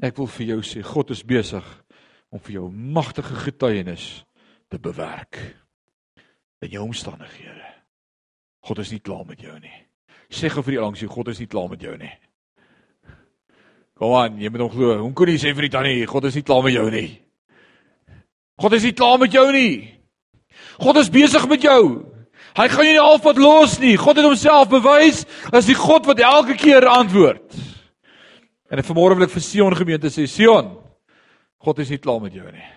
Ek 0.00 0.16
wil 0.16 0.28
vir 0.32 0.46
jou 0.54 0.60
sê, 0.64 0.82
God 0.84 1.12
is 1.12 1.22
besig 1.26 1.66
om 2.32 2.40
vir 2.40 2.56
jou 2.60 2.70
magtige 2.70 3.36
getuienis 3.44 4.24
te 4.70 4.78
bewerk 4.80 5.36
in 6.64 6.72
jou 6.72 6.86
omstandighede. 6.86 7.68
God 8.64 8.80
is 8.80 8.92
nie 8.92 9.02
klaar 9.04 9.26
met 9.28 9.40
jou 9.40 9.56
nie. 9.60 9.76
Sê 10.30 10.48
gou 10.52 10.62
vir 10.64 10.76
die 10.76 10.82
langs 10.82 11.02
jou, 11.02 11.10
God 11.10 11.32
is 11.32 11.40
nie 11.42 11.48
klaar 11.50 11.68
met 11.72 11.82
jou 11.82 11.96
nie. 12.00 12.12
Kom 14.00 14.14
aan, 14.16 14.38
jy 14.40 14.48
moet 14.48 14.64
hom 14.64 14.72
glo. 14.72 14.94
Hoe 15.02 15.12
kon 15.16 15.28
jy 15.28 15.40
sê 15.42 15.52
vir 15.56 15.66
die 15.66 15.74
tannie, 15.74 16.06
God 16.08 16.28
is 16.30 16.38
nie 16.38 16.46
klaar 16.46 16.62
met 16.64 16.76
jou 16.76 16.86
nie? 16.92 17.08
God 18.60 18.76
is 18.76 18.86
nie 18.88 18.96
klaar 18.96 19.18
met 19.20 19.34
jou 19.36 19.46
nie. 19.52 19.74
God 20.80 21.00
is 21.00 21.12
besig 21.12 21.44
met 21.48 21.64
jou. 21.64 21.82
Hy 22.56 22.66
gaan 22.72 22.86
jou 22.88 22.94
nie 22.94 23.02
halfpad 23.02 23.40
los 23.40 23.76
nie. 23.82 23.98
God 24.00 24.16
het 24.16 24.26
homself 24.26 24.70
bewys 24.72 25.26
as 25.52 25.68
die 25.68 25.76
God 25.76 26.08
wat 26.08 26.22
elke 26.24 26.56
keer 26.60 26.88
antwoord. 26.88 27.59
En 28.70 28.82
vanmôre 28.86 29.16
wil 29.18 29.26
ek 29.26 29.34
vir 29.34 29.42
Sion 29.42 29.74
gemeente 29.74 30.10
sê, 30.14 30.28
Sion, 30.30 30.76
God 31.58 31.80
is 31.82 31.90
nie 31.90 31.98
klaar 31.98 32.20
met 32.22 32.36
jou 32.36 32.46
nie. 32.54 32.68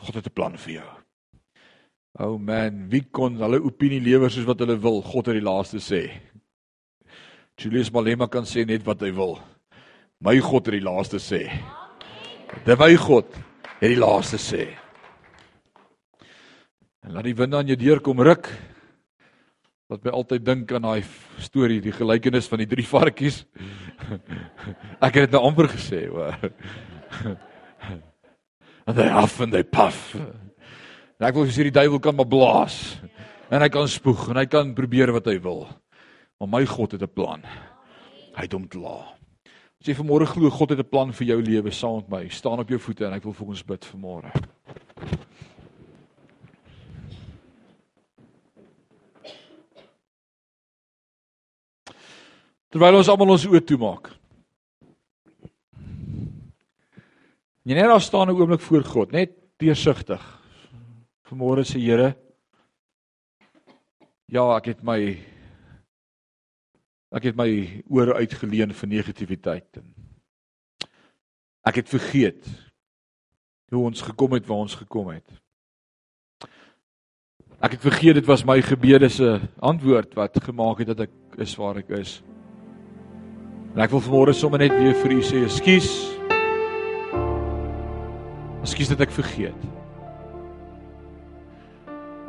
God 0.00 0.14
het 0.14 0.26
'n 0.26 0.34
plan 0.34 0.56
vir 0.56 0.74
jou. 0.80 0.90
O 2.18 2.24
oh 2.24 2.38
man, 2.38 2.88
wie 2.88 3.02
kon 3.02 3.36
hulle 3.36 3.60
opinie 3.60 4.00
lewer 4.00 4.30
soos 4.30 4.46
wat 4.46 4.58
hulle 4.60 4.76
wil? 4.76 5.02
God 5.02 5.26
het 5.26 5.34
die 5.34 5.44
laaste 5.44 5.78
sê. 5.80 6.10
Julius 7.56 7.92
Malema 7.92 8.26
kan 8.26 8.44
sê 8.44 8.66
net 8.66 8.84
wat 8.84 9.00
hy 9.00 9.12
wil. 9.12 9.38
My 10.20 10.38
God 10.40 10.66
het 10.66 10.74
die 10.74 10.84
laaste 10.84 11.18
sê. 11.18 11.50
Dit 12.64 12.78
my 12.78 12.96
God 12.96 13.26
het 13.80 13.90
die 13.90 14.00
laaste 14.00 14.36
sê. 14.36 14.68
En 17.02 17.12
laat 17.12 17.24
die 17.24 17.34
wind 17.34 17.54
aan 17.54 17.66
jou 17.66 17.76
deur 17.76 18.00
kom 18.00 18.20
ruk. 18.20 18.48
Wat 19.92 20.06
my 20.06 20.12
altyd 20.16 20.44
dink 20.46 20.70
aan 20.72 20.86
daai 20.86 21.02
storie, 21.44 21.82
die 21.84 21.92
gelykenis 21.92 22.46
van 22.48 22.62
die 22.62 22.68
drie 22.70 22.84
varkies. 22.88 23.42
Ek 25.04 25.18
het 25.18 25.26
dit 25.26 25.34
nou 25.36 25.42
amper 25.50 25.68
gesê, 25.68 26.06
hoor. 26.08 26.38
En 28.88 28.96
hy 28.96 29.08
af 29.20 29.34
en 29.44 29.52
hy 29.52 29.60
puff. 29.68 30.14
En 30.16 31.26
ek 31.28 31.36
wil 31.36 31.44
sê 31.52 31.68
die 31.68 31.74
duiwel 31.76 32.00
kan 32.02 32.16
maar 32.16 32.26
blaas 32.26 32.78
en 33.52 33.62
hy 33.62 33.68
kan 33.70 33.86
spoeg 33.86 34.24
en 34.32 34.40
hy 34.40 34.46
kan 34.50 34.72
probeer 34.74 35.12
wat 35.14 35.28
hy 35.28 35.36
wil. 35.44 35.66
Maar 36.40 36.50
my 36.56 36.62
God 36.66 36.96
het 36.96 37.04
'n 37.04 37.12
plan. 37.12 37.44
Hy 38.34 38.48
het 38.48 38.56
hom 38.56 38.66
klaar. 38.66 39.12
As 39.78 39.86
jy 39.86 39.94
vanmôre 39.94 40.26
glo 40.26 40.50
God 40.50 40.70
het 40.70 40.80
'n 40.80 40.88
plan 40.88 41.12
vir 41.12 41.26
jou 41.26 41.40
lewe 41.42 41.70
saam 41.70 42.00
met 42.00 42.08
my, 42.08 42.28
staan 42.28 42.58
op 42.58 42.68
jou 42.68 42.78
voete 42.78 43.06
en 43.06 43.12
ek 43.12 43.24
wil 43.24 43.32
vir 43.32 43.48
ons 43.48 43.62
bid 43.62 43.84
vanmôre. 43.84 44.32
Terwyl 52.72 52.96
ons 53.02 53.08
almal 53.12 53.34
ons 53.34 53.44
oë 53.50 53.60
toemaak. 53.68 54.08
Jy 57.68 57.76
net 57.76 57.90
daar 57.90 58.00
staan 58.00 58.28
'n 58.28 58.34
oomblik 58.34 58.60
voor 58.60 58.84
God, 58.84 59.12
net 59.12 59.36
deursigtig. 59.58 60.22
Vanmôre 61.28 61.64
sê 61.64 61.78
Here, 61.78 62.16
ja, 64.26 64.56
ek 64.56 64.64
het 64.66 64.82
my 64.82 65.18
Ek 67.12 67.24
het 67.24 67.36
my 67.36 67.82
ore 67.92 68.14
uitgeleen 68.14 68.72
vir 68.72 68.88
negativiteit 68.88 69.76
en 69.76 69.84
ek 71.68 71.82
het 71.82 71.88
vergeet 71.88 72.48
hoe 73.68 73.84
ons 73.84 74.00
gekom 74.00 74.32
het 74.32 74.46
waar 74.48 74.64
ons 74.64 74.74
gekom 74.74 75.10
het. 75.12 75.28
Ek 77.60 77.76
het 77.76 77.84
vergeet 77.84 78.14
dit 78.14 78.26
was 78.26 78.46
my 78.48 78.62
gebede 78.64 79.10
se 79.12 79.40
antwoord 79.60 80.16
wat 80.16 80.40
gemaak 80.40 80.78
het 80.78 80.88
dat 80.96 81.00
ek 81.00 81.42
is 81.44 81.54
waar 81.60 81.76
ek 81.84 81.92
is. 82.00 82.22
En 83.72 83.80
ek 83.80 83.92
wil 83.94 84.02
vanmôre 84.04 84.34
sommer 84.36 84.60
net 84.60 84.74
weer 84.76 84.96
vir 85.00 85.14
u 85.16 85.20
sê, 85.24 85.40
ekskuus. 85.46 85.88
Ekskuus 88.62 88.92
dat 88.92 89.06
ek 89.06 89.14
vergeet. 89.16 89.64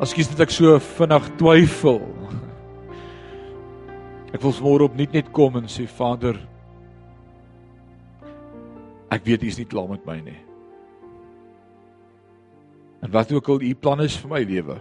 Ekskuus 0.03 0.31
dat 0.31 0.45
ek 0.47 0.55
so 0.55 0.77
vinnig 0.95 1.27
twyfel. 1.41 1.99
Ek 4.33 4.41
wil 4.41 4.55
môre 4.65 4.87
op 4.87 4.95
net 4.97 5.29
kom 5.35 5.59
en 5.59 5.69
sê 5.69 5.85
Vader 5.85 6.39
ek 9.13 9.27
weet 9.27 9.43
U 9.45 9.47
is 9.51 9.59
nie 9.59 9.69
klaar 9.69 9.91
met 9.91 10.01
my 10.07 10.15
nie. 10.25 10.39
En 13.05 13.11
wat 13.13 13.29
ook 13.35 13.51
al 13.53 13.61
U 13.61 13.73
plan 13.77 14.01
is 14.01 14.15
vir 14.17 14.31
my 14.31 14.41
lewe. 14.47 14.79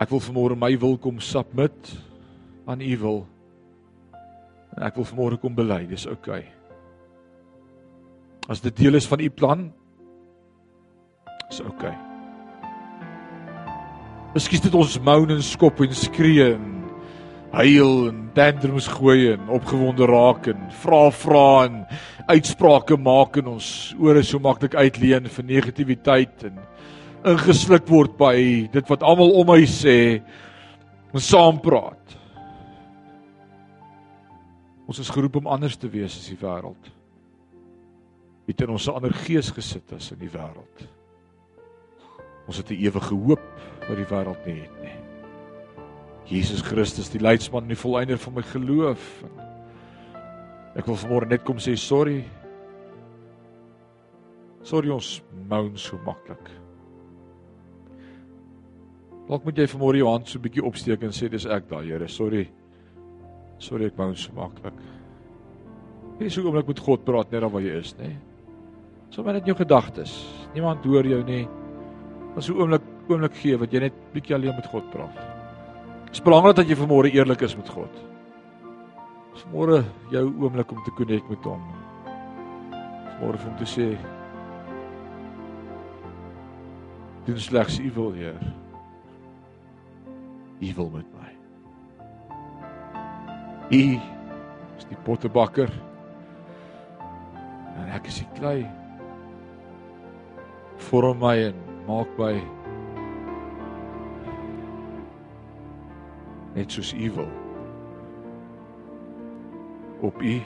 Ek 0.00 0.08
wil 0.08 0.22
môre 0.32 0.56
my 0.56 0.72
wil 0.80 0.96
kom 0.96 1.20
submit 1.20 1.92
aan 2.64 2.80
U 2.80 2.96
wil. 3.02 3.20
En 4.74 4.86
ek 4.88 4.98
wil 4.98 5.06
môre 5.14 5.38
kom 5.40 5.54
bely, 5.54 5.84
dis 5.90 6.06
oukei. 6.10 6.42
Okay. 6.42 6.50
As 8.50 8.60
dit 8.60 8.76
deel 8.76 8.98
is 8.98 9.06
van 9.08 9.22
U 9.24 9.30
plan, 9.30 9.68
is 11.50 11.62
oukei. 11.62 11.92
Okay. 11.92 11.94
Miskien 14.34 14.64
dit 14.64 14.74
ons 14.74 14.94
moan 15.06 15.30
en 15.30 15.42
skop 15.46 15.78
en 15.84 15.92
skree 15.94 16.48
en 16.56 16.62
huil 17.54 17.92
en 18.08 18.16
tantrums 18.34 18.88
gooi 18.96 19.28
en 19.30 19.52
opgewonde 19.54 20.08
raak 20.10 20.48
en 20.50 20.64
vra 20.82 21.02
vra 21.14 21.44
en 21.68 21.76
uitsprake 22.26 22.98
maak 22.98 23.38
en 23.38 23.52
ons 23.52 23.68
ore 24.02 24.24
so 24.26 24.42
maklik 24.42 24.74
uitleen 24.74 25.30
vir 25.36 25.46
negativiteit 25.46 26.48
en 26.48 26.58
ingesluk 27.30 27.86
word 27.86 28.18
by 28.18 28.34
dit 28.74 28.90
wat 28.90 29.06
almal 29.06 29.30
om 29.38 29.46
my 29.52 29.60
sê 29.70 29.98
en 31.14 31.22
saam 31.22 31.62
praat. 31.62 32.18
Ons 34.86 35.00
is 35.00 35.10
geroep 35.10 35.36
om 35.40 35.48
anders 35.48 35.76
te 35.80 35.88
wees 35.88 36.16
as 36.18 36.28
die 36.28 36.40
wêreld. 36.40 36.90
Het 38.44 38.60
in 38.60 38.70
ons 38.70 38.88
'n 38.88 38.96
ander 38.96 39.14
gees 39.14 39.50
gesit 39.50 39.92
as 39.92 40.12
in 40.12 40.18
die 40.18 40.28
wêreld. 40.28 40.88
Ons 42.46 42.56
het 42.56 42.70
'n 42.70 42.80
ewige 42.84 43.14
hoop 43.14 43.60
wat 43.88 43.96
die 43.96 44.10
wêreld 44.12 44.46
nie 44.46 44.60
het 44.60 44.82
nie. 44.82 44.96
Jesus 46.24 46.62
Christus 46.62 47.10
die 47.10 47.20
leidsman 47.20 47.62
en 47.62 47.68
die 47.68 47.76
volleinder 47.76 48.18
van 48.18 48.34
my 48.34 48.42
geloof. 48.42 49.24
Ek 50.74 50.86
wil 50.86 50.96
vanmôre 50.96 51.28
net 51.28 51.44
kom 51.44 51.56
sê 51.56 51.76
sorry. 51.76 52.24
Sorry 54.62 54.90
ons 54.90 55.22
moan 55.48 55.76
so 55.76 55.98
maklik. 56.04 56.50
Dalk 59.28 59.44
moet 59.44 59.56
jy 59.56 59.66
vanmôre 59.66 59.96
jou 59.96 60.08
hand 60.08 60.28
so 60.28 60.38
'n 60.38 60.42
bietjie 60.42 60.64
opsteek 60.64 61.02
en 61.02 61.12
sê 61.12 61.28
dis 61.28 61.46
ek 61.46 61.68
daai 61.68 61.86
Here, 61.86 62.08
sorry. 62.08 62.50
Sorry 63.64 63.88
ek 63.88 63.96
moan 63.96 64.12
so 64.18 64.34
maklik. 64.36 64.76
Jy 66.20 66.30
sê 66.30 66.42
oomblik 66.44 66.68
met 66.68 66.80
God 66.84 67.04
praat 67.06 67.30
net 67.32 67.40
daar 67.40 67.52
waar 67.52 67.64
jy 67.64 67.78
is, 67.80 67.94
nê? 67.96 68.10
Sommige 69.14 69.38
net 69.38 69.48
jou 69.48 69.56
gedagtes. 69.56 70.12
Niemand 70.54 70.84
hoor 70.84 71.06
jou 71.08 71.22
nie. 71.24 71.46
As 72.36 72.48
'n 72.48 72.58
oomblik 72.58 72.82
oomblik 73.08 73.34
gee 73.40 73.56
wat 73.56 73.72
jy 73.72 73.80
net 73.80 73.94
bietjie 74.12 74.34
alleen 74.34 74.56
met 74.56 74.66
God 74.66 74.90
praat. 74.90 75.16
Dit 76.06 76.20
is 76.20 76.20
belangrik 76.20 76.56
dat 76.56 76.68
jy 76.68 76.76
vanmôre 76.76 77.12
eerlik 77.12 77.42
is 77.42 77.56
met 77.56 77.68
God. 77.68 77.90
Vanmôre 79.34 79.84
jou 80.10 80.24
oomblik 80.40 80.72
om 80.72 80.84
te 80.84 80.90
connect 80.96 81.30
met 81.30 81.44
hom. 81.44 81.62
Vanmôre 83.08 83.48
om 83.48 83.56
te 83.56 83.64
sê 83.64 83.96
doen 87.26 87.38
slegs 87.38 87.78
U 87.78 87.90
wil, 87.94 88.12
Heer. 88.12 88.40
U 90.60 90.74
wil 90.76 90.90
met. 90.90 91.13
U 93.70 94.00
is 94.78 94.88
die 94.90 94.98
pottebakker. 95.06 95.70
En 97.74 97.92
ek 97.96 98.10
is 98.10 98.20
die 98.20 98.28
klei. 98.36 98.58
Vorm 100.90 101.22
my 101.22 101.36
en 101.48 101.62
maak 101.88 102.10
my 102.20 102.34
net 106.54 106.70
soos 106.72 106.92
U 106.92 107.08
wil. 107.16 107.32
Op 110.04 110.20
U 110.22 110.36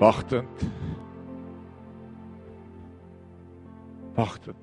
wagtend. 0.00 0.66
Wagtend. 4.14 4.56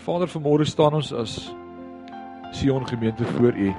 Vader, 0.00 0.28
vanmôre 0.32 0.64
staan 0.64 0.96
ons 0.96 1.12
as 1.12 1.59
Sion 2.60 2.86
gemeente 2.86 3.24
voor 3.24 3.54
U. 3.56 3.74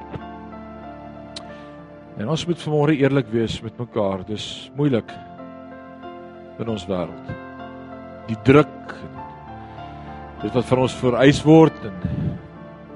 En 2.18 2.30
ons 2.30 2.46
moet 2.46 2.62
vanmôre 2.64 2.96
eerlik 2.98 3.28
wees 3.30 3.60
met 3.62 3.78
mekaar. 3.78 4.24
Dis 4.26 4.72
moeilik 4.74 5.12
in 6.58 6.72
ons 6.74 6.88
wêreld. 6.90 7.30
Die 8.26 8.40
druk 8.42 8.96
dit 10.42 10.50
wat 10.58 10.66
van 10.66 10.82
ons 10.88 10.98
vereis 10.98 11.44
word 11.46 11.78
en 11.86 12.02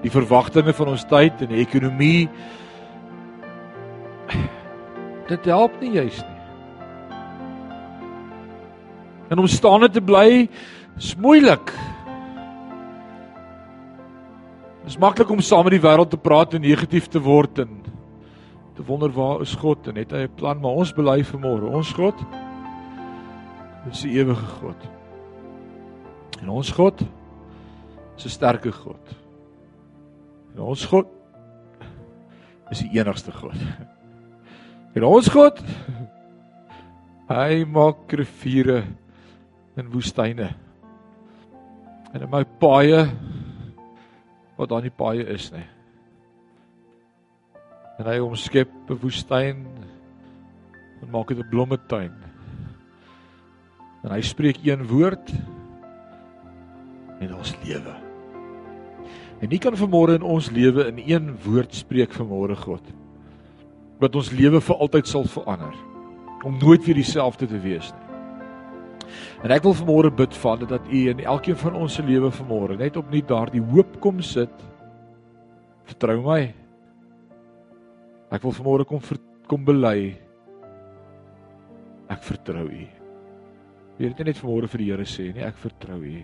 die 0.02 0.10
verwagtinge 0.10 0.74
van 0.74 0.90
ons 0.96 1.06
tyd 1.06 1.46
en 1.46 1.54
die 1.54 1.62
ekonomie 1.62 2.26
dit 5.30 5.50
help 5.54 5.78
nie 5.86 5.94
juis 6.00 6.18
nie. 6.18 6.40
En 9.30 9.46
om 9.46 9.54
staande 9.54 9.94
te 9.94 10.02
bly 10.02 10.48
is 10.98 11.14
moeilik. 11.14 11.78
Dit 14.86 14.94
is 14.94 15.02
maklik 15.02 15.32
om 15.34 15.40
saam 15.42 15.64
met 15.66 15.74
die 15.74 15.82
wêreld 15.82 16.12
te 16.14 16.18
praat 16.22 16.52
en 16.54 16.62
negatief 16.62 17.08
te 17.10 17.18
word 17.18 17.58
en 17.64 17.70
te 18.78 18.84
wonder 18.86 19.10
waar 19.10 19.40
is 19.42 19.56
God 19.58 19.88
en 19.90 19.96
het 19.98 20.12
hy 20.14 20.28
'n 20.28 20.36
plan 20.38 20.60
maar 20.62 20.78
ons 20.78 20.92
bely 20.94 21.24
vir 21.24 21.40
môre. 21.42 21.66
Ons 21.74 21.90
God 21.90 22.14
is 23.90 24.02
die 24.06 24.14
ewige 24.22 24.46
God. 24.62 24.78
En 26.42 26.50
ons 26.50 26.70
God 26.72 27.02
is 28.18 28.26
'n 28.26 28.30
sterke 28.30 28.72
God. 28.72 29.16
En 30.54 30.62
ons 30.62 30.86
God 30.86 31.08
is 32.70 32.80
die 32.80 33.00
enigste 33.00 33.32
God. 33.32 33.58
En 34.96 35.04
ons 35.04 35.28
God 35.28 35.64
hy 37.28 37.66
maak 37.66 38.14
riviere 38.14 38.84
in 39.78 39.90
woestyne. 39.90 40.54
En 42.14 42.22
in 42.22 42.30
my 42.30 42.44
paaie 42.44 43.10
wat 44.56 44.70
daar 44.72 44.84
nie 44.86 44.94
paaie 44.94 45.26
is 45.36 45.50
nie. 45.52 45.66
En 48.00 48.08
hy 48.10 48.20
omskep 48.20 48.72
'n 48.90 49.00
woestyn 49.02 49.66
en 51.02 51.12
maak 51.12 51.28
dit 51.28 51.40
'n 51.40 51.50
blommetuin. 51.50 52.14
En 54.04 54.12
hy 54.12 54.22
spreek 54.22 54.58
een 54.64 54.88
woord 54.88 55.32
en 57.20 57.36
ons 57.36 57.56
lewe. 57.64 57.96
En 59.42 59.50
nie 59.50 59.60
kan 59.60 59.76
vanmôre 59.76 60.16
in 60.16 60.22
ons 60.22 60.52
lewe 60.52 60.88
in 60.88 61.02
een 61.06 61.38
woord 61.44 61.74
spreek 61.74 62.14
vanmôre 62.14 62.56
God 62.56 62.84
wat 64.00 64.16
ons 64.16 64.32
lewe 64.32 64.62
vir 64.62 64.76
altyd 64.76 65.08
sal 65.08 65.24
verander 65.24 65.76
om 66.44 66.58
nooit 66.60 66.86
weer 66.86 66.96
dieselfde 66.96 67.48
te 67.48 67.60
wees 67.60 67.92
nie. 67.92 68.05
En 69.44 69.54
ek 69.54 69.64
wil 69.66 69.76
vanmôre 69.78 70.12
bid 70.14 70.36
Vader 70.38 70.70
dat 70.70 70.88
U 70.90 71.02
in 71.12 71.24
elkeen 71.24 71.58
van 71.60 71.78
ons 71.80 71.98
se 71.98 72.04
lewe 72.06 72.32
vanmôre 72.34 72.78
net 72.80 72.98
opnuut 73.00 73.28
daardie 73.30 73.64
hoop 73.74 74.00
kom 74.04 74.22
sit. 74.26 74.64
Vertrou 75.86 76.22
my. 76.26 76.42
Ek 78.34 78.44
wil 78.44 78.56
vanmôre 78.58 78.88
kom 78.90 79.04
ver, 79.06 79.20
kom 79.50 79.66
bely. 79.68 80.16
Ek 82.12 82.24
vertrou 82.26 82.66
U. 82.66 82.86
Jy 83.96 84.12
het 84.12 84.26
net 84.28 84.42
vanmôre 84.42 84.70
vir 84.72 84.84
die 84.84 84.92
Here 84.92 85.08
sê, 85.08 85.30
nee, 85.34 85.46
ek 85.46 85.62
vertrou 85.62 86.02
U. 86.02 86.18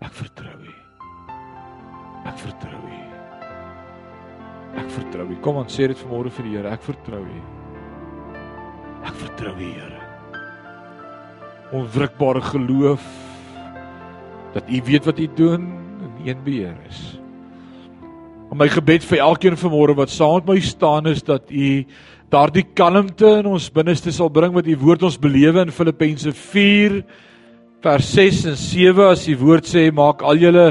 Ek 0.00 0.16
vertrou 0.16 0.56
U. 0.56 0.76
Ek 2.26 2.42
vertrou 2.42 2.82
U. 2.88 3.00
Ek 4.80 4.92
vertrou 4.96 5.30
U. 5.30 5.40
Kom 5.44 5.60
aan, 5.60 5.70
sê 5.72 5.88
dit 5.92 6.04
vanmôre 6.04 6.32
vir 6.34 6.48
die 6.48 6.58
Here, 6.58 6.74
ek 6.74 6.86
vertrou 6.88 7.22
U. 7.22 7.40
Ek 9.00 9.16
vertrou 9.20 9.56
U, 9.56 9.66
Here 9.68 9.99
onwrikbare 11.72 12.40
geloof 12.40 13.02
dat 14.54 14.66
U 14.66 14.82
weet 14.84 15.04
wat 15.04 15.18
U 15.18 15.28
doen 15.34 15.66
en 16.02 16.26
een 16.26 16.42
beheer 16.44 16.76
is. 16.88 17.00
En 18.50 18.58
my 18.58 18.66
gebed 18.68 19.04
vir 19.06 19.22
elkeen 19.22 19.58
vanmôre 19.58 19.94
wat 19.94 20.10
saam 20.10 20.40
met 20.40 20.48
my 20.48 20.60
staan 20.60 21.06
is 21.06 21.22
dat 21.22 21.50
U 21.50 21.84
daardie 22.30 22.66
kalmte 22.74 23.38
in 23.40 23.46
ons 23.46 23.70
binneste 23.70 24.12
sal 24.12 24.30
bring 24.30 24.54
wat 24.54 24.66
U 24.66 24.76
woord 24.82 25.06
ons 25.06 25.18
belewe 25.18 25.62
in 25.62 25.74
Filippense 25.74 26.32
4 26.34 27.00
vers 27.80 28.10
6 28.14 28.44
en 28.50 28.58
7 28.58 29.06
as 29.14 29.24
die 29.30 29.38
woord 29.38 29.66
sê 29.70 29.86
maak 29.94 30.22
al 30.26 30.42
julle 30.42 30.66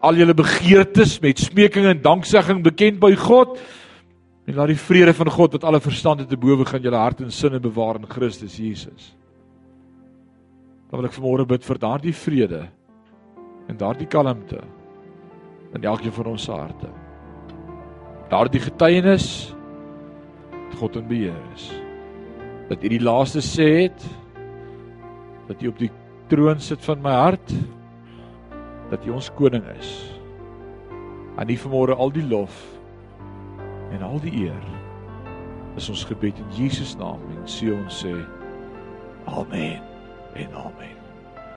al 0.00 0.16
julle 0.16 0.32
begeertes 0.32 1.18
met 1.20 1.42
smeking 1.42 1.90
en 1.90 2.00
danksegging 2.00 2.62
bekend 2.64 2.96
by 3.02 3.12
God 3.20 3.58
en 4.48 4.56
laat 4.56 4.72
die 4.72 4.80
vrede 4.80 5.12
van 5.14 5.28
God 5.30 5.58
wat 5.58 5.66
alle 5.68 5.82
verstand 5.84 6.24
te 6.28 6.38
bowe 6.40 6.64
gaan 6.64 6.82
julle 6.82 7.02
hart 7.02 7.20
en 7.20 7.34
sinne 7.34 7.60
bewaar 7.60 8.00
in 8.00 8.08
Christus 8.08 8.56
Jesus. 8.56 9.12
Dan 10.90 10.98
wil 10.98 11.06
ek 11.06 11.14
vanmôre 11.14 11.46
bid 11.46 11.62
vir 11.62 11.78
daardie 11.78 12.14
vrede 12.18 12.64
en 13.70 13.76
daardie 13.78 14.08
kalmte 14.10 14.58
in 15.70 15.84
elkeen 15.86 16.14
van 16.16 16.32
ons 16.32 16.46
harte. 16.50 16.88
Daardie 18.30 18.62
getuienis 18.64 19.28
dat 20.50 20.74
God 20.80 20.98
in 20.98 21.06
beheer 21.06 21.44
is. 21.54 21.68
Dat 22.70 22.82
U 22.82 22.90
die 22.90 23.02
laaste 23.02 23.42
sê 23.42 23.68
het 23.84 24.06
dat 25.46 25.62
U 25.62 25.70
op 25.70 25.78
die 25.78 25.92
troon 26.30 26.58
sit 26.62 26.82
van 26.86 27.02
my 27.02 27.14
hart 27.14 27.54
dat 28.90 29.06
U 29.06 29.14
ons 29.14 29.30
koning 29.38 29.66
is. 29.78 29.92
Aan 31.38 31.50
U 31.54 31.58
vanmôre 31.66 31.94
al 31.94 32.10
die 32.14 32.26
lof 32.26 32.58
en 33.94 34.02
al 34.06 34.18
die 34.26 34.34
eer. 34.42 34.66
Is 35.78 35.86
ons 35.90 36.02
gebed 36.10 36.38
in 36.42 36.50
Jesus 36.58 36.96
naam 36.98 37.22
en 37.30 37.46
sê 37.46 37.70
ons 37.74 38.02
sê 38.02 38.16
amen. 39.30 39.89
En 40.34 40.54
amen. 40.54 40.99